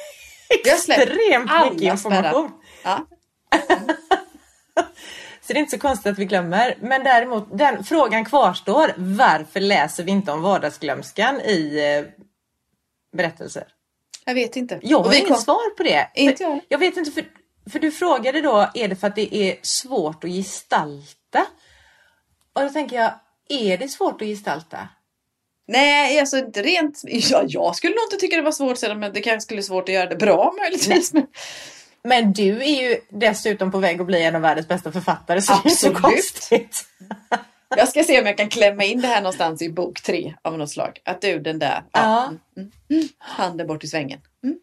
Extremt 0.65 1.51
mycket 1.71 1.81
information. 1.81 2.51
Ja. 2.83 3.07
Så 5.47 5.53
det 5.53 5.59
är 5.59 5.61
inte 5.61 5.71
så 5.71 5.79
konstigt 5.79 6.11
att 6.11 6.19
vi 6.19 6.25
glömmer. 6.25 6.77
Men 6.81 7.03
däremot, 7.03 7.57
den 7.57 7.83
frågan 7.83 8.25
kvarstår. 8.25 8.93
Varför 8.97 9.59
läser 9.59 10.03
vi 10.03 10.11
inte 10.11 10.31
om 10.31 10.41
vardagsglömskan 10.41 11.41
i 11.41 11.79
eh, 11.79 12.23
berättelser? 13.17 13.67
Jag 14.25 14.33
vet 14.33 14.55
inte. 14.55 14.79
Jag 14.83 14.99
har 14.99 15.13
inget 15.13 15.27
kom- 15.27 15.37
svar 15.37 15.75
på 15.75 15.83
det. 15.83 16.09
Inte 16.15 16.43
jag. 16.43 16.59
jag 16.67 16.77
vet 16.77 16.97
inte, 16.97 17.11
för, 17.11 17.25
för 17.69 17.79
du 17.79 17.91
frågade 17.91 18.41
då, 18.41 18.69
är 18.73 18.87
det 18.87 18.95
för 18.95 19.07
att 19.07 19.15
det 19.15 19.35
är 19.35 19.57
svårt 19.61 20.23
att 20.23 20.29
gestalta? 20.29 21.45
Och 22.53 22.61
då 22.61 22.69
tänker 22.69 22.95
jag, 22.95 23.11
är 23.49 23.77
det 23.77 23.89
svårt 23.89 24.21
att 24.21 24.27
gestalta? 24.27 24.87
Nej, 25.67 26.19
alltså 26.19 26.37
inte 26.37 26.61
rent... 26.61 27.01
Ja, 27.07 27.43
jag 27.47 27.75
skulle 27.75 27.93
nog 27.93 28.03
inte 28.11 28.17
tycka 28.17 28.35
det 28.35 28.41
var 28.41 28.51
svårt 28.51 28.97
men 28.97 29.13
det 29.13 29.21
kanske 29.21 29.41
skulle 29.41 29.57
vara 29.57 29.65
svårt 29.65 29.89
att 29.89 29.95
göra 29.95 30.09
det 30.09 30.15
bra 30.15 30.53
möjligtvis. 30.61 31.13
Men... 31.13 31.27
Men 32.05 32.33
du 32.33 32.63
är 32.63 32.81
ju 32.81 32.99
dessutom 33.09 33.71
på 33.71 33.79
väg 33.79 34.01
att 34.01 34.07
bli 34.07 34.23
en 34.23 34.35
av 34.35 34.41
världens 34.41 34.67
bästa 34.67 34.91
författare 34.91 35.41
så 35.41 35.53
det 35.63 35.69
är 35.69 35.69
så 35.69 35.87
Absolut. 35.87 36.01
konstigt. 36.01 36.85
Jag 37.77 37.87
ska 37.87 38.03
se 38.03 38.19
om 38.19 38.25
jag 38.25 38.37
kan 38.37 38.49
klämma 38.49 38.83
in 38.83 39.01
det 39.01 39.07
här 39.07 39.21
någonstans 39.21 39.61
i 39.61 39.69
bok 39.69 40.01
tre 40.01 40.35
av 40.41 40.57
något 40.57 40.69
slag. 40.69 40.99
Att 41.05 41.21
du 41.21 41.39
den 41.39 41.59
där. 41.59 41.83
Ja. 41.91 42.23
Mm, 42.23 42.39
mm, 42.57 42.71
mm. 42.89 43.07
Handen 43.17 43.67
bort 43.67 43.83
i 43.83 43.87
svängen. 43.87 44.19
Mm. 44.43 44.59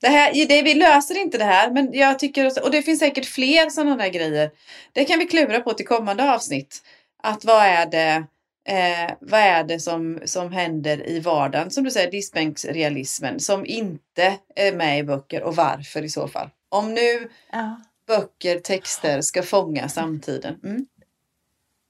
Det 0.00 0.08
här, 0.08 0.46
det, 0.48 0.62
vi 0.62 0.74
löser 0.74 1.18
inte 1.18 1.38
det 1.38 1.44
här 1.44 1.70
men 1.70 1.92
jag 1.92 2.18
tycker, 2.18 2.64
och 2.64 2.70
det 2.70 2.82
finns 2.82 2.98
säkert 2.98 3.26
fler 3.26 3.70
sådana 3.70 3.96
där 3.96 4.08
grejer. 4.08 4.50
Det 4.92 5.04
kan 5.04 5.18
vi 5.18 5.26
klura 5.26 5.60
på 5.60 5.72
till 5.72 5.86
kommande 5.86 6.32
avsnitt. 6.32 6.82
Att 7.22 7.44
vad 7.44 7.62
är 7.62 7.86
det, 7.86 8.24
eh, 8.68 9.14
vad 9.20 9.40
är 9.40 9.64
det 9.64 9.80
som, 9.80 10.20
som 10.24 10.52
händer 10.52 11.08
i 11.08 11.20
vardagen? 11.20 11.70
Som 11.70 11.84
du 11.84 11.90
säger, 11.90 12.10
diskbänksrealismen 12.10 13.40
som 13.40 13.66
inte 13.66 14.34
är 14.56 14.72
med 14.72 14.98
i 14.98 15.02
böcker 15.02 15.42
och 15.42 15.56
varför 15.56 16.02
i 16.02 16.08
så 16.08 16.28
fall. 16.28 16.50
Om 16.68 16.94
nu 16.94 17.30
Ja. 17.50 17.80
böcker, 18.06 18.60
texter 18.60 19.20
ska 19.20 19.42
fånga 19.42 19.88
samtiden. 19.88 20.60
Mm. 20.64 20.86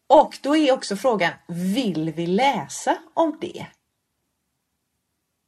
Och 0.06 0.38
då 0.42 0.56
är 0.56 0.72
också 0.72 0.96
frågan, 0.96 1.32
vill 1.48 2.12
vi 2.16 2.26
läsa 2.26 2.98
om 3.14 3.38
det? 3.40 3.66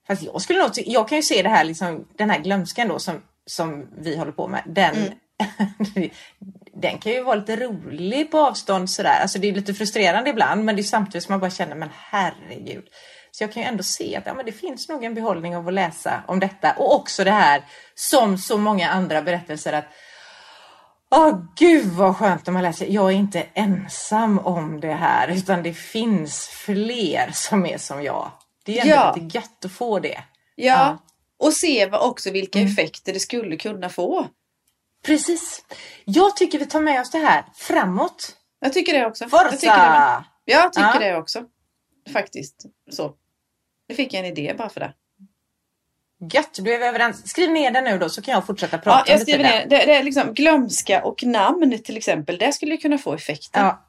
Fast 0.06 0.22
jag 0.22 0.42
skulle 0.42 0.58
nog 0.58 0.70
jag 0.76 1.08
kan 1.08 1.18
ju 1.18 1.22
se 1.22 1.42
det 1.42 1.48
här 1.48 1.64
liksom, 1.64 2.08
den 2.16 2.30
här 2.30 2.38
glömskan 2.38 2.88
då 2.88 2.98
som, 2.98 3.22
som 3.46 3.88
vi 3.98 4.16
håller 4.16 4.32
på 4.32 4.48
med. 4.48 4.62
Den, 4.66 4.96
den 6.72 6.98
kan 6.98 7.12
ju 7.12 7.22
vara 7.22 7.34
lite 7.34 7.56
rolig 7.56 8.30
på 8.30 8.38
avstånd 8.38 8.90
sådär. 8.90 9.20
Alltså 9.22 9.38
det 9.38 9.48
är 9.48 9.52
lite 9.52 9.74
frustrerande 9.74 10.30
ibland 10.30 10.64
men 10.64 10.76
det 10.76 10.82
är 10.82 10.84
samtidigt 10.84 11.24
som 11.24 11.32
man 11.32 11.40
bara 11.40 11.50
känner, 11.50 11.76
men 11.76 11.88
herregud. 11.92 12.84
Så 13.30 13.44
jag 13.44 13.52
kan 13.52 13.62
ju 13.62 13.68
ändå 13.68 13.82
se 13.82 14.16
att 14.16 14.26
ja, 14.26 14.34
men 14.34 14.46
det 14.46 14.52
finns 14.52 14.88
nog 14.88 15.04
en 15.04 15.14
behållning 15.14 15.56
av 15.56 15.68
att 15.68 15.74
läsa 15.74 16.22
om 16.26 16.40
detta. 16.40 16.72
Och 16.72 16.94
också 16.94 17.24
det 17.24 17.30
här, 17.30 17.64
som 17.94 18.38
så 18.38 18.58
många 18.58 18.88
andra 18.90 19.22
berättelser, 19.22 19.72
att 19.72 19.84
Åh 21.12 21.38
gud 21.56 21.86
vad 21.86 22.16
skönt 22.16 22.46
när 22.46 22.52
man 22.52 22.62
läser. 22.62 22.86
Jag 22.86 23.06
är 23.06 23.14
inte 23.16 23.46
ensam 23.54 24.38
om 24.38 24.80
det 24.80 24.92
här 24.92 25.28
utan 25.28 25.62
det 25.62 25.74
finns 25.74 26.48
fler 26.48 27.30
som 27.32 27.66
är 27.66 27.78
som 27.78 28.02
jag. 28.02 28.30
Det 28.64 28.78
är 28.78 28.82
ändå 28.82 28.94
Ja. 28.94 29.14
lite 29.16 29.38
gött 29.38 29.64
att 29.64 29.72
få 29.72 29.98
det. 29.98 30.22
Ja, 30.54 30.98
och 31.38 31.52
se 31.52 31.90
också 31.90 32.30
vilka 32.30 32.58
Mm. 32.58 32.72
effekter 32.72 33.12
det 33.12 33.20
skulle 33.20 33.56
kunna 33.56 33.88
få. 33.88 34.26
Precis. 35.06 35.64
Jag 36.04 36.36
tycker 36.36 36.58
vi 36.58 36.66
tar 36.66 36.80
med 36.80 37.00
oss 37.00 37.10
det 37.10 37.18
här 37.18 37.44
framåt. 37.54 38.36
Jag 38.60 38.72
tycker 38.72 38.92
det 38.98 39.06
också. 39.06 39.24
Jag 39.24 39.50
tycker, 39.50 39.66
det, 39.66 39.72
Forza! 39.76 40.24
jag 40.44 40.72
tycker 40.72 40.86
Ja. 40.94 40.98
det 41.12 41.16
också. 41.16 41.44
Faktiskt. 42.12 42.64
Så. 42.90 43.14
Nu 43.90 43.96
fick 43.96 44.14
jag 44.14 44.20
en 44.20 44.26
idé 44.38 44.54
bara 44.58 44.68
för 44.68 44.80
det. 44.80 44.92
Gött, 46.32 46.54
då 46.54 46.70
är 46.70 46.78
vi 46.78 46.84
överens. 46.84 47.30
Skriv 47.30 47.50
ner 47.50 47.70
det 47.70 47.80
nu 47.80 47.98
då 47.98 48.08
så 48.08 48.22
kan 48.22 48.34
jag 48.34 48.46
fortsätta 48.46 48.76
Ja, 48.76 48.80
prata 48.82 49.04
jag 49.10 49.18
lite 49.18 49.32
skriver 49.32 49.44
ner. 49.44 49.66
Det, 49.68 49.76
det 49.76 49.94
är 49.94 50.02
liksom 50.02 50.34
glömska 50.34 51.04
och 51.04 51.22
namn 51.24 51.78
till 51.84 51.96
exempel. 51.96 52.38
Det 52.38 52.52
skulle 52.52 52.72
ju 52.72 52.78
kunna 52.78 52.98
få 52.98 53.14
effekter. 53.14 53.60
Ja. 53.60 53.84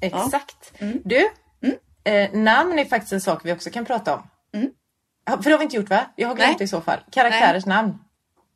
Exakt. 0.00 0.72
Mm. 0.78 1.00
Du, 1.04 1.28
Mm. 1.62 1.76
Eh, 2.04 2.38
namn 2.40 2.78
är 2.78 2.84
faktiskt 2.84 3.12
en 3.12 3.20
sak 3.20 3.40
vi 3.44 3.52
också 3.52 3.70
kan 3.70 3.84
prata 3.84 4.14
om. 4.14 4.22
Mm. 4.54 4.70
Ja, 5.26 5.36
För 5.36 5.42
det 5.44 5.50
har 5.50 5.58
vi 5.58 5.64
inte 5.64 5.76
gjort 5.76 5.90
va? 5.90 6.06
Jag 6.16 6.28
har 6.28 6.34
glömt 6.34 6.48
Nej. 6.48 6.56
det 6.58 6.64
i 6.64 6.68
så 6.68 6.80
fall. 6.80 6.98
Karaktärers 7.12 7.66
namn. 7.66 7.98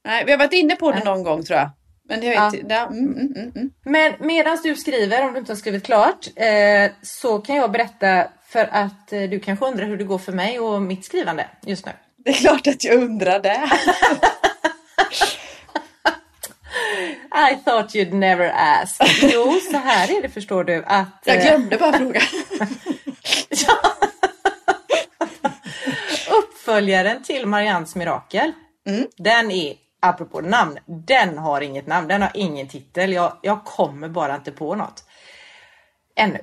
Nej, 0.04 0.24
vi 0.24 0.30
har 0.32 0.38
varit 0.38 0.52
inne 0.52 0.76
på 0.76 0.90
det 0.90 0.96
Nej. 0.96 1.04
någon 1.04 1.22
gång 1.22 1.44
tror 1.44 1.58
jag. 1.58 1.70
Men 2.08 2.20
det 2.20 2.26
har 2.26 2.34
Ja. 2.34 2.46
inte... 2.56 2.74
Ja. 2.74 2.86
Mm, 2.86 3.12
mm, 3.12 3.32
mm, 3.36 3.52
mm. 3.56 3.70
Men 3.84 4.12
medan 4.20 4.58
du 4.62 4.76
skriver, 4.76 5.26
om 5.26 5.32
du 5.32 5.38
inte 5.38 5.52
har 5.52 5.56
skrivit 5.56 5.84
klart, 5.84 6.26
eh, 6.36 6.90
så 7.02 7.38
kan 7.38 7.56
jag 7.56 7.70
berätta 7.72 8.28
för 8.50 8.68
att 8.72 9.12
eh, 9.12 9.22
du 9.22 9.40
kanske 9.40 9.66
undrar 9.66 9.86
hur 9.86 9.96
det 9.96 10.04
går 10.04 10.18
för 10.18 10.32
mig 10.32 10.60
och 10.60 10.82
mitt 10.82 11.04
skrivande 11.04 11.48
just 11.62 11.86
nu. 11.86 11.92
Det 12.24 12.30
är 12.30 12.34
klart 12.34 12.66
att 12.66 12.84
jag 12.84 13.02
undrar 13.02 13.40
det. 13.40 13.70
I 17.50 17.56
thought 17.64 17.94
you'd 17.94 18.12
never 18.12 18.52
ask. 18.56 19.02
Jo, 19.22 19.60
så 19.70 19.76
här 19.76 20.16
är 20.18 20.22
det 20.22 20.28
förstår 20.28 20.64
du 20.64 20.84
att... 20.86 21.22
Jag 21.24 21.36
eh, 21.36 21.42
glömde 21.42 21.76
bara 21.76 21.92
fråga. 21.98 22.20
Uppföljaren 26.38 27.22
till 27.22 27.46
Mariannes 27.46 27.96
mirakel. 27.96 28.52
Mm. 28.86 29.06
Den 29.16 29.50
är, 29.50 29.74
apropå 30.00 30.40
namn, 30.40 30.78
den 30.86 31.38
har 31.38 31.60
inget 31.60 31.86
namn. 31.86 32.08
Den 32.08 32.22
har 32.22 32.30
ingen 32.34 32.68
titel. 32.68 33.12
Jag, 33.12 33.36
jag 33.42 33.64
kommer 33.64 34.08
bara 34.08 34.34
inte 34.34 34.52
på 34.52 34.74
något. 34.74 35.04
Ännu. 36.16 36.38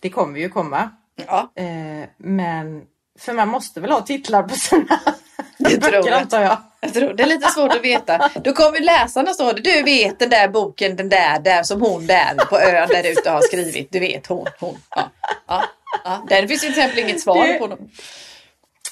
Det 0.00 0.10
kommer 0.10 0.38
ju 0.38 0.48
komma. 0.48 0.90
Ja, 1.26 1.52
Eh, 1.56 2.08
men, 2.18 2.82
för 3.18 3.32
man 3.32 3.48
måste 3.48 3.80
väl 3.80 3.90
ha 3.90 4.00
titlar 4.00 4.42
på 4.42 4.54
sina 4.54 4.84
Det 5.58 5.70
tror 5.70 5.80
böcker 5.80 6.10
jag. 6.10 6.20
antar 6.20 6.42
jag. 6.42 6.56
jag 6.80 6.94
tror 6.94 7.14
det 7.14 7.22
är 7.22 7.26
lite 7.26 7.48
svårt 7.48 7.72
att 7.72 7.84
veta. 7.84 8.30
Då 8.44 8.52
kommer 8.52 8.80
läsarna 8.80 9.32
stå 9.34 9.52
Du 9.52 9.82
vet 9.82 10.18
den 10.18 10.30
där 10.30 10.48
boken, 10.48 10.96
den 10.96 11.08
där, 11.08 11.38
där 11.40 11.62
som 11.62 11.80
hon 11.80 12.06
där 12.06 12.34
på 12.50 12.58
ön 12.60 12.88
där 12.88 13.10
ute 13.12 13.30
har 13.30 13.40
skrivit. 13.40 13.92
Du 13.92 14.00
vet 14.00 14.26
hon, 14.26 14.46
hon. 14.60 14.78
Ja, 14.90 15.10
ja, 15.48 15.64
ja. 16.04 16.22
Där 16.28 16.46
finns 16.46 16.64
ju 16.64 16.68
till 16.68 16.78
exempel 16.78 16.98
inget 16.98 17.20
svar 17.20 17.46
Du- 17.46 17.58
på 17.58 17.66
dem. 17.66 17.78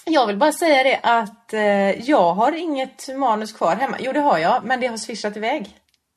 Jag 0.07 0.27
vill 0.27 0.37
bara 0.37 0.53
säga 0.53 0.83
det 0.83 1.01
att 1.03 1.53
eh, 1.53 2.01
jag 2.11 2.33
har 2.35 2.53
inget 2.53 3.09
manus 3.17 3.53
kvar 3.53 3.77
hemma. 3.77 3.97
Jo 4.01 4.13
det 4.13 4.21
har 4.21 4.39
jag, 4.39 4.65
men 4.65 4.81
det 4.81 4.87
har 4.87 4.97
swishat 4.97 5.37
iväg. 5.37 5.71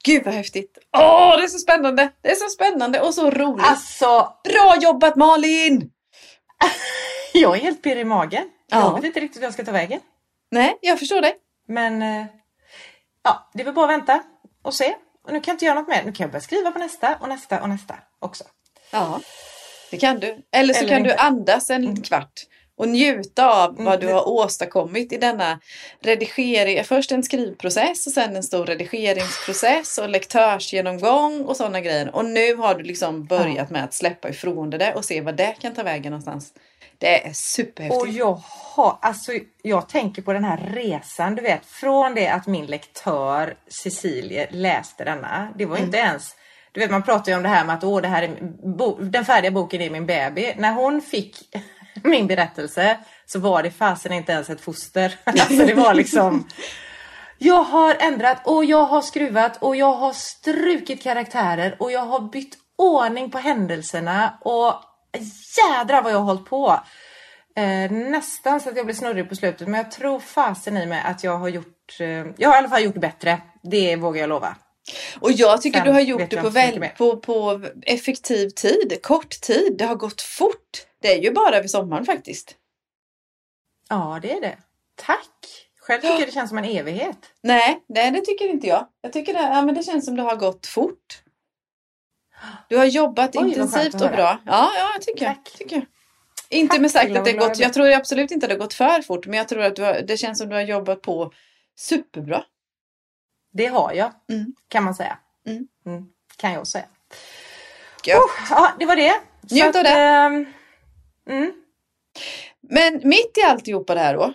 Gud 0.05 0.26
vad 0.26 0.34
häftigt. 0.34 0.78
Åh, 0.97 1.38
det 1.38 1.43
är 1.43 1.47
så 1.47 1.58
spännande. 1.60 2.10
Det 2.22 2.32
är 2.32 2.36
så 2.36 2.49
spännande 2.49 3.01
och 3.01 3.14
så 3.14 3.32
roligt. 3.32 3.66
Alltså, 3.66 4.34
Bra 4.43 4.76
jobbat 4.82 5.16
Malin! 5.16 5.89
jag 7.34 7.58
är 7.58 7.62
helt 7.62 7.84
pirrig 7.84 8.01
i 8.01 8.05
magen. 8.05 8.49
Ja. 8.68 8.78
Jag 8.78 8.95
vet 8.95 9.03
inte 9.03 9.20
riktigt 9.20 9.41
hur 9.41 9.45
jag 9.45 9.53
ska 9.53 9.66
ta 9.66 9.72
vägen. 9.72 9.99
Nej, 10.51 10.78
jag 10.82 10.99
förstår 10.99 11.22
dig. 11.22 11.36
Men 11.68 12.01
eh, 12.01 12.26
ja, 13.24 13.49
det 13.53 13.62
är 13.62 13.66
väl 13.66 13.74
bara 13.74 13.86
att 13.86 13.99
vänta 13.99 14.24
och 14.62 14.74
se. 14.74 14.95
Och 15.24 15.34
nu 15.34 15.39
kan 15.41 15.51
jag 15.51 15.55
inte 15.55 15.66
göra 15.66 15.80
något 15.80 15.88
mer. 15.88 16.03
Nu 16.03 16.12
kan 16.12 16.24
jag 16.24 16.32
börja 16.32 16.41
skriva 16.41 16.72
på 16.72 16.80
nästa 16.80 17.16
och 17.22 17.30
nästa 17.30 17.62
och 17.62 17.70
nästa 17.70 17.95
också. 18.20 18.43
Ja, 18.91 19.20
det 19.91 19.97
kan 19.97 20.20
du. 20.20 20.45
Eller 20.51 20.74
så 20.74 20.80
Eller 20.80 20.89
kan 20.89 21.03
du 21.03 21.10
inte. 21.10 21.22
Mm. 21.24 21.34
andas 21.34 21.70
en 21.70 22.01
kvart 22.01 22.43
och 22.78 22.88
njuta 22.88 23.63
av 23.63 23.75
vad 23.80 24.01
du 24.01 24.07
har 24.07 24.30
åstadkommit 24.30 25.13
i 25.13 25.17
denna 25.17 25.59
redigering. 25.99 26.84
Först 26.84 27.11
en 27.11 27.23
skrivprocess 27.23 28.07
och 28.07 28.13
sen 28.13 28.36
en 28.36 28.43
stor 28.43 28.65
redigeringsprocess 28.65 29.97
och 29.97 30.09
lektörsgenomgång 30.09 31.41
och 31.41 31.57
sådana 31.57 31.82
grejer. 31.82 32.15
Och 32.15 32.25
nu 32.25 32.55
har 32.55 32.75
du 32.75 32.84
liksom 32.84 33.25
börjat 33.25 33.69
med 33.69 33.84
att 33.84 33.93
släppa 33.93 34.30
ifrån 34.30 34.69
dig 34.69 34.80
det 34.80 34.93
och 34.93 35.05
se 35.05 35.21
vad 35.21 35.36
det 35.36 35.55
kan 35.59 35.73
ta 35.73 35.84
vägen 35.84 36.11
någonstans. 36.11 36.53
Det 36.97 37.28
är 37.28 37.34
superhäftigt. 37.34 38.01
Och 38.01 38.07
jag 38.07 38.41
har, 38.43 38.97
alltså 39.01 39.32
jag 39.61 39.89
tänker 39.89 40.21
på 40.21 40.34
den 40.34 40.43
här 40.43 40.71
resan, 40.73 41.36
du 41.36 41.41
vet, 41.41 41.65
från 41.65 42.15
det 42.15 42.28
att 42.28 42.47
min 42.47 42.65
lektör 42.65 43.55
Cecilie 43.67 44.47
läste 44.51 45.03
denna. 45.03 45.53
Det 45.57 45.65
var 45.65 45.78
inte 45.78 45.97
ens, 45.97 46.36
du 46.71 46.80
vet 46.80 46.91
man 46.91 47.03
pratar 47.03 47.32
ju 47.32 47.38
om 47.38 47.43
det 47.43 47.49
här 47.49 47.65
med 47.65 47.75
att 47.75 47.84
åh, 47.84 48.01
det 48.01 48.07
här 48.07 48.23
är, 48.23 49.09
den 49.11 49.25
färdiga 49.25 49.51
boken 49.51 49.82
är 49.82 49.89
min 49.89 50.05
baby. 50.05 50.53
När 50.57 50.73
hon 50.73 51.01
fick 51.01 51.55
min 52.04 52.28
berättelse 52.28 52.98
så 53.26 53.39
var 53.39 53.64
det 53.64 53.72
fasen 53.72 54.14
inte 54.14 54.32
ens 54.32 54.50
ett 54.50 54.62
foster. 54.62 55.16
Alltså 55.24 55.66
det 55.66 55.74
var 55.74 55.93
liksom 55.93 56.48
jag 57.38 57.64
har 57.64 57.95
ändrat 58.00 58.41
och 58.48 58.66
jag 58.66 58.86
har 58.86 59.02
skruvat 59.02 59.58
och 59.64 59.76
jag 59.76 59.93
har 59.93 60.14
strukit 60.14 61.04
karaktärer 61.04 61.76
och 61.80 61.91
jag 61.91 62.06
har 62.06 62.20
bytt 62.20 62.58
ordning 62.78 63.32
på 63.32 63.38
händelserna 63.38 64.38
och 64.41 64.74
jädra 65.58 66.02
vad 66.02 66.12
jag 66.12 66.18
har 66.18 66.26
hållit 66.26 66.45
på. 66.45 66.80
Eh, 67.56 67.91
nästan 67.91 68.60
så 68.60 68.70
att 68.70 68.76
jag 68.76 68.86
blev 68.86 68.95
snurrig 68.95 69.30
på 69.30 69.36
slutet 69.36 69.68
men 69.68 69.78
jag 69.78 69.91
tror 69.91 70.20
fasen 70.20 70.78
i 70.78 70.86
mig 70.86 71.02
att 71.06 71.24
jag 71.24 71.38
har 71.38 71.50
gjort, 71.50 71.98
eh, 72.00 72.08
jag 72.38 72.50
har 72.50 72.56
i 72.56 72.58
alla 72.58 72.70
fall 72.70 72.84
gjort 72.84 72.95
bättre. 72.95 73.41
Det 73.64 73.95
vågar 73.95 74.22
jag 74.22 74.30
lova. 74.30 74.56
Och 75.20 75.32
jag 75.32 75.62
tycker 75.62 75.80
Sen 75.80 75.88
du 75.88 75.93
har 75.93 76.02
gjort 76.02 76.30
det 76.30 76.41
på, 76.41 76.50
väl, 76.50 76.89
på, 76.98 77.18
på 77.18 77.62
effektiv 77.86 78.50
tid, 78.50 79.00
kort 79.04 79.41
tid. 79.41 79.76
Det 79.78 79.86
har 79.86 79.95
gått 79.95 80.22
fort. 80.22 80.86
Det 81.02 81.14
är 81.14 81.22
ju 81.22 81.32
bara 81.32 81.56
över 81.58 81.68
sommaren 81.68 82.06
faktiskt. 82.06 82.56
Ja, 83.89 84.20
det 84.22 84.32
är 84.32 84.41
det. 84.41 84.58
Tack! 84.95 85.68
Själv 85.80 86.02
tycker 86.02 86.20
jag 86.20 86.28
det 86.28 86.32
känns 86.32 86.50
som 86.50 86.58
en 86.58 86.66
evighet. 86.66 87.18
Nej, 87.41 87.84
nej 87.88 88.12
det 88.12 88.22
tycker 88.22 88.45
inte 88.48 88.68
jag. 88.68 88.88
Jag 89.02 89.14
tycker 89.14 89.34
det, 89.34 89.39
ja, 89.39 89.62
men 89.62 89.76
det 89.76 89.84
känns 89.84 90.06
som 90.06 90.16
det 90.16 90.22
har 90.24 90.36
gått 90.36 90.68
fort. 90.68 91.24
Du 92.70 92.78
har 92.78 92.86
jobbat 92.86 93.36
Oj, 93.36 93.48
intensivt 93.48 93.93
och 93.93 94.00
bra. 94.12 94.41
Ja, 94.45 94.72
ja 94.76 94.91
jag 94.93 95.02
tycker, 95.02 95.26
jag. 95.26 95.43
Tycker 95.58 95.76
jag. 95.76 95.86
Inte 96.50 96.74
Tack, 96.74 96.82
med 96.82 96.91
sagt 96.91 97.16
att 97.16 97.26
det 97.26 97.32
glad 97.34 97.50
gått, 97.50 97.60
jag 97.60 97.74
tror 97.74 97.91
absolut 97.91 98.32
inte 98.32 98.45
att 98.45 98.50
det 98.50 98.56
har 98.56 98.60
gått 98.60 98.74
för 98.74 99.02
fort, 99.02 99.26
men 99.26 99.38
jag 99.38 99.48
tror 99.48 99.62
att 99.62 99.76
har, 99.80 100.02
det 100.02 100.18
känns 100.18 100.38
som 100.38 100.50
du 100.50 100.56
har 100.56 100.62
jobbat 100.62 101.02
på 101.02 101.32
superbra. 101.76 102.43
Det 103.54 103.66
har 103.66 103.93
jag, 103.93 104.12
Mm. 104.30 104.56
kan 104.68 104.84
man 104.84 104.95
säga. 104.95 105.18
Mm. 105.45 105.68
Mm, 105.86 106.06
kan 106.38 106.54
jag 106.54 106.68
säga. 106.68 106.86
Oh, 108.08 108.32
ja, 108.50 108.72
det 108.80 108.86
var 108.86 108.95
det. 108.95 109.22
Njut 109.52 109.76
av 109.76 109.84
det. 109.84 110.45
Mm, 111.30 111.51
Men 112.61 113.01
mitt 113.03 113.38
i 113.38 113.41
alltihopa 113.41 113.93
det 113.95 113.99
här 113.99 114.13
då, 114.13 114.34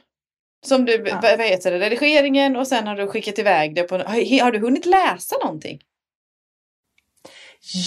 som 0.66 0.84
du, 0.84 1.04
Ja. 1.06 1.18
vad 1.22 1.40
heter 1.40 1.70
det, 1.72 1.78
redigeringen 1.78 2.56
och 2.56 2.68
sen 2.68 2.86
har 2.86 2.96
du 2.96 3.06
skickat 3.06 3.38
iväg 3.38 3.74
det 3.74 3.82
på, 3.82 3.94
har, 3.98 4.42
har 4.42 4.52
du 4.52 4.58
hunnit 4.58 4.86
läsa 4.86 5.36
någonting? 5.44 5.80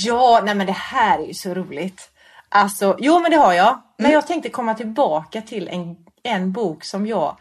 Ja, 0.06 0.42
nej 0.46 0.56
men 0.56 0.68
det 0.68 0.74
här 0.74 1.20
är 1.20 1.26
ju 1.28 1.34
så 1.34 1.54
roligt. 1.54 2.12
Alltså, 2.50 2.98
jo 3.00 3.20
men 3.20 3.32
det 3.32 3.38
har 3.38 3.54
jag. 3.54 3.82
Men 3.98 4.06
Mm. 4.06 4.14
jag 4.14 4.28
tänkte 4.28 4.50
komma 4.50 4.74
tillbaka 4.74 5.42
till 5.42 5.68
en, 5.68 5.96
en 6.24 6.52
bok 6.52 6.84
som 6.84 7.08
jag... 7.08 7.38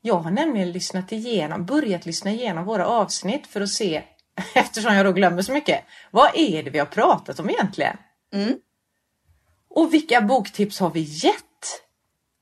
Jag 0.00 0.14
har 0.16 0.30
nämligen 0.30 0.72
lyssnat 0.72 1.12
igenom, 1.12 1.66
börjat 1.66 2.06
lyssna 2.06 2.30
igenom 2.30 2.64
våra 2.64 2.86
avsnitt 2.86 3.46
för 3.46 3.60
att 3.60 3.68
se, 3.68 4.02
eftersom 4.54 4.94
jag 4.94 5.06
då 5.06 5.12
glömmer 5.12 5.42
så 5.42 5.52
mycket, 5.52 5.84
vad 6.10 6.30
är 6.34 6.62
det 6.62 6.70
vi 6.70 6.78
har 6.78 6.86
pratat 6.86 7.38
om 7.40 7.50
egentligen? 7.50 7.96
Mm. 8.34 8.58
Och 9.74 9.94
vilka 9.94 10.20
boktips 10.20 10.80
har 10.80 10.90
vi 10.90 11.00
gett? 11.00 11.82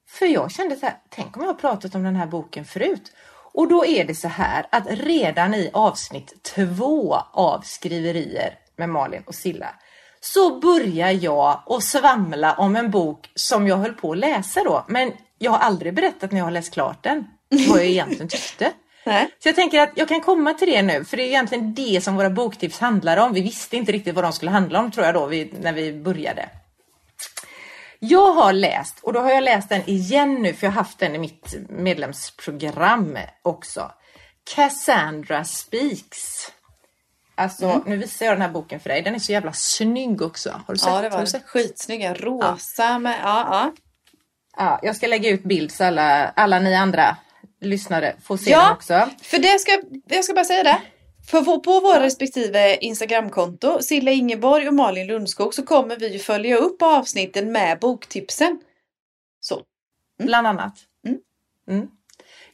För 0.08 0.26
jag 0.26 0.50
kände 0.50 0.76
så 0.76 0.86
här, 0.86 0.96
tänk 1.08 1.36
om 1.36 1.42
jag 1.42 1.48
har 1.48 1.54
pratat 1.54 1.94
om 1.94 2.02
den 2.02 2.16
här 2.16 2.26
boken 2.26 2.64
förut? 2.64 3.12
Och 3.54 3.68
då 3.68 3.86
är 3.86 4.04
det 4.04 4.14
så 4.14 4.28
här 4.28 4.66
att 4.70 4.84
redan 4.86 5.54
i 5.54 5.70
avsnitt 5.72 6.42
två 6.42 7.14
av 7.32 7.60
Skriverier 7.60 8.54
med 8.76 8.88
Malin 8.88 9.22
och 9.26 9.34
Silla 9.34 9.74
så 10.20 10.60
börjar 10.60 11.10
jag 11.10 11.62
att 11.66 11.84
svamla 11.84 12.54
om 12.54 12.76
en 12.76 12.90
bok 12.90 13.30
som 13.34 13.66
jag 13.68 13.76
höll 13.76 13.92
på 13.92 14.12
att 14.12 14.18
läsa 14.18 14.64
då. 14.64 14.84
Men 14.88 15.12
jag 15.38 15.50
har 15.50 15.58
aldrig 15.58 15.94
berättat 15.94 16.32
när 16.32 16.38
jag 16.38 16.46
har 16.46 16.50
läst 16.50 16.72
klart 16.72 17.02
den 17.02 17.26
vad 17.68 17.78
jag 17.78 17.86
egentligen 17.86 18.28
tyckte. 18.28 18.72
Så 19.42 19.48
jag 19.48 19.56
tänker 19.56 19.80
att 19.80 19.90
jag 19.94 20.08
kan 20.08 20.20
komma 20.20 20.54
till 20.54 20.68
det 20.68 20.82
nu, 20.82 21.04
för 21.04 21.16
det 21.16 21.22
är 21.22 21.26
egentligen 21.26 21.74
det 21.74 22.04
som 22.04 22.16
våra 22.16 22.30
boktips 22.30 22.78
handlar 22.78 23.16
om. 23.16 23.32
Vi 23.32 23.40
visste 23.40 23.76
inte 23.76 23.92
riktigt 23.92 24.14
vad 24.14 24.24
de 24.24 24.32
skulle 24.32 24.50
handla 24.50 24.80
om 24.80 24.90
tror 24.90 25.06
jag 25.06 25.14
då, 25.14 25.26
vi, 25.26 25.52
när 25.60 25.72
vi 25.72 25.92
började. 25.92 26.48
Jag 28.04 28.32
har 28.32 28.52
läst, 28.52 28.98
och 29.02 29.12
då 29.12 29.20
har 29.20 29.30
jag 29.30 29.44
läst 29.44 29.68
den 29.68 29.82
igen 29.90 30.34
nu, 30.34 30.52
för 30.54 30.66
jag 30.66 30.72
har 30.72 30.82
haft 30.82 30.98
den 30.98 31.14
i 31.14 31.18
mitt 31.18 31.54
medlemsprogram 31.68 33.18
också. 33.42 33.90
Cassandra 34.54 35.44
Speaks. 35.44 36.52
Alltså, 37.34 37.82
nu 37.86 37.96
visar 37.96 38.26
jag 38.26 38.34
den 38.34 38.42
här 38.42 38.48
boken 38.48 38.80
för 38.80 38.88
dig. 38.88 39.02
Den 39.02 39.14
är 39.14 39.18
så 39.18 39.32
jävla 39.32 39.52
snygg 39.52 40.22
också. 40.22 40.50
Har 40.66 40.74
du 40.74 40.78
sett? 40.78 40.88
Ja, 40.88 40.96
det 40.96 41.02
Har 41.02 41.10
var 41.10 41.18
du 41.18 41.24
det. 41.24 41.30
sett? 41.30 41.46
Skitsnygga, 41.46 42.14
rosa 42.14 42.98
med, 42.98 43.16
ja, 43.22 43.46
ja. 43.50 43.72
Ja, 44.56 44.78
jag 44.82 44.96
ska 44.96 45.06
lägga 45.06 45.30
ut 45.30 45.42
bild 45.42 45.72
så 45.72 45.84
alla, 45.84 46.28
alla 46.28 46.58
ni 46.58 46.74
andra 46.74 47.16
lyssnare 47.60 48.14
får 48.22 48.36
se 48.36 48.50
Ja. 48.50 48.62
den 48.64 48.72
också. 48.72 49.08
För 49.22 49.38
det 49.38 49.58
ska, 49.60 49.82
jag 50.06 50.24
ska 50.24 50.34
bara 50.34 50.44
säga 50.44 50.62
det. 50.62 50.78
För 51.26 51.58
på, 51.58 51.80
våra 51.80 52.00
respektive 52.00 52.76
Instagramkonto, 52.76 53.82
Silla 53.82 54.10
Ingeborg 54.10 54.68
och 54.68 54.74
Malin 54.74 55.06
Lundskog, 55.06 55.54
så 55.54 55.62
kommer 55.62 55.96
vi 55.96 56.12
ju 56.12 56.18
följa 56.18 56.56
upp 56.56 56.82
avsnitten 56.82 57.52
med 57.52 57.78
boktipsen. 57.78 58.60
Så. 59.40 59.62
Bland 60.18 60.46
annat. 60.46 60.74
Mm. 61.06 61.18
Mm. 61.68 61.88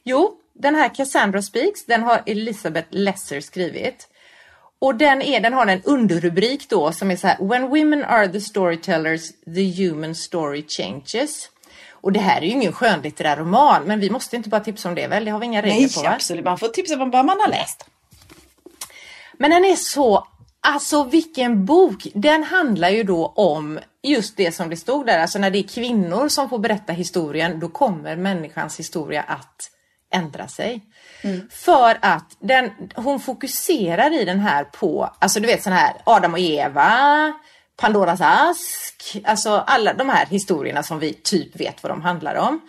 Jo, 0.03 0.37
den 0.53 0.75
här 0.75 0.95
Cassandra 0.95 1.41
Speaks, 1.41 1.85
den 1.85 2.03
har 2.03 2.23
Elizabeth 2.25 2.87
Lesser 2.91 3.41
skrivit. 3.41 4.07
Och 4.81 4.95
den, 4.95 5.21
är, 5.21 5.39
den 5.39 5.53
har 5.53 5.67
en 5.67 5.81
underrubrik 5.83 6.69
då 6.69 6.91
som 6.91 7.11
är 7.11 7.15
så 7.15 7.27
här 7.27 7.37
When 7.47 7.69
women 7.69 8.03
are 8.03 8.27
the 8.27 8.41
storytellers, 8.41 9.31
the 9.55 9.85
human 9.85 10.15
story 10.15 10.65
changes. 10.67 11.49
Och 11.91 12.11
det 12.11 12.19
här 12.19 12.41
är 12.41 12.45
ju 12.45 12.51
ingen 12.51 12.73
skönlitterär 12.73 13.37
roman, 13.37 13.83
men 13.83 13.99
vi 13.99 14.09
måste 14.09 14.35
inte 14.35 14.49
bara 14.49 14.61
tipsa 14.61 14.89
om 14.89 14.95
det 14.95 15.07
väl? 15.07 15.25
Det 15.25 15.31
har 15.31 15.39
vi 15.39 15.45
inga 15.45 15.61
regler 15.61 15.79
Nej, 15.79 15.93
på 15.93 16.01
va? 16.01 16.09
absolut. 16.09 16.45
Man 16.45 16.57
får 16.57 16.67
tipsa 16.67 16.93
om 17.01 17.11
vad 17.11 17.25
man 17.25 17.39
har 17.39 17.49
läst. 17.49 17.85
Men 19.39 19.51
den 19.51 19.65
är 19.65 19.75
så, 19.75 20.27
alltså 20.67 21.03
vilken 21.03 21.65
bok! 21.65 22.07
Den 22.13 22.43
handlar 22.43 22.89
ju 22.89 23.03
då 23.03 23.25
om 23.27 23.79
just 24.03 24.37
det 24.37 24.51
som 24.51 24.69
det 24.69 24.77
stod 24.77 25.05
där, 25.05 25.19
alltså 25.19 25.39
när 25.39 25.51
det 25.51 25.59
är 25.59 25.67
kvinnor 25.67 26.27
som 26.27 26.49
får 26.49 26.59
berätta 26.59 26.93
historien, 26.93 27.59
då 27.59 27.67
kommer 27.67 28.15
människans 28.15 28.79
historia 28.79 29.21
att 29.21 29.71
ändra 30.13 30.47
sig. 30.47 30.81
För 31.49 31.97
att 32.01 32.37
den, 32.39 32.71
hon 32.95 33.19
fokuserar 33.19 34.21
i 34.21 34.25
den 34.25 34.39
här 34.39 34.63
på, 34.63 35.13
alltså 35.19 35.39
du 35.39 35.47
vet 35.47 35.63
sån 35.63 35.73
här 35.73 35.93
Adam 36.03 36.33
och 36.33 36.39
Eva, 36.39 37.33
Pandoras 37.77 38.21
ask, 38.21 39.17
alltså 39.23 39.49
alla 39.49 39.93
de 39.93 40.09
här 40.09 40.25
historierna 40.25 40.83
som 40.83 40.99
vi 40.99 41.13
typ 41.13 41.59
vet 41.59 41.83
vad 41.83 41.91
de 41.91 42.01
handlar 42.01 42.35
om. 42.35 42.61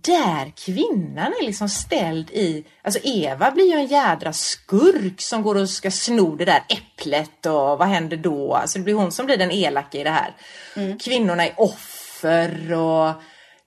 Där 0.00 0.52
kvinnan 0.56 1.32
är 1.40 1.46
liksom 1.46 1.68
ställd 1.68 2.30
i, 2.30 2.64
alltså 2.82 3.00
Eva 3.04 3.50
blir 3.50 3.72
ju 3.72 3.78
en 3.78 3.86
jädra 3.86 4.32
skurk 4.32 5.20
som 5.20 5.42
går 5.42 5.54
och 5.54 5.70
ska 5.70 5.90
sno 5.90 6.36
det 6.36 6.44
där 6.44 6.62
äpplet 6.68 7.46
och 7.46 7.78
vad 7.78 7.88
händer 7.88 8.16
då? 8.16 8.54
Alltså 8.54 8.78
det 8.78 8.84
blir 8.84 8.94
hon 8.94 9.12
som 9.12 9.26
blir 9.26 9.36
den 9.36 9.50
elaka 9.50 9.98
i 9.98 10.04
det 10.04 10.10
här. 10.10 10.34
Kvinnorna 10.98 11.46
är 11.46 11.52
offer 11.56 12.72
och 12.72 13.12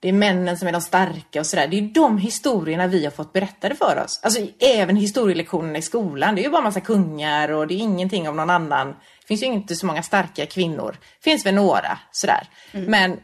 det 0.00 0.08
är 0.08 0.12
männen 0.12 0.58
som 0.58 0.68
är 0.68 0.72
de 0.72 0.80
starka 0.80 1.40
och 1.40 1.46
sådär. 1.46 1.68
Det 1.68 1.76
är 1.76 1.80
ju 1.80 1.88
de 1.88 2.18
historierna 2.18 2.86
vi 2.86 3.04
har 3.04 3.10
fått 3.10 3.32
berättade 3.32 3.74
för 3.74 4.02
oss. 4.04 4.20
Alltså 4.22 4.40
även 4.60 4.96
historielektionerna 4.96 5.78
i 5.78 5.82
skolan. 5.82 6.34
Det 6.34 6.40
är 6.40 6.44
ju 6.44 6.50
bara 6.50 6.62
massa 6.62 6.80
kungar 6.80 7.50
och 7.52 7.66
det 7.66 7.74
är 7.74 7.78
ingenting 7.78 8.28
om 8.28 8.36
någon 8.36 8.50
annan. 8.50 8.88
Det 8.88 9.26
finns 9.26 9.42
ju 9.42 9.46
inte 9.46 9.76
så 9.76 9.86
många 9.86 10.02
starka 10.02 10.46
kvinnor. 10.46 10.96
Det 11.00 11.30
finns 11.30 11.46
väl 11.46 11.54
några 11.54 11.98
sådär. 12.12 12.48
Men 12.72 13.16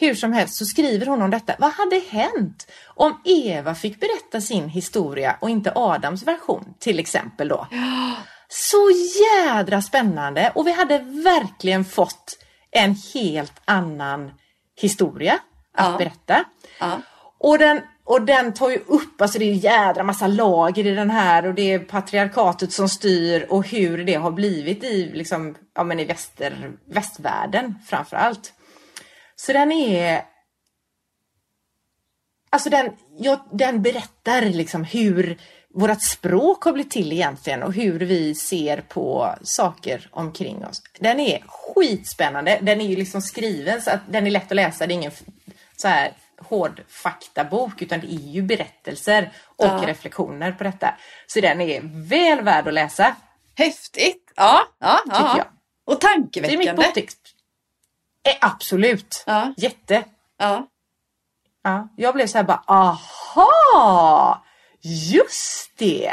hur 0.00 0.14
som 0.14 0.32
helst 0.32 0.54
så 0.54 0.64
skriver 0.64 1.06
hon 1.06 1.22
om 1.22 1.30
detta. 1.30 1.54
Vad 1.58 1.72
hade 1.72 2.02
hänt 2.10 2.70
om 2.86 3.20
Eva 3.24 3.74
fick 3.74 4.00
berätta 4.00 4.40
sin 4.40 4.68
historia 4.68 5.36
och 5.40 5.50
inte 5.50 5.72
Adams 5.74 6.22
version 6.22 6.74
till 6.78 6.98
exempel 6.98 7.48
då? 7.48 7.66
Så 8.48 8.90
jädra 9.20 9.82
spännande 9.82 10.52
och 10.54 10.66
vi 10.66 10.72
hade 10.72 10.98
verkligen 10.98 11.84
fått 11.84 12.38
en 12.70 12.96
helt 13.14 13.60
annan 13.64 14.30
historia 14.80 15.32
att 15.76 15.90
Ja. 15.92 15.98
berätta. 15.98 16.44
Ja. 16.80 17.00
Och 17.38 17.58
den, 17.58 17.80
och 18.04 18.22
den 18.22 18.52
tar 18.54 18.70
ju 18.70 18.76
upp, 18.86 19.20
alltså 19.20 19.38
det 19.38 19.44
är 19.44 19.54
jädra 19.54 20.02
massa 20.02 20.26
lager 20.26 20.86
i 20.86 20.94
den 20.94 21.10
här 21.10 21.46
och 21.46 21.54
det 21.54 21.72
är 21.72 21.78
patriarkatet 21.78 22.72
som 22.72 22.88
styr 22.88 23.46
och 23.50 23.66
hur 23.66 24.04
det 24.04 24.14
har 24.14 24.30
blivit 24.30 24.84
i, 24.84 25.10
liksom, 25.14 25.54
ja, 25.74 25.84
men 25.84 26.00
i 26.00 26.04
väster, 26.04 26.70
västvärlden 26.88 27.74
framför 27.86 28.16
allt. 28.16 28.52
Så 29.46 29.52
den 29.52 29.72
är... 29.72 30.24
Alltså 32.50 32.70
den, 32.70 32.92
ja, 33.18 33.46
den 33.52 33.82
berättar 33.82 34.42
liksom 34.42 34.84
hur 34.84 35.38
vårt 35.74 36.02
språk 36.02 36.64
har 36.64 36.72
blivit 36.72 36.92
till 36.92 37.12
egentligen 37.12 37.62
och 37.62 37.74
hur 37.74 37.98
vi 38.00 38.34
ser 38.34 38.80
på 38.80 39.34
saker 39.42 40.08
omkring 40.10 40.64
oss. 40.64 40.82
Den 40.98 41.20
är 41.20 41.44
skitspännande. 41.46 42.58
Den 42.62 42.80
är 42.80 42.86
ju 42.86 42.96
liksom 42.96 43.22
skriven 43.22 43.82
så 43.82 43.90
att 43.90 44.00
den 44.08 44.26
är 44.26 44.30
lätt 44.30 44.50
att 44.52 44.56
läsa. 44.56 44.86
Det 44.86 44.92
är 44.92 44.96
ingen 44.96 45.12
så 45.76 45.88
här 45.88 46.12
hård 46.38 46.82
faktabok 46.88 47.82
utan 47.82 48.00
det 48.00 48.06
är 48.06 48.32
ju 48.32 48.42
berättelser 48.42 49.32
och 49.56 49.66
Ja. 49.66 49.82
reflektioner 49.86 50.52
på 50.52 50.64
detta. 50.64 50.94
Så 51.26 51.40
den 51.40 51.60
är 51.60 51.80
väl 52.08 52.44
värd 52.44 52.68
att 52.68 52.74
läsa, 52.74 53.16
Häftigt! 53.54 54.32
Ja, 54.36 54.60
ja, 54.78 55.00
ja. 55.06 55.14
tycker 55.14 55.38
jag. 55.38 55.46
Och 55.84 56.00
Det 56.00 56.06
är 56.06 56.18
mitt 56.18 56.32
tankeväckande. 56.32 56.82
Eh, 58.28 58.36
absolut! 58.40 59.24
Ja, 59.26 59.54
Jätte! 59.56 60.04
ja. 60.38 60.66
Ja, 61.62 61.88
jag 61.96 62.14
blev 62.14 62.26
så 62.26 62.38
här 62.38 62.44
bara 62.44 62.62
aha! 62.66 64.44
Just 65.12 65.70
det! 65.78 66.12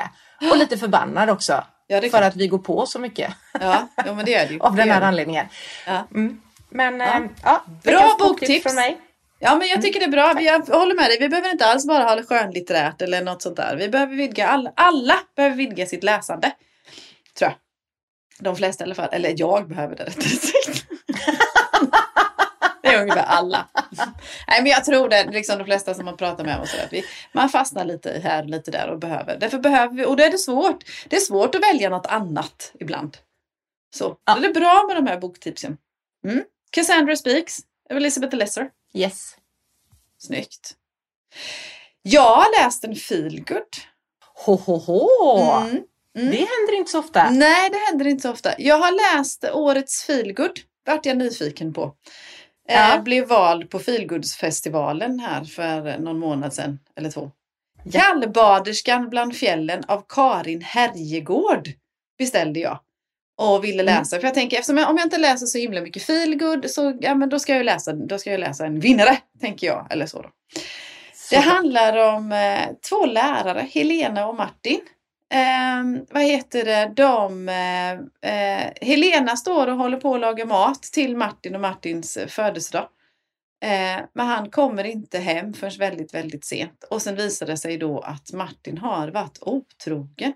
Och 0.51 0.58
lite 0.58 0.78
förbannad 0.78 1.30
också. 1.30 1.64
Ja, 1.88 2.01
för 2.12 2.22
att 2.22 2.36
vi 2.36 2.47
går 2.47 2.58
på 2.58 2.86
så 2.86 2.99
mycket 2.99 3.34
Ja, 3.62 3.88
ja 4.05 4.14
men 4.14 4.26
det 4.26 4.34
är 4.34 4.47
det 4.47 4.53
ju. 4.53 4.60
av 4.64 4.76
den 4.76 4.89
är 4.89 4.93
här 4.93 5.01
anledningen. 5.01 5.45
Ja. 5.88 6.08
Mm. 6.14 6.41
Men 6.70 6.99
Ja. 6.99 7.08
ja, 7.16 7.30
ja 7.43 7.62
Bra 7.84 8.16
boktips. 8.20 8.64
från 8.64 8.76
mig. 8.76 8.97
Ja, 9.39 9.55
men 9.55 9.68
jag 9.68 9.82
tycker 9.82 9.99
det 9.99 10.05
är 10.05 10.10
bra. 10.12 10.34
Vi- 10.38 10.45
Jag 10.45 10.60
håller 10.66 10.95
med 10.95 11.05
dig. 11.05 11.18
Vi 11.20 11.30
behöver 11.30 11.49
inte 11.51 11.66
alls 11.66 11.88
bara 11.88 12.03
ha 12.03 12.24
skönlitterärt 12.24 13.01
eller 13.01 13.22
något 13.22 13.41
sånt 13.41 13.55
där. 13.55 13.76
Vi 13.76 13.89
behöver 13.89 14.16
vidga, 14.16 14.47
alla, 14.47 14.72
alla 14.76 15.16
behöver 15.36 15.55
vidga 15.55 15.86
sitt 15.86 16.03
läsande. 16.03 16.51
Tror 17.38 17.51
jag. 17.51 17.58
De 18.45 18.55
flesta 18.55 18.84
i 18.84 18.86
alla 18.86 18.95
fall. 18.95 19.10
Eller 19.12 19.34
jag 19.38 19.68
behöver 19.68 19.95
det 19.95 20.03
rättare 20.03 20.24
sagt. 20.30 20.86
Är 22.97 23.01
ungefär 23.01 23.23
alla. 23.23 23.67
Nej, 24.47 24.61
men 24.61 24.65
jag 24.65 24.85
tror 24.85 25.09
det. 25.09 25.31
Liksom 25.31 25.57
de 25.57 25.65
flesta 25.65 25.93
som 25.93 26.05
man 26.05 26.17
pratar 26.17 26.43
med 26.43 26.59
och 26.59 26.67
så 26.67 26.77
vi, 26.91 27.03
Man 27.31 27.49
fastnar 27.49 27.85
lite 27.85 28.21
här 28.23 28.43
och 28.43 28.49
lite 28.49 28.71
där 28.71 28.89
och 28.89 28.99
behöver. 28.99 29.37
Därför 29.37 29.59
behöver 29.59 29.95
vi. 29.95 30.05
Och 30.05 30.17
då 30.17 30.23
är 30.23 30.31
det 30.31 30.37
svårt. 30.37 30.83
Det 31.07 31.15
är 31.15 31.19
svårt 31.19 31.55
att 31.55 31.63
välja 31.63 31.89
något 31.89 32.05
annat 32.05 32.71
ibland. 32.79 33.17
Så. 33.95 34.17
Ja. 34.25 34.35
Det 34.35 34.47
är 34.47 34.53
bra 34.53 34.83
med 34.87 34.95
de 34.95 35.07
här 35.07 35.17
boktipsen. 35.17 35.77
Mm. 36.27 36.43
Cassandra 36.71 37.15
Speaks. 37.15 37.57
av 37.89 37.97
Elizabeth 37.97 38.35
Lesser. 38.35 38.69
Yes. 38.93 39.35
Snyggt. 40.19 40.75
Jag 42.01 42.35
har 42.35 42.63
läst 42.63 42.83
en 42.83 42.95
feelgood. 42.95 43.61
Ho, 44.45 44.55
ho, 44.55 44.77
ho. 44.77 45.09
Mm. 45.61 45.83
Mm. 46.17 46.31
Det 46.31 46.37
händer 46.37 46.73
inte 46.77 46.91
så 46.91 46.99
ofta. 46.99 47.29
Nej, 47.29 47.69
det 47.69 47.77
händer 47.77 48.07
inte 48.07 48.21
så 48.21 48.31
ofta. 48.31 48.53
Jag 48.57 48.79
har 48.79 49.15
läst 49.15 49.45
årets 49.53 50.03
feelgood. 50.03 50.59
Vart 50.85 51.05
jag 51.05 51.17
nyfiken 51.17 51.73
på. 51.73 51.93
Ja. 52.68 52.95
Eh, 52.95 53.03
blev 53.03 53.28
vald 53.28 53.70
på 53.70 53.80
feelgoodsfestivalen 53.80 55.20
här 55.20 55.43
för 55.43 55.97
någon 55.97 56.20
månad 56.20 56.53
sedan. 56.53 56.80
Eller 56.95 57.09
två. 57.11 57.32
Kallbaderskan 57.91 59.09
bland 59.09 59.36
fjällen 59.36 59.84
av 59.88 60.03
Karin 60.09 60.61
Herjegård 60.61 61.70
beställde 62.18 62.59
jag. 62.59 62.80
Och 63.39 63.63
ville 63.63 63.84
Mm. 63.84 63.86
läsa. 63.95 64.15
För 64.20 64.24
jag 64.28 64.34
tänker, 64.34 64.57
eftersom 64.57 64.78
jag, 64.78 64.89
om 64.89 64.97
jag 64.97 65.05
inte 65.05 65.18
läser 65.18 65.45
så 65.45 65.57
himla 65.57 65.82
mycket 65.82 66.03
feelgood 66.03 66.70
så 66.70 66.97
ja, 67.01 67.15
men 67.15 67.30
då, 67.30 67.39
ska 67.39 67.55
jag 67.55 67.65
läsa, 67.65 67.93
då 67.93 68.18
ska 68.18 68.32
jag 68.32 68.39
läsa 68.39 68.65
en 68.65 68.80
vinnare. 68.80 69.18
Tänker 69.41 69.68
jag. 69.68 69.88
Eller 69.89 70.05
så 70.05 70.22
då. 70.22 70.30
Det 71.30 71.41
Så. 71.41 71.49
handlar 71.49 72.15
om 72.15 72.32
eh, 72.32 72.68
två 72.89 73.05
lärare, 73.05 73.68
Helena 73.72 74.28
och 74.28 74.36
Martin. 74.36 74.80
Eh, 75.34 76.03
vad 76.09 76.23
heter 76.23 76.65
det? 76.65 76.93
De, 76.95 77.49
eh, 77.49 77.91
eh, 78.32 78.73
Helena 78.82 79.38
står 79.38 79.67
och 79.67 79.78
håller 79.78 79.97
på 79.97 80.15
att 80.15 80.21
laga 80.21 80.45
mat 80.45 80.84
till 80.84 81.17
Martin 81.17 81.55
och 81.55 81.61
Martins 81.61 82.17
födelsedag. 82.28 82.89
Eh, 83.63 83.99
men 84.13 84.28
han 84.28 84.49
kommer 84.49 84.84
inte 84.84 85.19
hem 85.19 85.53
förrän 85.53 85.80
väldigt, 85.80 86.13
väldigt 86.13 86.45
sent. 86.45 86.84
Och 86.89 87.01
sen 87.01 87.15
visar 87.15 87.45
det 87.45 87.57
sig 87.57 87.78
då 87.78 87.99
att 87.99 88.34
Martin 88.34 88.78
har 88.78 89.07
varit 89.07 89.38
otrogen. 89.41 90.34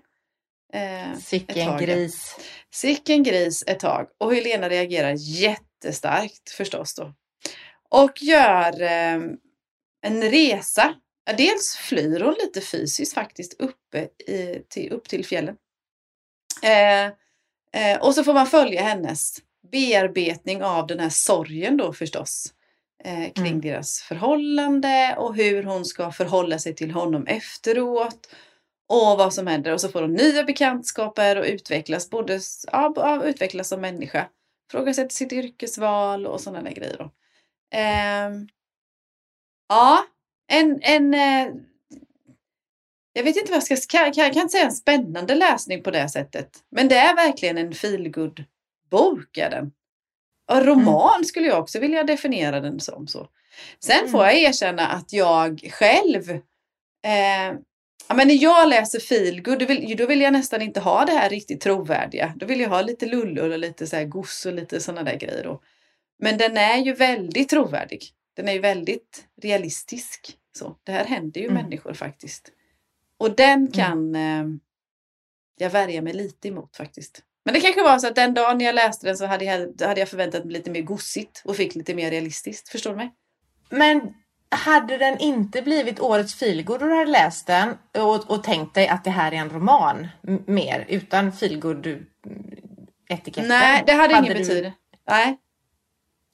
Eh, 0.72 1.18
Sicken 1.18 1.78
gris. 1.78 2.36
Sicken 2.70 3.22
gris 3.22 3.64
ett 3.66 3.80
tag. 3.80 4.06
Och 4.18 4.34
Helena 4.34 4.68
reagerar 4.68 5.14
jättestarkt 5.18 6.50
förstås 6.50 6.94
då. 6.94 7.14
Och 7.88 8.22
gör 8.22 8.82
eh, 8.82 9.20
en 10.02 10.22
resa. 10.22 10.94
Ja, 11.24 11.32
dels 11.36 11.76
flyr 11.76 12.20
hon 12.20 12.34
lite 12.34 12.60
fysiskt 12.60 13.14
faktiskt 13.14 13.60
uppe 13.60 14.08
i, 14.32 14.62
till, 14.68 14.92
upp 14.92 15.08
till 15.08 15.26
fjällen. 15.26 15.56
Eh, 16.62 17.04
eh, 17.82 18.00
och 18.00 18.14
så 18.14 18.24
får 18.24 18.34
man 18.34 18.46
följa 18.46 18.82
hennes 18.82 19.36
bearbetning 19.72 20.62
av 20.64 20.86
den 20.86 21.00
här 21.00 21.08
sorgen 21.08 21.76
då 21.76 21.92
förstås. 21.92 22.54
Eh, 23.04 23.32
kring 23.32 23.46
Mm. 23.46 23.60
deras 23.60 24.02
förhållande 24.02 25.14
och 25.18 25.36
hur 25.36 25.62
hon 25.62 25.84
ska 25.84 26.12
förhålla 26.12 26.58
sig 26.58 26.74
till 26.74 26.90
honom 26.90 27.26
efteråt. 27.26 28.34
Och 28.88 29.18
vad 29.18 29.34
som 29.34 29.46
händer. 29.46 29.72
Och 29.72 29.80
så 29.80 29.88
får 29.88 30.02
hon 30.02 30.12
nya 30.12 30.44
bekantskaper 30.44 31.36
och 31.36 31.44
utvecklas 31.44 32.10
både 32.10 32.40
ja, 32.72 33.22
utvecklas 33.24 33.68
som 33.68 33.80
människa. 33.80 34.28
Frågasätter 34.70 35.14
sitt 35.14 35.32
yrkesval 35.32 36.26
och 36.26 36.40
sådana 36.40 36.62
där 36.62 36.70
grejer. 36.70 37.10
Ehm, 37.74 38.48
ja, 39.68 40.04
en, 40.52 40.78
en 40.82 41.14
eh, 41.14 41.54
jag 43.12 43.24
vet 43.24 43.36
inte 43.36 43.50
vad 43.50 43.56
jag 43.56 43.62
ska 43.62 43.76
ska- 43.76 43.98
jag 44.14 44.14
kan, 44.14 44.42
inte 44.42 44.48
säga 44.48 44.64
en 44.64 44.72
spännande 44.72 45.34
läsning 45.34 45.82
på 45.82 45.90
det 45.90 46.08
sättet. 46.08 46.48
Men 46.70 46.88
det 46.88 46.96
är 46.96 47.14
verkligen 47.16 47.58
en 47.58 47.74
feelgood 47.74 48.44
bok 48.90 49.36
är 49.38 49.50
den. 49.50 49.72
Och 50.50 50.66
roman 50.66 51.24
skulle 51.24 51.46
jag 51.46 51.58
också 51.58 51.78
vilja 51.80 52.04
definiera 52.04 52.60
den 52.60 52.80
som. 52.80 53.06
så. 53.08 53.28
Sen 53.80 53.98
Mm. 53.98 54.10
får 54.12 54.24
jag 54.24 54.34
erkänna 54.38 54.86
att 54.86 55.12
jag 55.12 55.70
själv 55.72 56.30
eh, 56.30 57.58
Ja, 58.08 58.14
men 58.14 58.28
när 58.28 58.42
jag 58.42 58.68
läser 58.68 59.00
feelgood 59.00 59.58
då 59.58 59.66
vill, 59.66 59.96
då 59.96 60.06
vill 60.06 60.20
jag 60.20 60.32
nästan 60.32 60.62
inte 60.62 60.80
ha 60.80 61.04
det 61.04 61.12
här 61.12 61.30
riktigt 61.30 61.60
trovärdiga. 61.60 62.32
Då 62.36 62.46
vill 62.46 62.60
jag 62.60 62.68
ha 62.68 62.82
lite 62.82 63.06
lullor 63.06 63.50
och 63.50 63.58
lite 63.58 63.86
så 63.86 63.96
här 63.96 64.04
goss 64.04 64.46
och 64.46 64.52
lite 64.52 64.80
sådana 64.80 65.02
där 65.10 65.18
grejer. 65.18 65.44
Då. 65.44 65.62
Men 66.18 66.38
den 66.38 66.56
är 66.56 66.76
ju 66.76 66.92
väldigt 66.94 67.48
trovärdig. 67.48 68.02
Den 68.36 68.48
är 68.48 68.52
ju 68.52 68.58
väldigt 68.58 69.24
realistisk. 69.42 70.36
Så, 70.52 70.76
det 70.84 70.92
här 70.92 71.04
händer 71.04 71.40
ju 71.40 71.46
Mm. 71.48 71.62
människor 71.62 71.94
faktiskt. 71.94 72.50
Och 73.18 73.36
den 73.36 73.70
kan 73.72 74.14
eh, 74.14 74.44
jag 75.56 75.70
värja 75.70 76.02
mig 76.02 76.12
lite 76.12 76.48
emot 76.48 76.76
faktiskt. 76.76 77.22
Men 77.44 77.54
det 77.54 77.60
kanske 77.60 77.82
var 77.82 77.98
så 77.98 78.06
att 78.06 78.14
den 78.14 78.34
dagen 78.34 78.60
jag 78.60 78.74
läste 78.74 79.06
den 79.06 79.16
så 79.16 79.26
hade 79.26 79.44
jag, 79.44 79.80
hade 79.86 80.00
jag 80.00 80.08
förväntat 80.08 80.44
mig 80.44 80.52
lite 80.52 80.70
mer 80.70 80.82
gossigt 80.82 81.42
och 81.44 81.56
fick 81.56 81.74
lite 81.74 81.94
mer 81.94 82.10
realistiskt. 82.10 82.68
Förstår 82.68 82.90
du 82.90 82.96
mig? 82.96 83.12
Men 83.70 84.14
hade 84.50 84.98
den 84.98 85.18
inte 85.18 85.62
blivit 85.62 86.00
årets 86.00 86.34
feelgood 86.34 86.82
och 86.82 86.88
du 86.88 86.94
hade 86.94 87.10
läst 87.10 87.46
den 87.46 87.78
och, 87.98 88.30
och 88.30 88.44
tänkt 88.44 88.74
dig 88.74 88.88
att 88.88 89.04
det 89.04 89.10
här 89.10 89.32
är 89.32 89.36
en 89.36 89.50
roman 89.50 90.08
mer 90.46 90.84
utan 90.88 91.32
feelgood 91.32 92.06
etiketten? 93.08 93.48
Nej, 93.48 93.82
det 93.86 93.92
hade, 93.92 94.12
ingen 94.14 94.24
du- 94.24 94.34
betydelse. 94.34 94.72
Nej, 95.08 95.38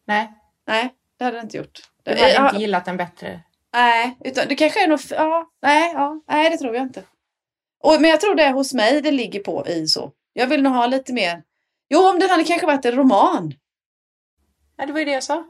Nej, 0.07 0.33
nej, 0.67 0.95
det 1.19 1.25
hade 1.25 1.37
det 1.37 1.41
inte 1.43 1.57
gjort. 1.57 1.79
du 2.03 2.11
hade 2.11 2.33
ja, 2.33 2.49
inte 2.49 2.61
gillat 2.61 2.85
den 2.85 2.97
bättre. 2.97 3.41
Nej, 3.79 4.19
utan 4.25 4.49
det 4.49 4.55
kanske 4.55 4.85
är 4.85 4.89
nog... 4.89 5.01
Ja, 5.11 5.51
nej, 5.63 5.93
ja, 5.95 6.23
nej, 6.29 6.51
det 6.51 6.57
tror 6.57 6.75
jag 6.75 6.83
inte. 6.83 7.03
Och, 7.85 8.01
men 8.01 8.11
jag 8.11 8.21
tror 8.21 8.35
det 8.35 8.43
är 8.43 8.53
hos 8.53 8.75
mig 8.75 9.03
det 9.03 9.11
ligger 9.11 9.41
på 9.41 9.67
i 9.67 9.87
så. 9.87 10.13
Jag 10.33 10.47
vill 10.47 10.63
nog 10.63 10.73
ha 10.73 10.87
lite 10.87 11.13
mer... 11.13 11.43
Jo, 11.89 12.09
om 12.09 12.19
den 12.19 12.31
hade 12.31 12.45
kanske 12.45 12.67
varit 12.67 12.85
en 12.85 12.93
roman. 12.93 13.55
Ja, 14.77 14.87
det 14.87 14.93
var 14.93 14.99
ju 14.99 15.05
det 15.05 15.13
jag 15.13 15.23
sa. 15.23 15.45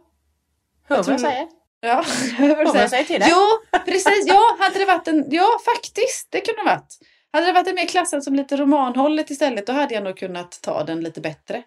Hör 0.88 0.96
vad 0.96 1.08
jag 1.08 1.20
säger? 1.20 1.48
Ja, 1.80 2.04
Hör 2.36 2.64
vad 2.64 2.76
jag 2.76 2.90
säger 2.90 3.04
till 3.04 3.20
dig? 3.20 3.28
Jo, 3.32 3.78
precis. 3.86 4.24
Ja, 4.26 4.56
hade 4.58 4.78
det 4.78 4.84
varit 4.84 5.08
en... 5.08 5.24
Ja, 5.30 5.48
faktiskt. 5.64 6.26
Det 6.30 6.40
kunde 6.40 6.62
det 6.62 6.70
varit. 6.70 6.98
Hade 7.32 7.46
det 7.46 7.52
varit 7.52 7.68
en 7.68 7.74
mer 7.74 7.86
klassad 7.86 8.24
som 8.24 8.34
lite 8.34 8.56
romanhållet 8.56 9.30
istället, 9.30 9.66
då 9.66 9.72
hade 9.72 9.94
jag 9.94 10.04
nog 10.04 10.16
kunnat 10.16 10.58
ta 10.62 10.84
den 10.84 11.00
lite 11.00 11.20
bättre. 11.20 11.62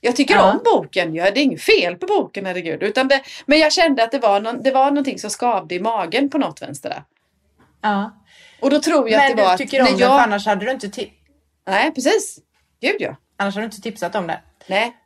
Jag 0.00 0.16
tycker 0.16 0.34
Ja. 0.34 0.52
om 0.52 0.60
boken. 0.64 1.14
Ja, 1.14 1.30
det 1.30 1.40
är 1.40 1.42
inget 1.44 1.62
fel 1.62 1.96
på 1.96 2.06
boken, 2.06 2.46
herregud. 2.46 2.82
Utan 2.82 3.08
det, 3.08 3.22
men 3.46 3.58
jag 3.58 3.72
kände 3.72 4.04
att 4.04 4.10
det 4.10 4.18
var, 4.18 4.40
någon, 4.40 4.62
det 4.62 4.70
var 4.70 4.90
någonting 4.90 5.18
som 5.18 5.30
skavde 5.30 5.74
i 5.74 5.80
magen 5.80 6.30
på 6.30 6.38
något 6.38 6.62
vänster 6.62 6.88
där. 6.88 7.02
Ja. 7.82 8.10
Och 8.60 8.70
då 8.70 8.80
tror 8.80 9.08
jag 9.10 9.18
Men 9.18 9.30
att 9.30 9.36
det 9.36 9.42
var 9.42 9.48
du 9.48 9.54
att... 9.54 9.58
tycker 9.58 9.78
om 9.80 9.84
när 9.84 9.90
den 9.90 10.00
jag... 10.00 10.10
för 10.10 10.18
annars 10.24 10.46
hade 10.46 10.64
du 10.64 10.70
inte, 10.70 10.86
ti- 10.86 11.10
Nej, 11.66 11.94
precis. 11.94 12.38
Gud 12.80 12.96
ja. 12.98 13.16
annars 13.36 13.54
hade 13.54 13.62
du 13.66 13.70
inte 13.70 13.80
tipsat 13.80 14.14
om 14.14 14.26
det. 14.26 14.40
Nej. 14.66 14.96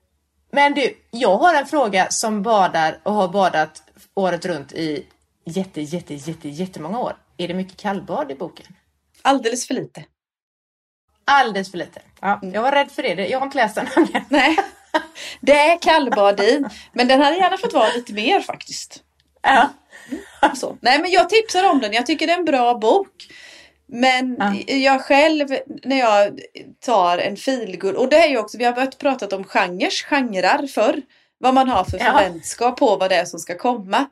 Men 0.53 0.75
du, 0.75 0.97
jag 1.11 1.37
har 1.37 1.55
en 1.55 1.67
fråga 1.67 2.11
som 2.11 2.43
badar 2.43 2.99
och 3.03 3.13
har 3.13 3.29
badat 3.29 3.83
året 4.15 4.45
runt 4.47 4.73
i 4.73 5.07
jätte, 5.45 5.81
jätte, 5.81 6.15
jätte, 6.15 6.49
jättemånga 6.49 6.99
år. 6.99 7.17
Är 7.37 7.49
det 7.49 7.55
mycket 7.55 7.77
kallbad 7.77 8.31
i 8.31 8.35
boken? 8.35 8.67
Alldeles 9.23 9.67
för 9.67 9.75
lite. 9.75 10.05
Alldeles 11.25 11.71
för 11.71 11.79
lite. 11.79 12.01
Ja, 12.21 12.39
Mm. 12.43 12.55
jag 12.55 12.63
var 12.63 12.73
rädd 12.73 12.91
för 12.91 13.03
det. 13.03 13.27
Jag 13.29 13.39
har 13.39 13.47
inte 13.47 13.57
läst 13.59 13.75
den 13.75 13.87
nämligen. 13.97 14.25
Nej. 14.29 14.57
Det 15.41 15.53
är 15.53 15.79
kallbad 15.79 16.41
i. 16.41 16.65
Men 16.93 17.09
den 17.09 17.21
hade 17.21 17.37
gärna 17.37 17.59
fått 17.59 17.73
vara 17.73 17.93
lite 17.95 18.13
mer 18.13 18.41
faktiskt. 18.41 19.03
Ja. 19.43 19.69
Så. 20.57 20.77
Nej 20.81 20.99
men 20.99 21.11
jag 21.11 21.29
tipsar 21.29 21.71
om 21.71 21.81
den. 21.81 21.93
Jag 21.93 22.07
tycker 22.07 22.27
det 22.27 22.33
är 22.33 22.39
en 22.39 22.45
bra 22.45 22.75
bok. 22.75 23.09
Men 23.87 24.37
Ja. 24.39 24.75
jag 24.75 25.01
själv 25.05 25.49
när 25.83 25.99
jag 25.99 26.41
tar 26.81 27.19
en 27.19 27.37
feelgood. 27.37 27.95
Och 27.95 28.09
det 28.09 28.17
är 28.17 28.29
ju 28.29 28.39
också, 28.39 28.59
vi 28.59 28.65
har 28.65 28.73
börjat 28.73 28.99
pratat 28.99 29.33
om 29.33 29.45
genres, 29.45 30.03
genrer 30.03 30.67
förr. 30.67 31.03
Vad 31.39 31.55
man 31.55 31.69
har 31.69 31.85
för 31.85 31.99
Ja. 31.99 32.05
förväntskap 32.05 32.79
på 32.79 32.97
vad 32.97 33.11
det 33.11 33.17
är 33.17 33.25
som 33.25 33.39
ska 33.41 33.59
komma. 33.59 34.07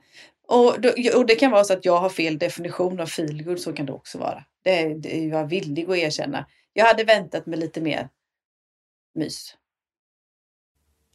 Och, 0.48 0.74
och 1.14 1.26
det 1.26 1.34
kan 1.34 1.50
vara 1.50 1.64
så 1.64 1.72
att 1.72 1.84
jag 1.84 1.96
har 2.00 2.08
fel 2.08 2.38
definition 2.38 3.00
av 3.00 3.06
feelgood. 3.06 3.60
Så 3.60 3.72
kan 3.72 3.86
det 3.86 3.92
också 3.92 4.18
vara. 4.18 4.44
Det 4.64 4.80
är, 4.80 4.88
det 4.94 5.16
är 5.18 5.28
jag 5.28 5.44
villig 5.46 5.90
att 5.90 5.96
erkänna. 5.96 6.46
Jag 6.72 6.86
hade 6.86 7.04
väntat 7.04 7.46
mig 7.46 7.58
lite 7.58 7.80
mer 7.80 8.08
mys. 9.14 9.54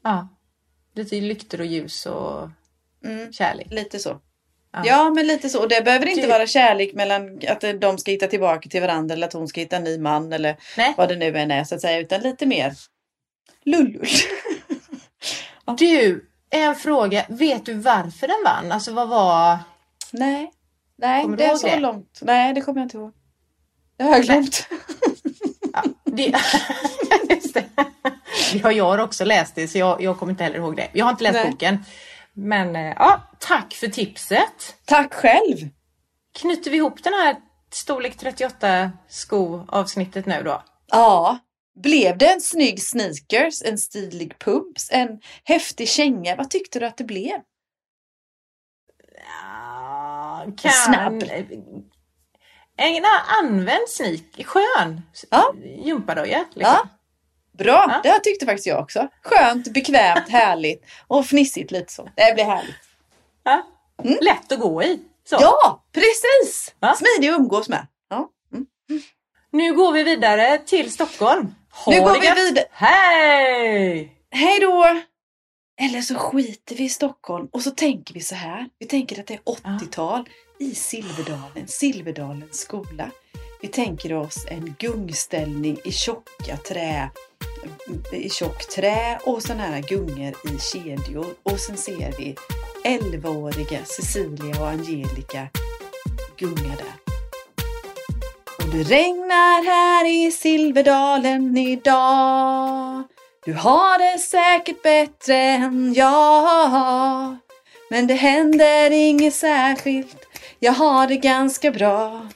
Ja. 0.10 0.28
Lite 0.96 1.22
lyktor 1.22 1.60
och 1.60 1.66
ljus 1.68 2.06
och 2.06 2.50
Mm, 3.06 3.34
kärlek. 3.34 3.68
lite 3.72 4.00
så. 4.00 4.20
Ja, 4.86 5.10
men 5.10 5.28
lite 5.28 5.50
så. 5.50 5.62
Och 5.62 5.70
Det 5.70 5.82
behöver 5.86 6.06
inte 6.06 6.22
Du- 6.22 6.28
vara 6.28 6.48
kärlek 6.48 6.94
mellan 6.94 7.40
att 7.48 7.64
de 7.82 7.98
ska 7.98 8.12
hitta 8.12 8.28
tillbaka 8.28 8.70
till 8.70 8.82
varandra 8.82 9.14
eller 9.16 9.28
att 9.28 9.34
hon 9.34 9.48
ska 9.48 9.62
hitta 9.62 9.76
en 9.76 9.84
ny 9.84 9.98
man 9.98 10.34
eller 10.34 10.58
Nej. 10.78 10.94
vad 10.98 11.10
det 11.10 11.16
nu 11.16 11.38
än 11.38 11.52
är 11.52 11.64
så 11.64 11.76
att 11.76 11.82
säga. 11.82 12.00
Utan 12.00 12.22
lite 12.22 12.46
mer 12.46 12.74
lullull. 13.64 14.08
Du, 15.78 16.26
en 16.50 16.76
fråga. 16.76 17.26
Vet 17.30 17.66
du 17.66 17.74
varför 17.74 18.28
den 18.28 18.44
vann? 18.46 18.72
Alltså 18.72 18.94
vad 18.94 19.10
var... 19.10 19.58
Nej, 20.12 20.52
nej 20.98 21.24
Kommer 21.24 21.38
det 21.38 21.46
är 21.46 21.56
så 21.56 21.68
det? 21.68 21.80
långt. 21.80 22.20
Nej, 22.22 22.54
det 22.54 22.62
kommer 22.62 22.80
jag 22.82 22.86
inte 22.86 22.98
ihåg. 22.98 23.12
Det 23.98 24.04
har 24.04 24.12
jag 24.12 24.24
glömt. 24.24 24.68
Ja, 25.74 25.84
det... 26.06 26.36
Det 28.54 28.64
har 28.64 28.72
jag 28.72 29.00
också 29.00 29.26
läst 29.26 29.56
det 29.56 29.68
så 29.68 29.78
jag, 29.78 30.02
jag 30.02 30.18
kommer 30.20 30.32
inte 30.32 30.44
heller 30.44 30.58
ihåg 30.58 30.76
det. 30.76 30.88
Jag 30.94 31.06
har 31.06 31.12
inte 31.12 31.24
läst 31.24 31.34
Nej. 31.44 31.52
boken. 31.52 31.86
Men 32.34 32.76
eh, 32.76 32.94
ja, 33.00 33.22
tack 33.40 33.74
för 33.74 33.88
tipset. 33.88 34.76
Tack 34.86 35.14
själv. 35.14 35.70
Knyter 36.40 36.72
vi 36.72 36.78
ihop 36.78 37.04
den 37.04 37.14
här 37.14 37.36
storlek 37.72 38.18
38 38.18 38.92
sko 39.10 39.66
avsnittet 39.68 40.26
nu 40.26 40.44
då? 40.44 40.64
Ja, 40.88 41.38
blev 41.84 42.18
det 42.18 42.34
en 42.34 42.42
snygg 42.42 42.84
sneakers, 42.84 43.62
en 43.66 43.78
stilig 43.78 44.40
pumps, 44.40 44.90
en 44.92 45.22
häftig 45.44 45.90
känga? 45.90 46.36
Vad 46.36 46.50
tyckte 46.50 46.80
du 46.80 46.86
att 46.86 46.98
det 46.98 47.04
blev? 47.04 47.42
Ja, 49.42 50.46
kan... 50.58 50.72
Snabb. 50.72 51.24
En 52.80 53.04
använd 53.44 53.90
sneak, 53.90 54.46
skön 54.46 55.02
Ja. 55.30 55.54
gympadojor. 55.86 56.46
Liksom. 56.54 56.62
Ja. 56.62 56.88
Bra, 57.58 58.02
Ja. 58.04 58.14
det 58.14 58.20
tyckte 58.20 58.46
faktiskt 58.46 58.68
jag 58.68 58.80
också. 58.80 59.08
Skönt, 59.24 59.74
bekvämt, 59.74 60.30
härligt 60.30 60.86
och 61.08 61.26
fnissigt 61.26 61.72
lite 61.72 61.94
så. 61.94 62.10
Det 62.16 62.34
blir 62.34 62.44
härligt. 62.46 62.76
Ja. 63.44 63.64
Lätt 64.22 64.52
att 64.52 64.60
gå 64.60 64.84
i. 64.84 65.00
Så. 65.30 65.36
Mm. 65.36 65.44
Ja, 65.44 65.84
precis! 65.94 66.76
Ja. 66.80 66.96
Smidig 66.96 67.30
att 67.34 67.40
umgås 67.40 67.70
med. 67.70 67.88
Ja. 68.10 68.30
Mm. 68.54 68.66
Nu 69.52 69.74
går 69.74 69.92
vi 69.92 70.04
vidare 70.04 70.58
till 70.58 70.92
Stockholm. 70.92 71.56
Ha 71.86 71.92
Nu 71.92 72.00
går 72.02 72.20
vi 72.20 72.26
gött. 72.28 72.38
vidare. 72.38 72.66
Hej! 72.72 74.14
Hej 74.32 74.60
då! 74.60 75.02
Eller 75.82 76.02
så 76.02 76.16
skiter 76.16 76.76
vi 76.76 76.84
i 76.84 76.90
Stockholm 76.90 77.48
och 77.52 77.62
så 77.62 77.72
tänker 77.72 78.14
vi 78.14 78.22
så 78.22 78.36
här. 78.36 78.70
Vi 78.80 78.86
tänker 78.86 79.20
att 79.20 79.28
det 79.28 79.34
är 79.34 79.40
80-tal 79.40 80.30
i 80.60 80.76
Silverdalen, 80.76 81.68
Silverdalens 81.68 82.60
skola. 82.60 83.12
Vi 83.62 83.68
tänker 83.68 84.14
oss 84.14 84.46
en 84.50 84.76
gungställning 84.80 85.78
i 85.86 85.92
tjocka 85.92 86.58
trä, 86.68 87.10
i 88.12 88.30
tjockt 88.30 88.72
trä 88.72 89.20
och 89.24 89.42
sådana 89.42 89.64
här 89.64 89.82
gungor 89.82 90.34
i 90.44 90.60
kedjor. 90.60 91.36
Och 91.44 91.60
sen 91.60 91.78
ser 91.78 92.14
vi 92.18 92.36
11-åriga 92.84 93.86
Cecilia 93.86 94.62
och 94.62 94.68
Angelica 94.68 95.48
gunga 96.38 96.76
där. 96.76 96.94
Och 98.58 98.74
det 98.74 98.84
regnar 98.84 99.66
här 99.66 100.06
i 100.06 100.32
Silverdalen 100.32 101.58
idag. 101.58 103.04
Du 103.46 103.54
har 103.54 104.14
det 104.14 104.20
säkert 104.20 104.84
bättre 104.84 105.36
än 105.36 105.94
jag. 105.94 107.38
Men 107.90 108.08
det 108.08 108.14
händer 108.14 108.92
inget 108.92 109.36
särskilt. 109.36 110.26
Jag 110.60 110.74
har 110.74 111.08
det 111.08 111.18
ganska 111.18 111.72
bra. 111.72 112.28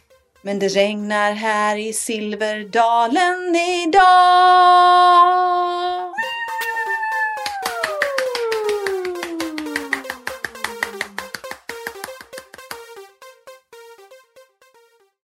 Men 0.43 0.59
det 0.59 0.67
regnar 0.67 1.31
här 1.31 1.77
i 1.77 1.93
Silverdalen 1.93 3.55
idag. 3.55 4.01